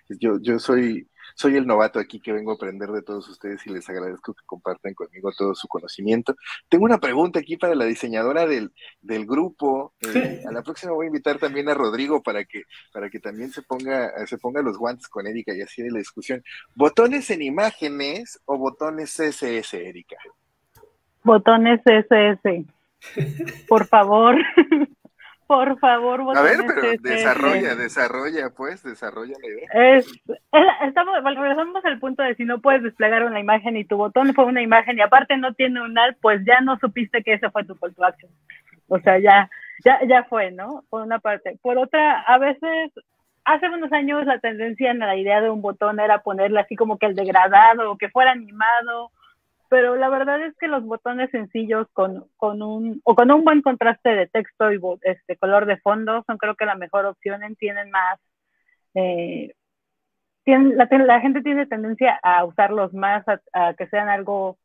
yo, 0.10 0.38
yo 0.41 0.60
soy 0.60 1.08
soy 1.36 1.55
el 1.57 1.67
novato 1.67 1.99
aquí 1.99 2.19
que 2.19 2.34
vengo 2.34 2.51
a 2.51 2.55
aprender 2.55 2.89
de 2.89 3.01
todos 3.01 3.27
ustedes 3.29 3.65
y 3.65 3.71
les 3.71 3.89
agradezco 3.89 4.34
que 4.34 4.43
compartan 4.45 4.93
conmigo 4.93 5.32
todo 5.38 5.55
su 5.55 5.67
conocimiento. 5.67 6.36
Tengo 6.69 6.86
una 6.86 6.99
pregunta 6.99 7.39
aquí 7.39 7.57
para 7.57 7.75
la 7.75 7.86
diseñadora 7.86 8.45
del, 8.45 8.71
del 9.01 9.25
grupo. 9.25 9.93
Eh, 10.01 10.43
a 10.47 10.51
la 10.51 10.61
próxima 10.61 10.93
voy 10.93 11.05
a 11.05 11.07
invitar 11.07 11.38
también 11.38 11.69
a 11.69 11.73
Rodrigo 11.73 12.21
para 12.21 12.43
que, 12.45 12.63
para 12.93 13.09
que 13.09 13.19
también 13.19 13.51
se 13.51 13.61
ponga, 13.61 14.11
se 14.27 14.38
ponga 14.38 14.61
los 14.61 14.77
guantes 14.77 15.07
con 15.07 15.27
Erika 15.27 15.53
y 15.55 15.61
así 15.61 15.82
de 15.82 15.91
la 15.91 15.99
discusión. 15.99 16.43
¿Botones 16.75 17.29
en 17.29 17.41
imágenes 17.41 18.39
o 18.45 18.57
botones 18.57 19.11
CSS, 19.11 19.73
Erika? 19.73 20.17
Botones 21.23 21.82
CSS. 21.84 22.65
Por 23.67 23.88
favor. 23.88 24.36
Por 25.52 25.78
favor, 25.80 26.22
A 26.38 26.41
ver, 26.43 26.60
pero 26.66 26.82
desarrolla, 27.02 27.76
desarrolla, 27.76 28.52
pues, 28.56 28.82
desarrolla 28.84 29.36
la 29.41 29.47
idea. 29.49 29.97
Es, 29.97 30.10
estamos, 30.88 31.22
regresamos 31.22 31.84
al 31.84 31.99
punto 31.99 32.24
de 32.24 32.36
si 32.36 32.45
no 32.45 32.62
puedes 32.62 32.84
desplegar 32.84 33.26
una 33.26 33.41
imagen 33.41 33.76
y 33.76 33.84
tu 33.84 33.97
botón 33.97 34.34
fue 34.34 34.45
una 34.45 34.62
imagen 34.62 34.97
y 34.97 35.02
aparte 35.02 35.36
no 35.36 35.54
tiene 35.54 35.82
un 35.82 35.97
alt, 35.97 36.18
pues 36.22 36.39
ya 36.45 36.62
no 36.62 36.80
supiste 36.80 37.22
que 37.22 37.34
ese 37.34 37.49
fue 37.49 37.66
tu 37.66 37.76
call 37.76 37.93
to 37.93 38.06
action. 38.06 38.32
O 38.88 38.97
sea, 38.99 39.20
ya, 39.20 39.49
ya, 39.84 39.99
ya 40.08 40.24
fue, 40.24 40.52
¿no? 40.52 40.86
Por 40.89 41.02
una 41.02 41.20
parte. 41.20 41.60
Por 41.62 41.78
otra, 41.78 42.22
a 42.22 42.38
veces, 42.38 42.93
hace 43.43 43.68
unos 43.68 43.91
años 43.91 44.26
la 44.26 44.39
tendencia 44.39 44.89
en 44.89 44.99
la 44.99 45.18
idea 45.18 45.41
de 45.41 45.49
un 45.49 45.62
botón 45.62 45.99
era 45.99 46.20
ponerle 46.20 46.62
así 46.62 46.78
como 46.78 46.97
que 46.97 47.08
el 47.08 47.16
degradado 47.16 47.91
o 47.91 47.97
que 47.97 48.08
fuera 48.08 48.32
animado, 48.32 49.12
pero 49.72 49.95
la 49.95 50.09
verdad 50.09 50.45
es 50.45 50.53
que 50.57 50.67
los 50.67 50.84
botones 50.84 51.32
sencillos 51.32 51.88
con, 51.93 52.26
con 52.36 52.61
un, 52.61 52.99
o 53.05 53.15
con 53.15 53.32
un 53.32 53.45
buen 53.45 53.61
contraste 53.61 54.09
de 54.09 54.28
texto 54.28 54.69
y 54.74 54.82
este 55.03 55.38
color 55.38 55.65
de 55.65 55.78
fondo 55.78 56.26
son 56.28 56.38
creo 56.38 56.55
que 56.55 56.65
la 56.65 56.76
mejor 56.76 57.05
opción, 57.05 57.39
tienen 57.57 57.89
más, 57.89 58.19
eh, 58.95 59.53
tienen, 60.43 60.76
la, 60.76 60.89
la, 60.91 61.22
gente 61.22 61.41
tiene 61.41 61.67
tendencia 61.67 62.19
a 62.22 62.43
usarlos 62.43 62.93
más, 62.93 63.24
a 63.53 63.74
que 63.76 63.88
sean 63.88 64.09
algo 64.09 64.57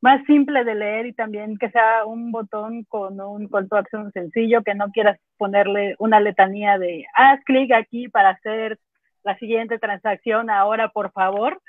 más 0.00 0.24
simple 0.26 0.62
de 0.62 0.76
leer 0.76 1.06
y 1.06 1.14
también 1.14 1.58
que 1.58 1.70
sea 1.70 2.06
un 2.06 2.30
botón 2.30 2.84
con 2.84 3.20
un 3.20 3.48
call 3.48 3.68
to 3.68 3.76
action 3.76 4.12
sencillo, 4.12 4.62
que 4.62 4.76
no 4.76 4.92
quieras 4.92 5.18
ponerle 5.36 5.96
una 5.98 6.20
letanía 6.20 6.78
de 6.78 7.06
haz 7.16 7.42
clic 7.42 7.72
aquí 7.72 8.08
para 8.08 8.30
hacer 8.30 8.78
la 9.24 9.36
siguiente 9.38 9.80
transacción 9.80 10.48
ahora, 10.48 10.90
por 10.90 11.10
favor. 11.10 11.60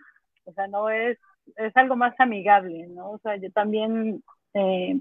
O 0.46 0.54
sea, 0.54 0.68
no 0.68 0.92
es, 0.92 1.18
es 1.58 1.76
algo 1.76 1.96
más 1.96 2.14
amigable, 2.20 2.88
¿no? 2.88 3.12
O 3.12 3.20
sea, 3.20 3.36
yo 3.38 3.52
también, 3.52 4.24
eh, 4.54 5.00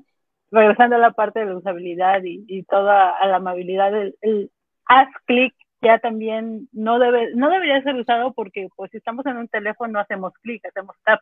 regresando 0.50 0.96
a 0.96 1.00
la 1.00 1.12
parte 1.12 1.40
de 1.40 1.46
la 1.46 1.56
usabilidad 1.56 2.22
y, 2.24 2.44
y 2.46 2.62
toda 2.64 3.10
a 3.10 3.26
la 3.26 3.36
amabilidad, 3.36 3.94
el, 3.94 4.16
el 4.20 4.50
haz 4.86 5.08
clic 5.26 5.54
ya 5.80 5.98
también 5.98 6.68
no 6.72 6.98
debe, 6.98 7.34
no 7.34 7.50
debería 7.50 7.82
ser 7.82 7.94
usado 7.94 8.32
porque 8.32 8.68
pues 8.74 8.90
si 8.90 8.96
estamos 8.96 9.24
en 9.26 9.36
un 9.36 9.48
teléfono 9.48 9.92
no 9.92 10.00
hacemos 10.00 10.32
clic, 10.42 10.64
hacemos 10.66 10.96
tap. 11.04 11.20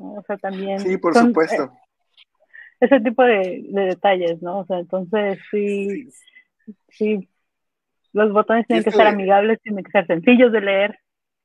O 0.00 0.22
sea, 0.26 0.36
también... 0.36 0.78
Sí, 0.80 0.96
por 0.96 1.14
supuesto. 1.14 1.64
Eh, 1.64 1.70
ese 2.80 3.00
tipo 3.00 3.22
de, 3.22 3.64
detalles, 3.68 4.40
¿no? 4.42 4.60
O 4.60 4.66
sea, 4.66 4.78
entonces 4.78 5.38
sí, 5.50 6.08
sí, 6.88 7.28
los 8.12 8.32
botones 8.32 8.66
tienen 8.66 8.84
que 8.84 8.92
ser 8.92 9.06
amigables, 9.06 9.60
tienen 9.62 9.84
que 9.84 9.90
ser 9.90 10.06
sencillos 10.06 10.52
de 10.52 10.60
leer 10.60 10.98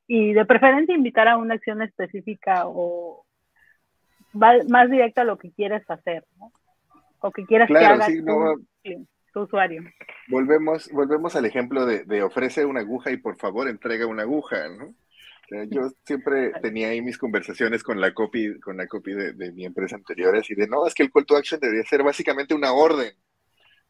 y 0.06 0.32
de 0.32 0.44
preferencia 0.44 0.94
invitar 0.94 1.28
a 1.28 1.36
una 1.36 1.54
acción 1.54 1.82
específica 1.82 2.64
o 2.66 3.24
más 4.32 4.90
directa 4.90 5.22
a 5.22 5.24
lo 5.24 5.38
que 5.38 5.52
quieres 5.52 5.88
hacer, 5.88 6.24
¿no? 6.38 6.52
O 7.20 7.30
que 7.30 7.44
quieras 7.46 7.68
que 7.68 7.78
haga 7.78 8.06
tu, 9.32 9.40
usuario. 9.40 9.82
Volvemos, 10.28 10.90
volvemos 10.92 11.34
al 11.34 11.46
ejemplo 11.46 11.86
de, 11.86 12.04
de 12.04 12.22
ofrece 12.22 12.64
una 12.64 12.80
aguja 12.80 13.10
y 13.10 13.16
por 13.16 13.36
favor 13.36 13.68
entrega 13.68 14.06
una 14.06 14.22
aguja, 14.22 14.68
¿no? 14.68 14.94
Yo 15.68 15.90
siempre 16.04 16.52
tenía 16.62 16.88
ahí 16.88 17.02
mis 17.02 17.18
conversaciones 17.18 17.82
con 17.82 18.00
la 18.00 18.14
copy, 18.14 18.58
con 18.60 18.76
la 18.76 18.86
copy 18.86 19.12
de, 19.12 19.52
mi 19.52 19.64
empresa 19.64 19.96
anterior, 19.96 20.34
así 20.36 20.54
de, 20.54 20.66
no, 20.66 20.86
es 20.86 20.94
que 20.94 21.02
el 21.02 21.12
call 21.12 21.26
to 21.26 21.36
action 21.36 21.60
debería 21.60 21.84
ser 21.84 22.02
básicamente 22.02 22.54
una 22.54 22.72
orden, 22.72 23.12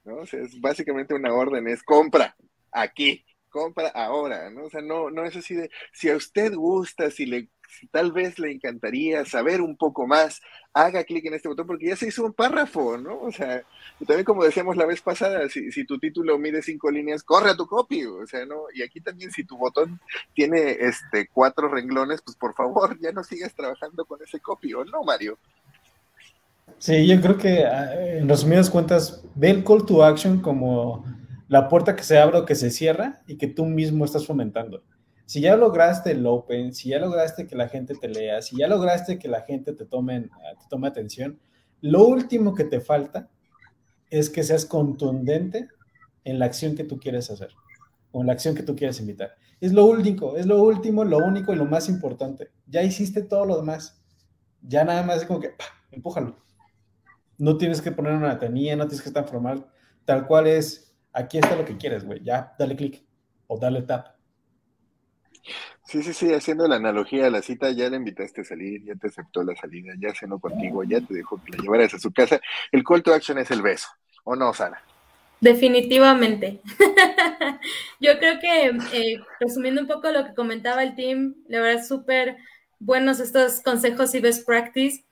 ¿no? 0.05 0.17
O 0.17 0.27
sea, 0.27 0.41
es 0.41 0.61
básicamente 0.61 1.15
una 1.15 1.33
orden, 1.33 1.69
es 1.69 1.83
compra, 1.83 2.37
aquí, 2.73 3.25
compra 3.55 3.89
ahora, 3.95 4.51
¿no? 4.51 4.65
O 4.65 4.71
sea, 4.71 4.83
no, 4.83 5.11
no 5.11 5.25
es 5.25 5.37
así 5.37 5.55
de, 5.55 5.71
si 5.93 6.11
a 6.11 6.17
usted 6.17 6.53
gusta, 6.55 7.09
si 7.09 7.25
le 7.25 7.49
tal 7.91 8.13
vez 8.13 8.39
le 8.39 8.53
encantaría 8.53 9.25
saber 9.25 9.61
un 9.61 9.77
poco 9.77 10.07
más, 10.07 10.41
haga 10.73 11.03
clic 11.05 11.25
en 11.27 11.35
este 11.35 11.49
botón 11.49 11.67
porque 11.67 11.89
ya 11.89 11.97
se 11.97 12.09
hizo 12.09 12.25
un 12.25 12.33
párrafo, 12.33 12.97
¿no? 12.99 13.21
O 13.21 13.33
sea, 13.33 13.63
también 14.07 14.25
como 14.25 14.45
decíamos 14.45 14.77
la 14.77 14.87
vez 14.87 15.01
pasada, 15.01 15.49
si, 15.49 15.71
si, 15.73 15.85
tu 15.85 15.99
título 15.99 16.39
mide 16.39 16.63
cinco 16.63 16.91
líneas, 16.91 17.23
corre 17.23 17.51
a 17.51 17.57
tu 17.57 17.67
copy, 17.67 18.05
o 18.05 18.27
sea, 18.27 18.45
¿no? 18.45 18.65
Y 18.75 18.83
aquí 18.83 19.01
también 19.01 19.31
si 19.31 19.45
tu 19.45 19.57
botón 19.57 20.01
tiene 20.35 20.77
este 20.81 21.29
cuatro 21.33 21.69
renglones, 21.69 22.23
pues 22.23 22.37
por 22.37 22.55
favor, 22.55 22.99
ya 23.01 23.13
no 23.13 23.23
sigas 23.23 23.55
trabajando 23.55 24.05
con 24.05 24.21
ese 24.23 24.41
copy, 24.41 24.75
¿o 24.75 24.85
no, 24.85 25.03
Mario? 25.05 25.39
Sí, 26.79 27.07
yo 27.07 27.21
creo 27.21 27.39
que 27.39 27.65
ah, 27.65 28.19
en 28.19 28.29
resumidas 28.29 28.69
cuentas, 28.69 29.25
ve 29.35 29.51
el 29.51 29.65
call 29.65 29.87
to 29.87 30.05
action 30.05 30.41
como 30.41 31.05
la 31.49 31.69
puerta 31.69 31.97
que 31.97 32.05
se 32.05 32.19
abre 32.19 32.39
o 32.39 32.45
que 32.45 32.55
se 32.55 32.71
cierra 32.71 33.23
y 33.27 33.37
que 33.37 33.47
tú 33.47 33.67
mismo 33.67 34.05
estás 34.05 34.27
fomentando 34.27 34.83
si 35.27 35.41
ya 35.41 35.57
lograste 35.57 36.11
el 36.13 36.27
open, 36.27 36.75
si 36.75 36.91
ya 36.91 36.99
lograste 36.99 37.47
que 37.47 37.57
la 37.57 37.69
gente 37.69 37.95
te 37.95 38.09
lea, 38.09 38.43
si 38.43 38.57
ya 38.57 38.69
lograste 38.69 39.19
que 39.19 39.29
la 39.29 39.43
gente 39.43 39.73
te 39.73 39.87
tome, 39.87 40.23
te 40.23 40.69
tome 40.69 40.89
atención, 40.89 41.41
lo 41.81 42.07
último 42.07 42.55
que 42.55 42.65
te 42.65 42.81
falta 42.81 43.31
es 44.11 44.29
que 44.31 44.43
seas 44.43 44.67
contundente 44.67 45.69
en 46.25 46.39
la 46.39 46.47
acción 46.47 46.75
que 46.75 46.85
tú 46.85 46.99
quieres 46.99 47.31
hacer 47.31 47.51
o 48.13 48.21
en 48.21 48.27
la 48.27 48.35
acción 48.35 48.55
que 48.55 48.63
tú 48.63 48.77
quieres 48.77 49.01
invitar. 49.01 49.35
Es 49.61 49.73
lo 49.73 49.87
único, 49.87 50.37
es 50.37 50.47
lo 50.47 50.63
último, 50.63 51.05
lo 51.05 51.19
único 51.19 51.53
y 51.53 51.57
lo 51.57 51.65
más 51.65 51.89
importante. 51.89 52.51
Ya 52.67 52.83
hiciste 52.83 53.23
todo 53.23 53.47
lo 53.47 53.57
demás. 53.57 54.03
Ya 54.63 54.85
nada 54.85 55.03
más 55.03 55.19
es 55.23 55.27
como 55.27 55.41
que, 55.41 55.51
¡pah! 55.51 55.65
empújalo. 55.91 56.37
No 57.39 57.57
tienes 57.57 57.81
que 57.81 57.91
poner 57.91 58.13
una 58.13 58.39
tenía, 58.39 58.77
no 58.77 58.87
tienes 58.87 59.03
que 59.03 59.09
estar 59.09 59.27
formal. 59.27 59.67
Tal 60.05 60.27
cual 60.27 60.47
es, 60.47 60.94
aquí 61.15 61.39
está 61.39 61.57
lo 61.57 61.65
que 61.65 61.77
quieres, 61.77 62.05
güey. 62.05 62.23
Ya, 62.23 62.55
dale 62.59 62.77
clic 62.77 63.03
o 63.47 63.59
dale 63.59 63.83
tap. 63.83 64.09
Sí, 65.87 66.03
sí, 66.03 66.13
sí, 66.15 66.33
haciendo 66.33 66.67
la 66.67 66.77
analogía 66.77 67.27
a 67.27 67.31
la 67.31 67.43
cita, 67.43 67.71
ya 67.71 67.89
le 67.91 67.97
invitaste 67.97 68.41
a 68.41 68.45
salir, 68.45 68.83
ya 68.85 68.95
te 68.95 69.09
aceptó 69.09 69.43
la 69.45 69.55
salida, 69.55 69.93
ya 69.99 70.15
cenó 70.15 70.39
contigo, 70.39 70.83
ya 70.83 71.01
te 71.01 71.15
dejó 71.15 71.41
que 71.43 71.53
la 71.53 71.63
llevaras 71.63 71.93
a 71.95 71.99
su 71.99 72.13
casa. 72.13 72.41
El 72.73 72.83
call 72.83 73.03
to 73.03 73.13
action 73.13 73.39
es 73.39 73.51
el 73.51 73.61
beso, 73.61 73.89
¿o 74.25 74.35
no, 74.35 74.53
Sara? 74.55 74.83
Definitivamente. 75.41 76.63
Yo 78.01 78.19
creo 78.19 78.41
que, 78.41 78.69
eh, 78.93 79.21
resumiendo 79.39 79.83
un 79.83 79.87
poco 79.87 80.11
lo 80.11 80.25
que 80.25 80.35
comentaba 80.35 80.83
el 80.83 80.95
team, 80.95 81.35
la 81.49 81.61
verdad, 81.61 81.85
súper 81.85 82.39
buenos 82.79 83.21
estos 83.21 83.61
consejos 83.61 84.15
y 84.15 84.21
best 84.21 84.47
practice. 84.47 85.05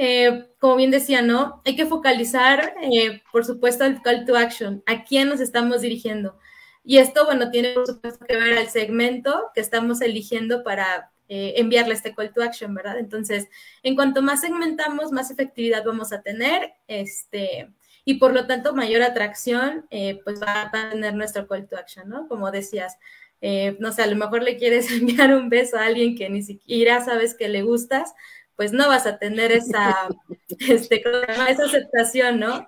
Eh, 0.00 0.46
como 0.60 0.76
bien 0.76 0.92
decía, 0.92 1.22
¿no? 1.22 1.60
Hay 1.64 1.74
que 1.74 1.84
focalizar, 1.84 2.74
eh, 2.82 3.20
por 3.32 3.44
supuesto, 3.44 3.84
el 3.84 4.00
call 4.00 4.24
to 4.24 4.36
action, 4.36 4.80
a 4.86 5.02
quién 5.04 5.28
nos 5.28 5.40
estamos 5.40 5.80
dirigiendo. 5.80 6.38
Y 6.84 6.98
esto, 6.98 7.26
bueno, 7.26 7.50
tiene 7.50 7.72
por 7.72 7.86
supuesto 7.86 8.24
que 8.24 8.36
ver 8.36 8.56
al 8.56 8.68
segmento 8.68 9.50
que 9.54 9.60
estamos 9.60 10.00
eligiendo 10.00 10.62
para 10.62 11.10
eh, 11.28 11.54
enviarle 11.56 11.94
este 11.94 12.14
call 12.14 12.32
to 12.32 12.42
action, 12.42 12.72
¿verdad? 12.74 12.98
Entonces, 12.98 13.48
en 13.82 13.96
cuanto 13.96 14.22
más 14.22 14.40
segmentamos, 14.40 15.10
más 15.10 15.32
efectividad 15.32 15.84
vamos 15.84 16.12
a 16.12 16.22
tener, 16.22 16.74
este, 16.86 17.70
y 18.04 18.14
por 18.14 18.32
lo 18.32 18.46
tanto 18.46 18.74
mayor 18.74 19.02
atracción, 19.02 19.84
eh, 19.90 20.20
pues 20.24 20.40
va, 20.40 20.62
a 20.62 20.70
tener 20.70 21.14
nuestro 21.14 21.46
call 21.48 21.66
to 21.66 21.76
action, 21.76 22.08
¿no? 22.08 22.28
Como 22.28 22.50
decías, 22.52 22.96
eh, 23.42 23.76
no 23.78 23.92
sé, 23.92 24.02
a 24.02 24.06
lo 24.06 24.16
mejor 24.16 24.42
le 24.42 24.56
quieres 24.56 24.90
enviar 24.92 25.34
un 25.34 25.50
beso 25.50 25.76
a 25.76 25.84
alguien 25.84 26.16
que 26.16 26.30
ni 26.30 26.42
siquiera 26.42 27.04
sabes 27.04 27.34
que 27.34 27.48
le 27.48 27.62
gustas, 27.62 28.14
pues 28.58 28.72
no 28.72 28.88
vas 28.88 29.06
a 29.06 29.18
tener 29.18 29.52
esa, 29.52 30.08
este, 30.68 31.00
esa 31.48 31.64
aceptación, 31.64 32.40
¿no? 32.40 32.66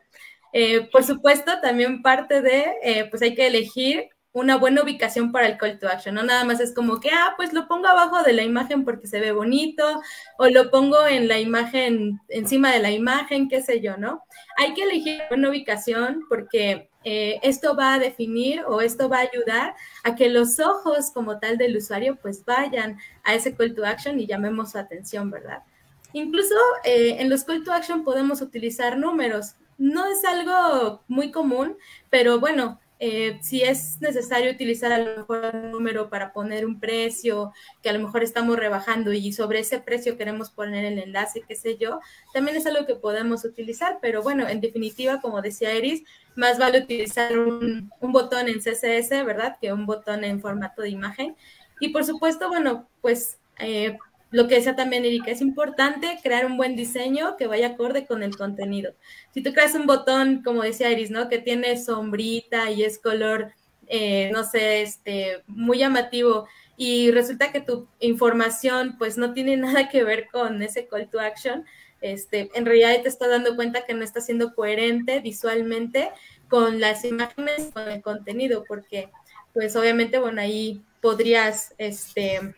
Eh, 0.53 0.89
por 0.93 1.03
supuesto, 1.03 1.61
también 1.61 2.01
parte 2.01 2.41
de, 2.43 2.67
eh, 2.85 3.07
pues 3.11 3.23
hay 3.23 3.35
que 3.35 3.49
elegir 3.49 4.09
una 4.33 4.57
buena 4.57 4.85
ubicación 4.85 5.33
para 5.33 5.49
el 5.49 5.59
call 5.59 5.81
to 5.81 5.89
action, 5.89 6.15
no 6.15 6.23
nada 6.23 6.45
más 6.45 6.61
es 6.61 6.73
como 6.73 7.01
que, 7.01 7.11
ah, 7.11 7.35
pues 7.37 7.53
lo 7.53 7.67
pongo 7.67 7.89
abajo 7.89 8.23
de 8.23 8.33
la 8.33 8.45
imagen 8.45 8.85
porque 8.85 9.09
se 9.09 9.19
ve 9.19 9.33
bonito, 9.33 10.01
o 10.39 10.47
lo 10.47 10.71
pongo 10.71 11.09
en 11.09 11.27
la 11.27 11.41
imagen, 11.41 12.21
encima 12.29 12.71
de 12.71 12.79
la 12.79 12.93
imagen, 12.93 13.49
qué 13.49 13.61
sé 13.61 13.81
yo, 13.81 13.97
¿no? 13.97 14.23
Hay 14.59 14.75
que 14.75 14.85
elegir 14.85 15.21
una 15.33 15.51
ubicación 15.51 16.23
porque 16.29 16.89
eh, 17.03 17.41
esto 17.43 17.75
va 17.75 17.95
a 17.95 17.99
definir 17.99 18.63
o 18.69 18.81
esto 18.81 19.09
va 19.09 19.19
a 19.19 19.29
ayudar 19.33 19.75
a 20.05 20.15
que 20.15 20.29
los 20.29 20.61
ojos 20.61 21.11
como 21.13 21.41
tal 21.41 21.59
del 21.59 21.77
usuario 21.77 22.15
pues 22.15 22.45
vayan 22.45 22.97
a 23.25 23.35
ese 23.35 23.57
call 23.57 23.75
to 23.75 23.85
action 23.85 24.21
y 24.21 24.29
llamemos 24.29 24.71
su 24.71 24.79
atención, 24.79 25.33
¿verdad? 25.33 25.65
Incluso 26.13 26.55
en 26.85 27.29
los 27.31 27.45
call 27.45 27.65
to 27.65 27.73
action 27.73 28.05
podemos 28.05 28.41
utilizar 28.41 28.99
números 28.99 29.55
no 29.81 30.05
es 30.05 30.23
algo 30.27 31.03
muy 31.09 31.31
común, 31.31 31.79
pero 32.11 32.39
bueno, 32.39 32.79
eh, 32.99 33.39
si 33.41 33.63
es 33.63 33.99
necesario 34.03 34.53
utilizar 34.53 34.93
a 34.93 34.99
lo 34.99 35.17
mejor 35.17 35.53
un 35.55 35.71
número 35.71 36.11
para 36.11 36.35
poner 36.35 36.67
un 36.67 36.79
precio 36.79 37.55
que 37.83 37.89
a 37.89 37.95
lo 37.95 37.99
mejor 37.99 38.23
estamos 38.23 38.59
rebajando 38.59 39.11
y 39.15 39.33
sobre 39.33 39.61
ese 39.61 39.81
precio 39.81 40.19
queremos 40.19 40.51
poner 40.51 40.85
el 40.85 40.99
enlace, 40.99 41.45
qué 41.49 41.57
sé 41.57 41.79
yo, 41.79 42.01
también 42.35 42.59
es 42.59 42.67
algo 42.67 42.85
que 42.85 42.95
podemos 42.95 43.47
utilizar, 43.47 44.01
pero 44.03 44.23
bueno, 44.23 44.47
en 44.47 44.61
definitiva, 44.61 45.23
como 45.23 45.41
decía 45.41 45.73
Eris, 45.73 46.03
más 46.37 46.59
vale 46.59 46.83
utilizar 46.83 47.39
un, 47.39 47.91
botón 48.03 48.49
en 48.49 48.61
CSS, 48.61 49.25
¿verdad? 49.25 49.57
Que 49.63 49.73
un 49.73 49.87
botón 49.87 50.25
en 50.25 50.43
formato 50.43 50.83
de 50.83 50.91
imagen. 50.91 51.37
Y 51.81 51.89
por 51.89 52.05
supuesto, 52.05 52.49
bueno, 52.49 52.87
pues 53.01 53.39
eh, 53.59 53.97
lo 54.31 54.47
que 54.47 54.57
decía 54.57 54.77
también 54.77 55.05
Erika, 55.05 55.31
es 55.31 55.41
importante 55.41 56.19
crear 56.23 56.47
un 56.47 56.57
buen 56.57 56.77
diseño 56.77 57.37
que 57.37 57.47
vaya 57.47 57.69
acorde 57.69 58.07
con 58.07 58.23
el 58.23 58.37
contenido. 58.37 58.95
Si 59.35 59.43
tú 59.43 59.53
creas 59.53 59.75
un 59.75 59.87
botón, 59.87 60.43
como 60.43 60.63
decía 60.63 60.91
Iris, 60.91 61.11
¿no? 61.11 61.29
Que 61.29 61.39
tiene 61.39 61.77
sombrita 61.77 62.71
y 62.71 62.85
es 62.85 62.99
color, 62.99 63.53
eh, 63.89 64.31
no 64.33 64.45
sé, 64.45 64.83
este, 64.83 65.43
muy 65.47 65.79
llamativo 65.79 66.47
y 66.77 67.11
resulta 67.11 67.53
que 67.53 67.61
tu 67.61 67.89
información 67.99 68.97
pues 68.99 69.19
no 69.19 69.33
tiene 69.33 69.57
nada 69.59 69.89
que 69.89 70.05
ver 70.05 70.29
con 70.33 70.63
ese 70.63 70.87
call 70.87 71.09
to 71.11 71.21
action, 71.21 71.65
este, 72.01 72.51
en 72.55 72.65
realidad 72.65 73.03
te 73.03 73.09
estás 73.09 73.29
dando 73.29 73.57
cuenta 73.57 73.85
que 73.85 73.95
no 73.95 74.05
está 74.05 74.21
siendo 74.21 74.55
coherente 74.55 75.21
visualmente 75.21 76.11
con 76.49 76.81
las 76.81 77.05
imágenes, 77.05 77.71
con 77.73 77.89
el 77.89 78.01
contenido, 78.01 78.65
porque 78.67 79.11
pues 79.53 79.77
obviamente, 79.77 80.19
bueno, 80.19 80.41
ahí 80.41 80.83
podrías, 81.01 81.75
este, 81.79 82.55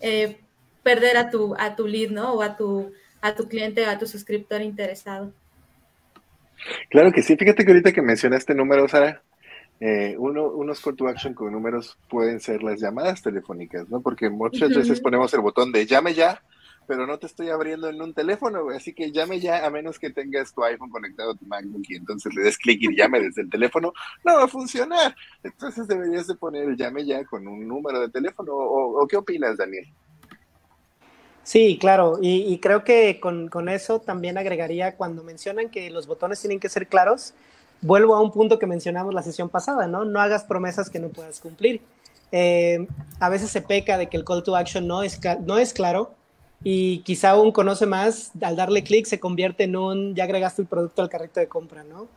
eh, 0.00 0.38
perder 0.84 1.16
a 1.16 1.30
tu, 1.30 1.54
a 1.58 1.74
tu 1.74 1.86
lead, 1.86 2.10
¿no? 2.10 2.34
O 2.34 2.42
a 2.42 2.56
tu, 2.56 2.92
a 3.20 3.34
tu 3.34 3.48
cliente, 3.48 3.86
a 3.86 3.98
tu 3.98 4.06
suscriptor 4.06 4.60
interesado. 4.60 5.32
Claro 6.90 7.10
que 7.10 7.22
sí, 7.22 7.36
fíjate 7.36 7.64
que 7.64 7.72
ahorita 7.72 7.92
que 7.92 8.02
mencionaste 8.02 8.54
números, 8.54 8.92
Sara, 8.92 9.22
eh, 9.80 10.14
uno, 10.18 10.48
unos 10.48 10.80
call 10.80 10.96
to 10.96 11.08
action 11.08 11.34
con 11.34 11.52
números 11.52 11.98
pueden 12.08 12.40
ser 12.40 12.62
las 12.62 12.80
llamadas 12.80 13.22
telefónicas, 13.22 13.88
¿no? 13.88 14.00
Porque 14.00 14.30
muchas 14.30 14.70
veces 14.70 15.00
ponemos 15.00 15.34
el 15.34 15.40
botón 15.40 15.72
de 15.72 15.84
llame 15.84 16.14
ya, 16.14 16.40
pero 16.86 17.06
no 17.06 17.18
te 17.18 17.26
estoy 17.26 17.48
abriendo 17.48 17.88
en 17.88 18.00
un 18.00 18.14
teléfono, 18.14 18.68
así 18.70 18.92
que 18.92 19.10
llame 19.10 19.40
ya 19.40 19.66
a 19.66 19.70
menos 19.70 19.98
que 19.98 20.10
tengas 20.10 20.54
tu 20.54 20.62
iPhone 20.64 20.90
conectado 20.90 21.32
a 21.32 21.34
tu 21.34 21.46
MacBook 21.46 21.82
y 21.88 21.96
entonces 21.96 22.34
le 22.34 22.42
des 22.42 22.58
clic 22.58 22.82
y 22.82 22.96
llame 22.96 23.20
desde 23.20 23.42
el 23.42 23.50
teléfono, 23.50 23.92
no 24.24 24.36
va 24.36 24.44
a 24.44 24.48
funcionar. 24.48 25.14
Entonces 25.42 25.88
deberías 25.88 26.26
de 26.26 26.34
poner 26.34 26.76
llame 26.76 27.04
ya 27.04 27.24
con 27.24 27.46
un 27.46 27.66
número 27.66 28.00
de 28.00 28.10
teléfono, 28.10 28.52
¿o, 28.54 29.06
qué 29.06 29.16
opinas, 29.16 29.56
Daniel? 29.56 29.86
Sí, 31.44 31.78
claro, 31.78 32.18
y, 32.22 32.58
creo 32.58 32.84
que 32.84 33.20
con, 33.20 33.48
con, 33.48 33.68
eso 33.68 34.00
también 34.00 34.38
agregaría 34.38 34.96
cuando 34.96 35.22
mencionan 35.22 35.68
que 35.68 35.90
los 35.90 36.06
botones 36.06 36.40
tienen 36.40 36.58
que 36.58 36.70
ser 36.70 36.88
claros, 36.88 37.34
vuelvo 37.82 38.16
a 38.16 38.20
un 38.20 38.32
punto 38.32 38.58
que 38.58 38.66
mencionamos 38.66 39.12
la 39.12 39.22
sesión 39.22 39.50
pasada, 39.50 39.86
¿no? 39.86 40.06
No 40.06 40.20
hagas 40.20 40.44
promesas 40.44 40.88
que 40.88 40.98
no 40.98 41.10
puedas 41.10 41.40
cumplir. 41.40 41.82
Eh, 42.32 42.86
a 43.20 43.28
veces 43.28 43.50
se 43.50 43.60
peca 43.60 43.98
de 43.98 44.08
que 44.08 44.16
el 44.16 44.24
call 44.24 44.42
to 44.42 44.56
action 44.56 44.86
no 44.88 45.02
es, 45.02 45.20
no 45.44 45.58
es 45.58 45.74
claro 45.74 46.14
y 46.64 47.00
quizá 47.00 47.38
un 47.38 47.52
conoce 47.52 47.84
más, 47.84 48.32
al 48.40 48.56
darle 48.56 48.82
clic 48.82 49.04
se 49.04 49.20
convierte 49.20 49.64
en 49.64 49.76
un, 49.76 50.14
ya 50.14 50.24
agregaste 50.24 50.62
el 50.62 50.68
producto 50.68 51.02
al 51.02 51.10
carrito 51.10 51.38
de 51.40 51.46
compra, 51.46 51.84
¿no? 51.84 52.08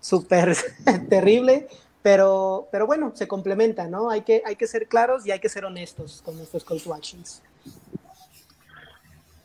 Súper 0.00 0.56
terrible, 1.10 1.68
pero, 2.02 2.66
pero 2.72 2.86
bueno, 2.86 3.12
se 3.14 3.28
complementa, 3.28 3.86
¿no? 3.86 4.08
Hay 4.10 4.22
que, 4.22 4.42
hay 4.46 4.56
que 4.56 4.66
ser 4.66 4.88
claros 4.88 5.26
y 5.26 5.32
hay 5.32 5.38
que 5.38 5.50
ser 5.50 5.66
honestos 5.66 6.22
con 6.24 6.36
nuestros 6.36 6.64
call 6.64 6.82
to 6.82 6.94
actions. 6.94 7.42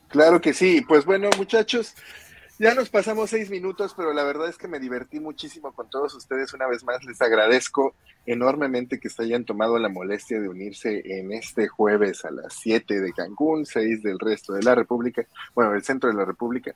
Claro 0.10 0.41
que 0.41 0.53
sí. 0.53 0.82
Pues 0.82 1.05
bueno, 1.05 1.30
muchachos, 1.38 1.95
ya 2.57 2.76
nos 2.76 2.89
pasamos 2.89 3.30
seis 3.30 3.49
minutos, 3.49 3.93
pero 3.95 4.12
la 4.12 4.24
verdad 4.24 4.49
es 4.49 4.57
que 4.57 4.68
me 4.68 4.80
divertí 4.80 5.20
muchísimo 5.20 5.72
con 5.72 5.89
todos 5.89 6.14
ustedes. 6.14 6.53
Una 6.53 6.68
vez 6.68 6.84
más, 6.84 7.03
les 7.05 7.22
agradezco 7.22 7.95
enormemente 8.26 8.99
que 8.99 9.10
se 9.10 9.24
hayan 9.24 9.45
tomado 9.45 9.80
la 9.80 9.88
molestia 9.88 10.41
de 10.41 10.49
unirse 10.49 11.01
en 11.05 11.32
este 11.32 11.68
jueves 11.68 12.26
a 12.26 12.32
las 12.32 12.53
siete 12.53 12.99
de 12.99 13.14
Cancún, 13.14 13.66
seis 13.66 14.03
del 14.03 14.20
resto 14.20 14.53
de 14.53 14.64
la 14.64 14.76
República, 14.76 15.26
bueno, 15.55 15.74
el 15.74 15.84
centro 15.84 16.10
de 16.10 16.18
la 16.18 16.26
República. 16.26 16.74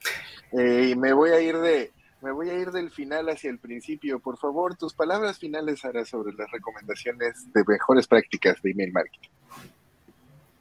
Eh, 0.52 0.92
y 0.92 0.96
me 0.96 1.12
voy 1.12 1.32
a 1.32 1.42
ir 1.42 1.58
de, 1.58 1.92
me 2.22 2.32
voy 2.32 2.50
a 2.50 2.54
ir 2.54 2.72
del 2.72 2.90
final 2.90 3.28
hacia 3.28 3.50
el 3.50 3.60
principio. 3.60 4.20
Por 4.20 4.38
favor, 4.38 4.78
tus 4.78 4.94
palabras 4.94 5.38
finales, 5.38 5.82
Sara, 5.82 6.06
sobre 6.06 6.34
las 6.34 6.50
recomendaciones 6.50 7.52
de 7.52 7.64
mejores 7.68 8.08
prácticas 8.08 8.62
de 8.62 8.72
email 8.72 8.94
marketing. 8.94 9.30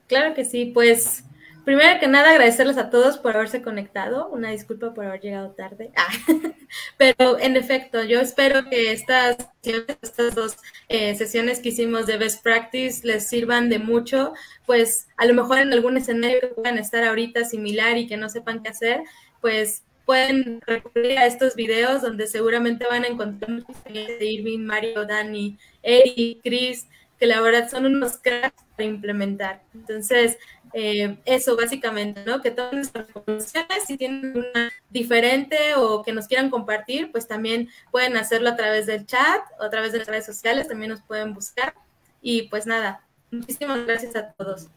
Claro 0.09 0.35
que 0.35 0.45
sí, 0.45 0.73
pues 0.75 1.25
Primero 1.65 2.01
que 2.01 2.09
nada, 2.09 2.31
agradecerles 2.31 2.77
a 2.77 2.91
todos 2.91 3.19
por 3.19 3.37
haberse 3.37 3.63
conectado. 3.63 4.29
Una 4.29 4.51
disculpa 4.51 4.95
por 4.95 5.05
haber 5.05 5.21
llegado 5.21 5.51
tarde. 5.51 5.93
Ah, 5.97 6.09
pero 6.97 7.39
en 7.39 7.57
efecto, 7.57 8.03
yo 8.03 8.21
espero 8.21 8.69
que 8.69 8.93
estas, 8.93 9.37
estas 9.63 10.35
dos 10.35 10.57
eh, 10.89 11.15
sesiones 11.15 11.61
que 11.61 11.69
hicimos 11.69 12.07
de 12.07 12.17
Best 12.17 12.43
Practice 12.43 13.07
les 13.07 13.29
sirvan 13.29 13.69
de 13.69 13.79
mucho. 13.79 14.33
Pues 14.67 15.07
a 15.17 15.25
lo 15.27 15.35
mejor 15.35 15.59
en 15.59 15.73
algún 15.73 15.97
escenario 15.97 16.41
que 16.41 16.49
puedan 16.49 16.79
estar 16.79 17.05
ahorita 17.05 17.45
similar 17.45 17.97
y 17.97 18.09
que 18.09 18.17
no 18.17 18.29
sepan 18.29 18.63
qué 18.63 18.71
hacer, 18.71 19.03
pues 19.41 19.85
pueden 20.05 20.61
recurrir 20.67 21.19
a 21.19 21.27
estos 21.27 21.55
videos 21.55 22.03
donde 22.03 22.27
seguramente 22.27 22.87
van 22.87 23.05
a 23.05 23.09
encontrar 23.09 23.65
de 23.89 24.25
Irving, 24.25 24.61
Mario, 24.61 25.07
Dani, 25.07 25.57
Eric, 25.83 26.41
Chris, 26.43 26.89
que 27.19 27.27
la 27.27 27.41
verdad 27.41 27.71
son 27.71 27.87
unos 27.87 28.19
cracks 28.19 28.65
para 28.77 28.89
implementar. 28.89 29.63
Entonces, 29.75 30.39
eh, 30.75 31.19
eso 31.25 31.57
básicamente, 31.57 32.25
¿no? 32.25 32.41
Que 32.41 32.51
todas 32.51 32.73
nuestras 32.73 33.07
recomendaciones, 33.07 33.85
si 33.87 33.97
tienen 33.97 34.37
una 34.37 34.71
diferente 34.91 35.75
o 35.77 36.03
que 36.03 36.13
nos 36.13 36.27
quieran 36.27 36.51
compartir, 36.51 37.11
pues 37.13 37.29
también 37.29 37.69
pueden 37.91 38.17
hacerlo 38.17 38.51
a 38.51 38.57
través 38.57 38.87
del 38.87 39.07
chat 39.07 39.43
o 39.61 39.65
a 39.65 39.71
través 39.71 39.93
de 39.93 39.99
las 39.99 40.09
redes 40.09 40.27
sociales, 40.27 40.69
también 40.69 40.91
nos 40.91 41.03
pueden 41.03 41.35
buscar. 41.35 41.75
Y 42.21 42.49
pues 42.49 42.67
nada, 42.67 43.03
muchísimas 43.31 43.85
gracias 43.87 44.17
a 44.17 44.33
todos. 44.33 44.69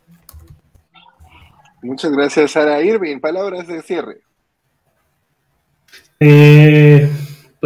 Muchas 1.81 2.11
gracias, 2.11 2.51
Sara 2.51 2.81
Irving. 2.81 3.19
Palabras 3.19 3.67
de 3.67 3.81
cierre. 3.81 4.21
Eh, 6.19 7.09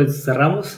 pues 0.05 0.23
cerramos. 0.23 0.77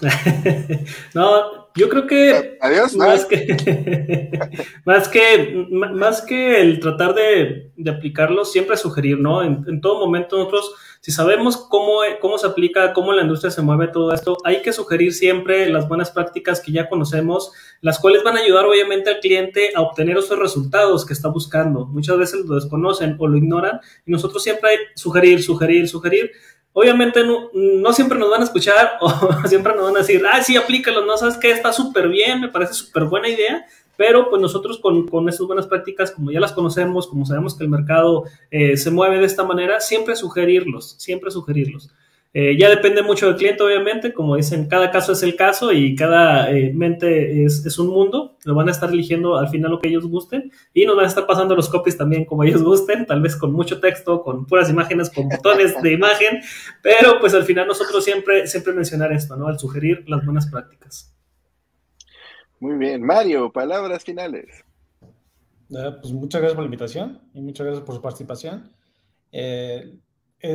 no, 1.14 1.70
yo 1.76 1.90
creo 1.90 2.08
que. 2.08 2.58
Adiós, 2.60 2.96
más 2.96 3.26
que, 3.26 4.32
más 4.86 5.08
que 5.08 5.68
más 5.70 6.22
que 6.24 6.60
el 6.60 6.80
tratar 6.80 7.14
de, 7.14 7.72
aplicarlo, 7.88 8.46
siempre 8.46 8.78
sugerir, 8.78 9.20
¿no? 9.20 9.44
En, 9.44 9.80
todo 9.80 10.00
momento 10.00 10.38
nosotros, 10.38 10.74
si 11.02 11.12
sabemos 11.12 11.58
cómo, 11.58 12.00
cómo 12.20 12.40
se 12.40 12.48
aplica, 12.48 12.94
cómo 12.94 13.14
la 13.14 13.22
industria 13.22 13.52
se 13.52 13.62
mueve 13.62 13.90
todo 13.90 14.12
esto, 14.12 14.38
hay 14.44 14.64
que 14.64 14.74
sugerir 14.74 15.14
siempre 15.14 15.70
las 15.70 15.88
buenas 15.88 16.10
prácticas 16.10 16.62
que 16.62 16.72
ya 16.72 16.90
conocemos, 16.90 17.52
las 17.82 18.00
cuales 18.00 18.24
van 18.24 18.38
a 18.38 18.42
ayudar 18.42 18.66
obviamente 18.66 19.12
al 19.12 19.20
cliente 19.20 19.72
a 19.76 19.82
obtener 19.82 20.18
esos 20.18 20.40
resultados 20.40 21.06
que 21.06 21.14
está 21.14 21.30
buscando. 21.30 21.86
Muchas 21.86 22.18
veces 22.18 22.46
lo 22.46 22.56
desconocen 22.56 23.16
o 23.20 23.28
lo 23.28 23.38
ignoran 23.38 23.80
y 24.06 24.12
nosotros 24.12 24.44
siempre 24.44 24.72
hay 24.72 24.78
sugerir, 24.96 25.44
sugerir, 25.44 25.88
sugerir 25.88 26.32
obviamente 26.74 27.22
no, 27.24 27.94
siempre 27.94 28.18
nos 28.18 28.30
van 28.30 28.42
a 28.42 28.46
escuchar 28.46 28.94
o 29.02 29.48
siempre 29.48 29.74
nos 29.76 29.86
van 29.86 29.96
a 29.98 30.00
decir, 30.00 30.24
ah, 30.32 30.42
sí, 30.42 30.58
aplícalo, 30.58 31.06
no 31.06 31.18
sabes 31.18 31.38
que 31.38 31.52
está 31.52 31.74
súper 31.74 32.08
bien, 32.08 32.42
me 32.42 32.50
parece 32.50 32.74
súper 32.74 33.06
buena 33.06 33.30
idea, 33.30 33.66
pero 33.98 34.30
pues 34.30 34.42
nosotros 34.42 34.80
con, 34.80 35.08
con 35.08 35.28
esas 35.30 35.46
buenas 35.46 35.68
prácticas, 35.68 36.12
como 36.12 36.32
ya 36.32 36.40
las 36.40 36.54
conocemos, 36.54 37.08
como 37.08 37.26
sabemos 37.26 37.56
que 37.56 37.64
el 37.64 37.70
mercado 37.70 38.24
eh, 38.50 38.78
se 38.78 38.92
mueve 38.92 39.20
de 39.20 39.26
esta 39.26 39.44
manera, 39.44 39.80
siempre 39.80 40.16
sugerirlos, 40.16 40.96
siempre 40.98 41.30
sugerirlos. 41.32 41.90
Eh, 42.34 42.58
ya 42.58 42.70
depende 42.70 43.04
mucho 43.04 43.28
del 43.28 43.36
cliente, 43.36 43.62
obviamente, 43.62 44.14
como 44.14 44.38
dicen, 44.38 44.68
cada 44.68 44.90
caso 44.90 45.12
es 45.12 45.22
el 45.22 45.36
caso 45.36 45.74
y 45.74 45.96
cada 45.96 46.50
eh, 46.50 46.72
mente 46.74 47.44
es, 47.44 47.78
un 47.78 47.88
mundo, 47.88 48.38
lo 48.46 48.56
van 48.56 48.70
a 48.70 48.72
estar 48.72 48.90
eligiendo 48.90 49.38
al 49.38 49.50
final 49.50 49.72
lo 49.72 49.80
que 49.80 49.90
ellos 49.90 50.06
gusten 50.06 50.50
y 50.74 50.86
nos 50.86 50.96
van 50.96 51.04
a 51.04 51.08
estar 51.10 51.28
pasando 51.28 51.58
los 51.58 51.68
copies 51.68 51.98
también 51.98 52.24
como 52.24 52.46
ellos 52.46 52.64
gusten, 52.64 53.06
tal 53.06 53.22
vez 53.22 53.36
con 53.36 53.52
mucho 53.52 53.82
texto, 53.82 54.24
con 54.24 54.46
puras 54.46 54.70
imágenes, 54.70 55.10
con 55.10 55.28
botones 55.28 55.82
de 55.82 55.92
imagen, 55.92 56.40
pero 56.82 57.20
pues 57.20 57.34
al 57.34 57.44
final 57.44 57.68
nosotros 57.68 58.02
siempre, 58.02 58.48
siempre 58.48 58.72
mencionar 58.72 59.12
esto, 59.12 59.36
¿no? 59.36 59.48
Al 59.48 59.60
sugerir 59.60 60.06
las 60.08 60.24
buenas 60.24 60.50
prácticas. 60.50 61.14
Muy 62.62 62.78
bien, 62.78 63.04
Mario, 63.04 63.52
palabras 63.52 64.06
finales. 64.06 64.64
Ah, 65.76 65.98
pues 66.02 66.14
muchas 66.14 66.40
gracias 66.40 66.56
por 66.56 66.64
la 66.64 66.68
invitación 66.68 67.20
y 67.34 67.42
muchas 67.42 67.66
gracias 67.66 67.86
por 67.86 67.96
su 67.96 68.02
participación. 68.02 68.72
Eh, 69.34 69.98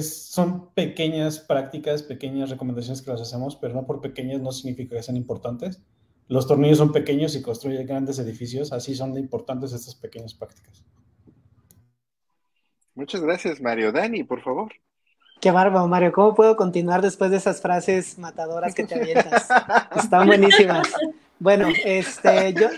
son 0.01 0.71
pequeñas 0.75 1.39
prácticas, 1.39 2.03
pequeñas 2.03 2.51
recomendaciones 2.51 3.03
que 3.03 3.11
las 3.11 3.21
hacemos, 3.21 3.57
pero 3.57 3.75
no 3.75 3.87
por 3.87 4.01
pequeñas 4.01 4.41
no 4.41 4.53
significa 4.53 4.97
que 4.97 5.03
sean 5.03 5.17
importantes. 5.17 5.83
Los 6.29 6.49
tornillos 6.49 6.79
son 6.79 6.93
pequeños 6.93 7.37
y 7.37 7.43
construyen 7.43 7.87
grandes 7.87 8.19
edificios, 8.19 8.73
así 8.73 8.95
son 8.95 9.15
de 9.15 9.21
importantes 9.21 9.73
estas 9.73 9.95
pequeñas 9.95 10.35
prácticas. 10.35 10.85
Muchas 12.95 13.21
gracias, 13.21 13.61
Mario. 13.61 13.93
Dani, 13.93 14.25
por 14.25 14.43
favor. 14.43 14.73
Qué 15.41 15.51
barba, 15.51 15.87
Mario. 15.87 16.13
¿Cómo 16.13 16.35
puedo 16.35 16.57
continuar 16.57 17.03
después 17.03 17.31
de 17.31 17.37
esas 17.37 17.61
frases 17.61 18.19
matadoras 18.19 18.75
que 18.75 18.85
te 18.85 18.95
avientas? 18.95 19.49
Están 19.97 20.27
buenísimas. 20.27 20.89
Bueno, 21.39 21.69
este, 21.85 22.55
yo, 22.55 22.69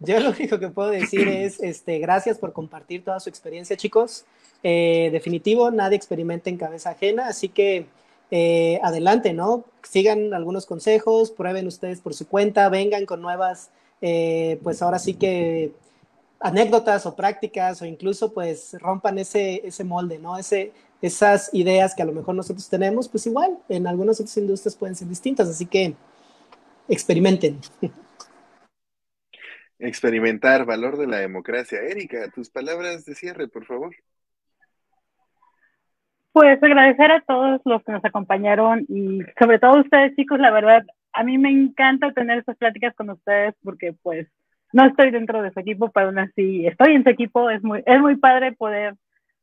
yo 0.00 0.20
lo 0.20 0.30
único 0.30 0.58
que 0.58 0.68
puedo 0.68 0.90
decir 0.90 1.26
es, 1.26 1.60
este, 1.62 1.98
gracias 1.98 2.38
por 2.38 2.52
compartir 2.52 3.02
toda 3.02 3.18
su 3.18 3.30
experiencia, 3.30 3.76
chicos. 3.76 4.26
Eh, 4.66 5.10
definitivo, 5.12 5.70
nadie 5.70 5.94
experimenta 5.94 6.48
en 6.48 6.56
cabeza 6.56 6.90
ajena, 6.90 7.28
así 7.28 7.50
que 7.50 7.86
eh, 8.30 8.80
adelante, 8.82 9.34
¿no? 9.34 9.66
Sigan 9.82 10.32
algunos 10.32 10.64
consejos, 10.64 11.30
prueben 11.30 11.66
ustedes 11.66 12.00
por 12.00 12.14
su 12.14 12.26
cuenta, 12.26 12.70
vengan 12.70 13.04
con 13.04 13.20
nuevas, 13.20 13.70
eh, 14.00 14.58
pues 14.62 14.80
ahora 14.80 14.98
sí 14.98 15.14
que 15.14 15.72
anécdotas 16.40 17.04
o 17.04 17.14
prácticas 17.14 17.82
o 17.82 17.84
incluso 17.84 18.32
pues 18.32 18.74
rompan 18.80 19.18
ese, 19.18 19.66
ese 19.66 19.84
molde, 19.84 20.18
¿no? 20.18 20.38
Ese, 20.38 20.72
esas 21.02 21.52
ideas 21.52 21.94
que 21.94 22.02
a 22.02 22.06
lo 22.06 22.12
mejor 22.12 22.34
nosotros 22.34 22.66
tenemos, 22.70 23.06
pues 23.10 23.26
igual 23.26 23.58
en 23.68 23.86
algunas 23.86 24.18
otras 24.18 24.36
industrias 24.38 24.76
pueden 24.76 24.96
ser 24.96 25.08
distintas, 25.08 25.46
así 25.46 25.66
que 25.66 25.94
experimenten. 26.88 27.60
Experimentar, 29.78 30.64
valor 30.64 30.96
de 30.96 31.06
la 31.06 31.18
democracia. 31.18 31.80
Erika, 31.82 32.30
tus 32.30 32.48
palabras 32.48 33.04
de 33.04 33.14
cierre, 33.14 33.46
por 33.48 33.66
favor. 33.66 33.94
Pues 36.34 36.60
agradecer 36.60 37.12
a 37.12 37.20
todos 37.20 37.60
los 37.64 37.84
que 37.84 37.92
nos 37.92 38.04
acompañaron 38.04 38.84
y 38.88 39.20
sobre 39.38 39.60
todo 39.60 39.76
a 39.76 39.80
ustedes 39.82 40.16
chicos, 40.16 40.40
la 40.40 40.50
verdad, 40.50 40.84
a 41.12 41.22
mí 41.22 41.38
me 41.38 41.48
encanta 41.48 42.10
tener 42.10 42.38
estas 42.38 42.56
pláticas 42.56 42.92
con 42.96 43.08
ustedes 43.10 43.54
porque 43.62 43.92
pues 44.02 44.26
no 44.72 44.84
estoy 44.84 45.12
dentro 45.12 45.42
de 45.42 45.52
su 45.52 45.60
equipo, 45.60 45.92
pero 45.92 46.08
aún 46.08 46.18
así 46.18 46.66
estoy 46.66 46.96
en 46.96 47.04
su 47.04 47.10
equipo, 47.10 47.50
es 47.50 47.62
muy, 47.62 47.84
es 47.86 48.00
muy 48.00 48.16
padre 48.16 48.50
poder 48.50 48.96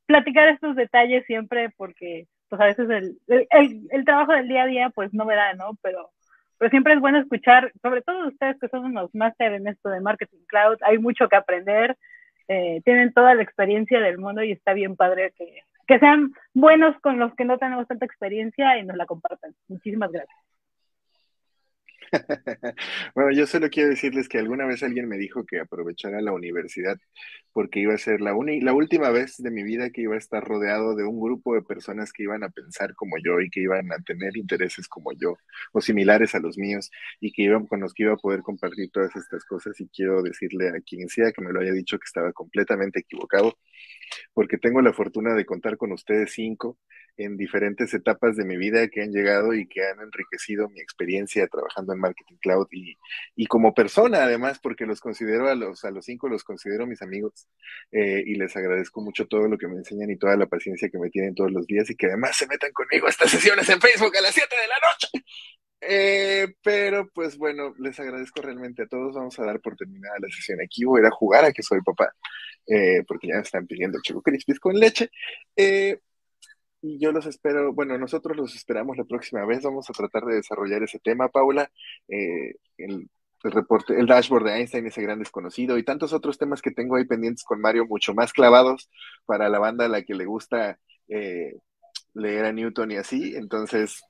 platicar 0.05 0.49
estos 0.49 0.75
detalles 0.75 1.25
siempre 1.27 1.69
porque 1.77 2.27
pues 2.49 2.61
a 2.61 2.65
veces 2.65 2.89
el, 2.89 3.17
el, 3.29 3.87
el 3.89 4.03
trabajo 4.03 4.33
del 4.33 4.49
día 4.49 4.63
a 4.63 4.67
día 4.67 4.89
pues 4.89 5.13
no 5.13 5.23
me 5.23 5.35
da, 5.35 5.53
¿no? 5.53 5.77
Pero 5.81 6.09
pero 6.57 6.71
siempre 6.71 6.93
es 6.95 6.99
bueno 6.99 7.19
escuchar, 7.19 7.71
sobre 7.81 8.01
todo 8.01 8.27
ustedes 8.27 8.59
que 8.59 8.67
son 8.67 8.83
unos 8.83 9.15
máster 9.15 9.53
en 9.53 9.65
esto 9.67 9.87
de 9.87 10.01
marketing 10.01 10.43
cloud, 10.45 10.75
hay 10.81 10.97
mucho 10.97 11.29
que 11.29 11.37
aprender, 11.37 11.97
eh, 12.49 12.81
tienen 12.83 13.13
toda 13.13 13.33
la 13.33 13.43
experiencia 13.43 14.01
del 14.01 14.17
mundo 14.17 14.43
y 14.43 14.51
está 14.51 14.73
bien 14.73 14.97
padre 14.97 15.33
que, 15.37 15.63
que 15.91 15.99
sean 15.99 16.31
buenos 16.53 16.95
con 17.01 17.19
los 17.19 17.35
que 17.35 17.43
no 17.43 17.57
tenemos 17.57 17.85
tanta 17.85 18.05
experiencia 18.05 18.77
y 18.77 18.85
nos 18.85 18.95
la 18.95 19.05
compartan. 19.05 19.53
Muchísimas 19.67 20.09
gracias. 20.09 20.37
bueno, 23.15 23.31
yo 23.31 23.45
solo 23.45 23.69
quiero 23.69 23.89
decirles 23.89 24.29
que 24.29 24.37
alguna 24.37 24.65
vez 24.65 24.83
alguien 24.83 25.07
me 25.07 25.17
dijo 25.17 25.45
que 25.45 25.59
aprovechara 25.59 26.21
la 26.21 26.31
universidad 26.33 26.97
porque 27.53 27.79
iba 27.79 27.93
a 27.93 27.97
ser 27.97 28.21
la, 28.21 28.33
la 28.61 28.73
última 28.73 29.09
vez 29.09 29.35
de 29.37 29.51
mi 29.51 29.63
vida 29.63 29.89
que 29.89 30.01
iba 30.01 30.15
a 30.15 30.17
estar 30.17 30.43
rodeado 30.43 30.95
de 30.95 31.03
un 31.03 31.19
grupo 31.19 31.55
de 31.55 31.61
personas 31.61 32.13
que 32.13 32.23
iban 32.23 32.43
a 32.43 32.49
pensar 32.49 32.95
como 32.95 33.17
yo 33.23 33.41
y 33.41 33.49
que 33.49 33.61
iban 33.61 33.91
a 33.91 33.97
tener 33.99 34.35
intereses 34.37 34.87
como 34.87 35.11
yo 35.13 35.35
o 35.73 35.81
similares 35.81 36.35
a 36.35 36.39
los 36.39 36.57
míos 36.57 36.89
y 37.19 37.31
que 37.33 37.43
iban 37.43 37.65
con 37.65 37.81
los 37.81 37.93
que 37.93 38.03
iba 38.03 38.13
a 38.13 38.17
poder 38.17 38.41
compartir 38.41 38.89
todas 38.91 39.13
estas 39.15 39.43
cosas 39.45 39.79
y 39.79 39.87
quiero 39.89 40.21
decirle 40.21 40.69
a 40.69 40.81
quien 40.81 41.09
sea 41.09 41.31
que 41.31 41.41
me 41.41 41.51
lo 41.51 41.59
haya 41.59 41.73
dicho 41.73 41.97
que 41.97 42.05
estaba 42.05 42.31
completamente 42.33 43.01
equivocado 43.01 43.57
porque 44.33 44.57
tengo 44.57 44.81
la 44.81 44.93
fortuna 44.93 45.33
de 45.33 45.45
contar 45.45 45.77
con 45.77 45.91
ustedes 45.91 46.31
cinco 46.33 46.77
en 47.17 47.37
diferentes 47.37 47.93
etapas 47.93 48.35
de 48.35 48.45
mi 48.45 48.57
vida 48.57 48.87
que 48.87 49.01
han 49.01 49.11
llegado 49.11 49.53
y 49.53 49.67
que 49.67 49.83
han 49.85 49.99
enriquecido 49.99 50.69
mi 50.69 50.79
experiencia 50.79 51.47
trabajando 51.47 51.93
en 51.93 51.99
Marketing 51.99 52.37
Cloud 52.41 52.67
y, 52.71 52.97
y 53.35 53.45
como 53.47 53.73
persona 53.73 54.23
además, 54.23 54.59
porque 54.59 54.85
los 54.85 54.99
considero 54.99 55.47
a 55.49 55.55
los, 55.55 55.83
a 55.83 55.91
los 55.91 56.05
cinco, 56.05 56.29
los 56.29 56.43
considero 56.43 56.87
mis 56.87 57.01
amigos 57.01 57.47
eh, 57.91 58.23
y 58.25 58.35
les 58.35 58.55
agradezco 58.55 59.01
mucho 59.01 59.27
todo 59.27 59.47
lo 59.47 59.57
que 59.57 59.67
me 59.67 59.75
enseñan 59.75 60.09
y 60.09 60.17
toda 60.17 60.37
la 60.37 60.45
paciencia 60.45 60.89
que 60.89 60.97
me 60.97 61.09
tienen 61.09 61.35
todos 61.35 61.51
los 61.51 61.67
días 61.67 61.89
y 61.89 61.95
que 61.95 62.07
además 62.07 62.37
se 62.37 62.47
metan 62.47 62.71
conmigo 62.71 63.07
a 63.07 63.09
estas 63.09 63.31
sesiones 63.31 63.67
en 63.69 63.81
Facebook 63.81 64.15
a 64.17 64.21
las 64.21 64.33
7 64.33 64.47
de 64.49 64.67
la 64.67 64.75
noche. 64.89 65.25
Eh, 65.81 66.53
pero 66.63 67.09
pues 67.09 67.37
bueno, 67.37 67.73
les 67.79 67.99
agradezco 67.99 68.41
realmente 68.41 68.83
a 68.83 68.87
todos. 68.87 69.15
Vamos 69.15 69.37
a 69.39 69.45
dar 69.45 69.59
por 69.59 69.75
terminada 69.75 70.15
la 70.19 70.29
sesión 70.29 70.59
aquí. 70.61 70.83
Voy 70.85 70.99
a 70.99 71.03
ir 71.03 71.07
a 71.07 71.11
jugar 71.11 71.45
a 71.45 71.51
que 71.51 71.63
soy 71.63 71.81
papá, 71.81 72.13
eh, 72.67 73.03
porque 73.07 73.27
ya 73.27 73.35
me 73.35 73.41
están 73.41 73.67
pidiendo 73.67 73.99
Choco 74.01 74.21
Crispis 74.21 74.59
con 74.59 74.75
leche. 74.75 75.09
Eh, 75.55 75.99
y 76.81 76.99
yo 76.99 77.11
los 77.11 77.25
espero, 77.25 77.73
bueno, 77.73 77.97
nosotros 77.97 78.37
los 78.37 78.55
esperamos 78.55 78.97
la 78.97 79.05
próxima 79.05 79.45
vez. 79.45 79.63
Vamos 79.63 79.89
a 79.89 79.93
tratar 79.93 80.25
de 80.25 80.35
desarrollar 80.35 80.83
ese 80.83 80.99
tema, 80.99 81.29
Paula. 81.29 81.71
el, 82.07 82.55
el, 83.43 83.51
reporte, 83.51 83.99
el 83.99 84.07
dashboard 84.07 84.45
de 84.45 84.57
Einstein, 84.57 84.87
ese 84.87 85.01
gran 85.01 85.19
desconocido, 85.19 85.77
y 85.77 85.83
tantos 85.83 86.13
otros 86.13 86.37
temas 86.37 86.61
que 86.61 86.71
tengo 86.71 86.95
ahí 86.95 87.05
pendientes 87.05 87.43
con 87.43 87.61
Mario, 87.61 87.85
mucho 87.87 88.13
más 88.13 88.33
clavados 88.33 88.89
para 89.25 89.49
la 89.49 89.59
banda 89.59 89.85
a 89.85 89.89
la 89.89 90.03
que 90.03 90.15
le 90.15 90.25
gusta 90.25 90.79
leer 92.13 92.45
a 92.45 92.51
Newton 92.51 92.91
y 92.91 92.97
así. 92.97 93.35
Entonces, 93.35 94.01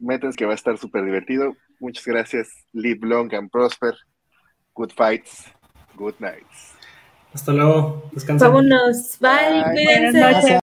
métanse 0.00 0.36
que 0.36 0.46
va 0.46 0.52
a 0.52 0.54
estar 0.56 0.76
súper 0.78 1.04
divertido. 1.04 1.54
Muchas 1.78 2.04
gracias. 2.04 2.48
Live 2.72 3.00
long 3.02 3.32
and 3.34 3.50
prosper. 3.50 3.94
Good 4.74 4.92
fights. 4.96 5.44
Good 5.96 6.14
nights. 6.18 6.74
Hasta 7.32 7.52
luego. 7.52 8.08
Descansa. 8.12 8.48
Vámonos. 8.48 9.18
Bye. 9.20 9.62
Bye. 9.64 9.74
Cuídense. 9.74 10.58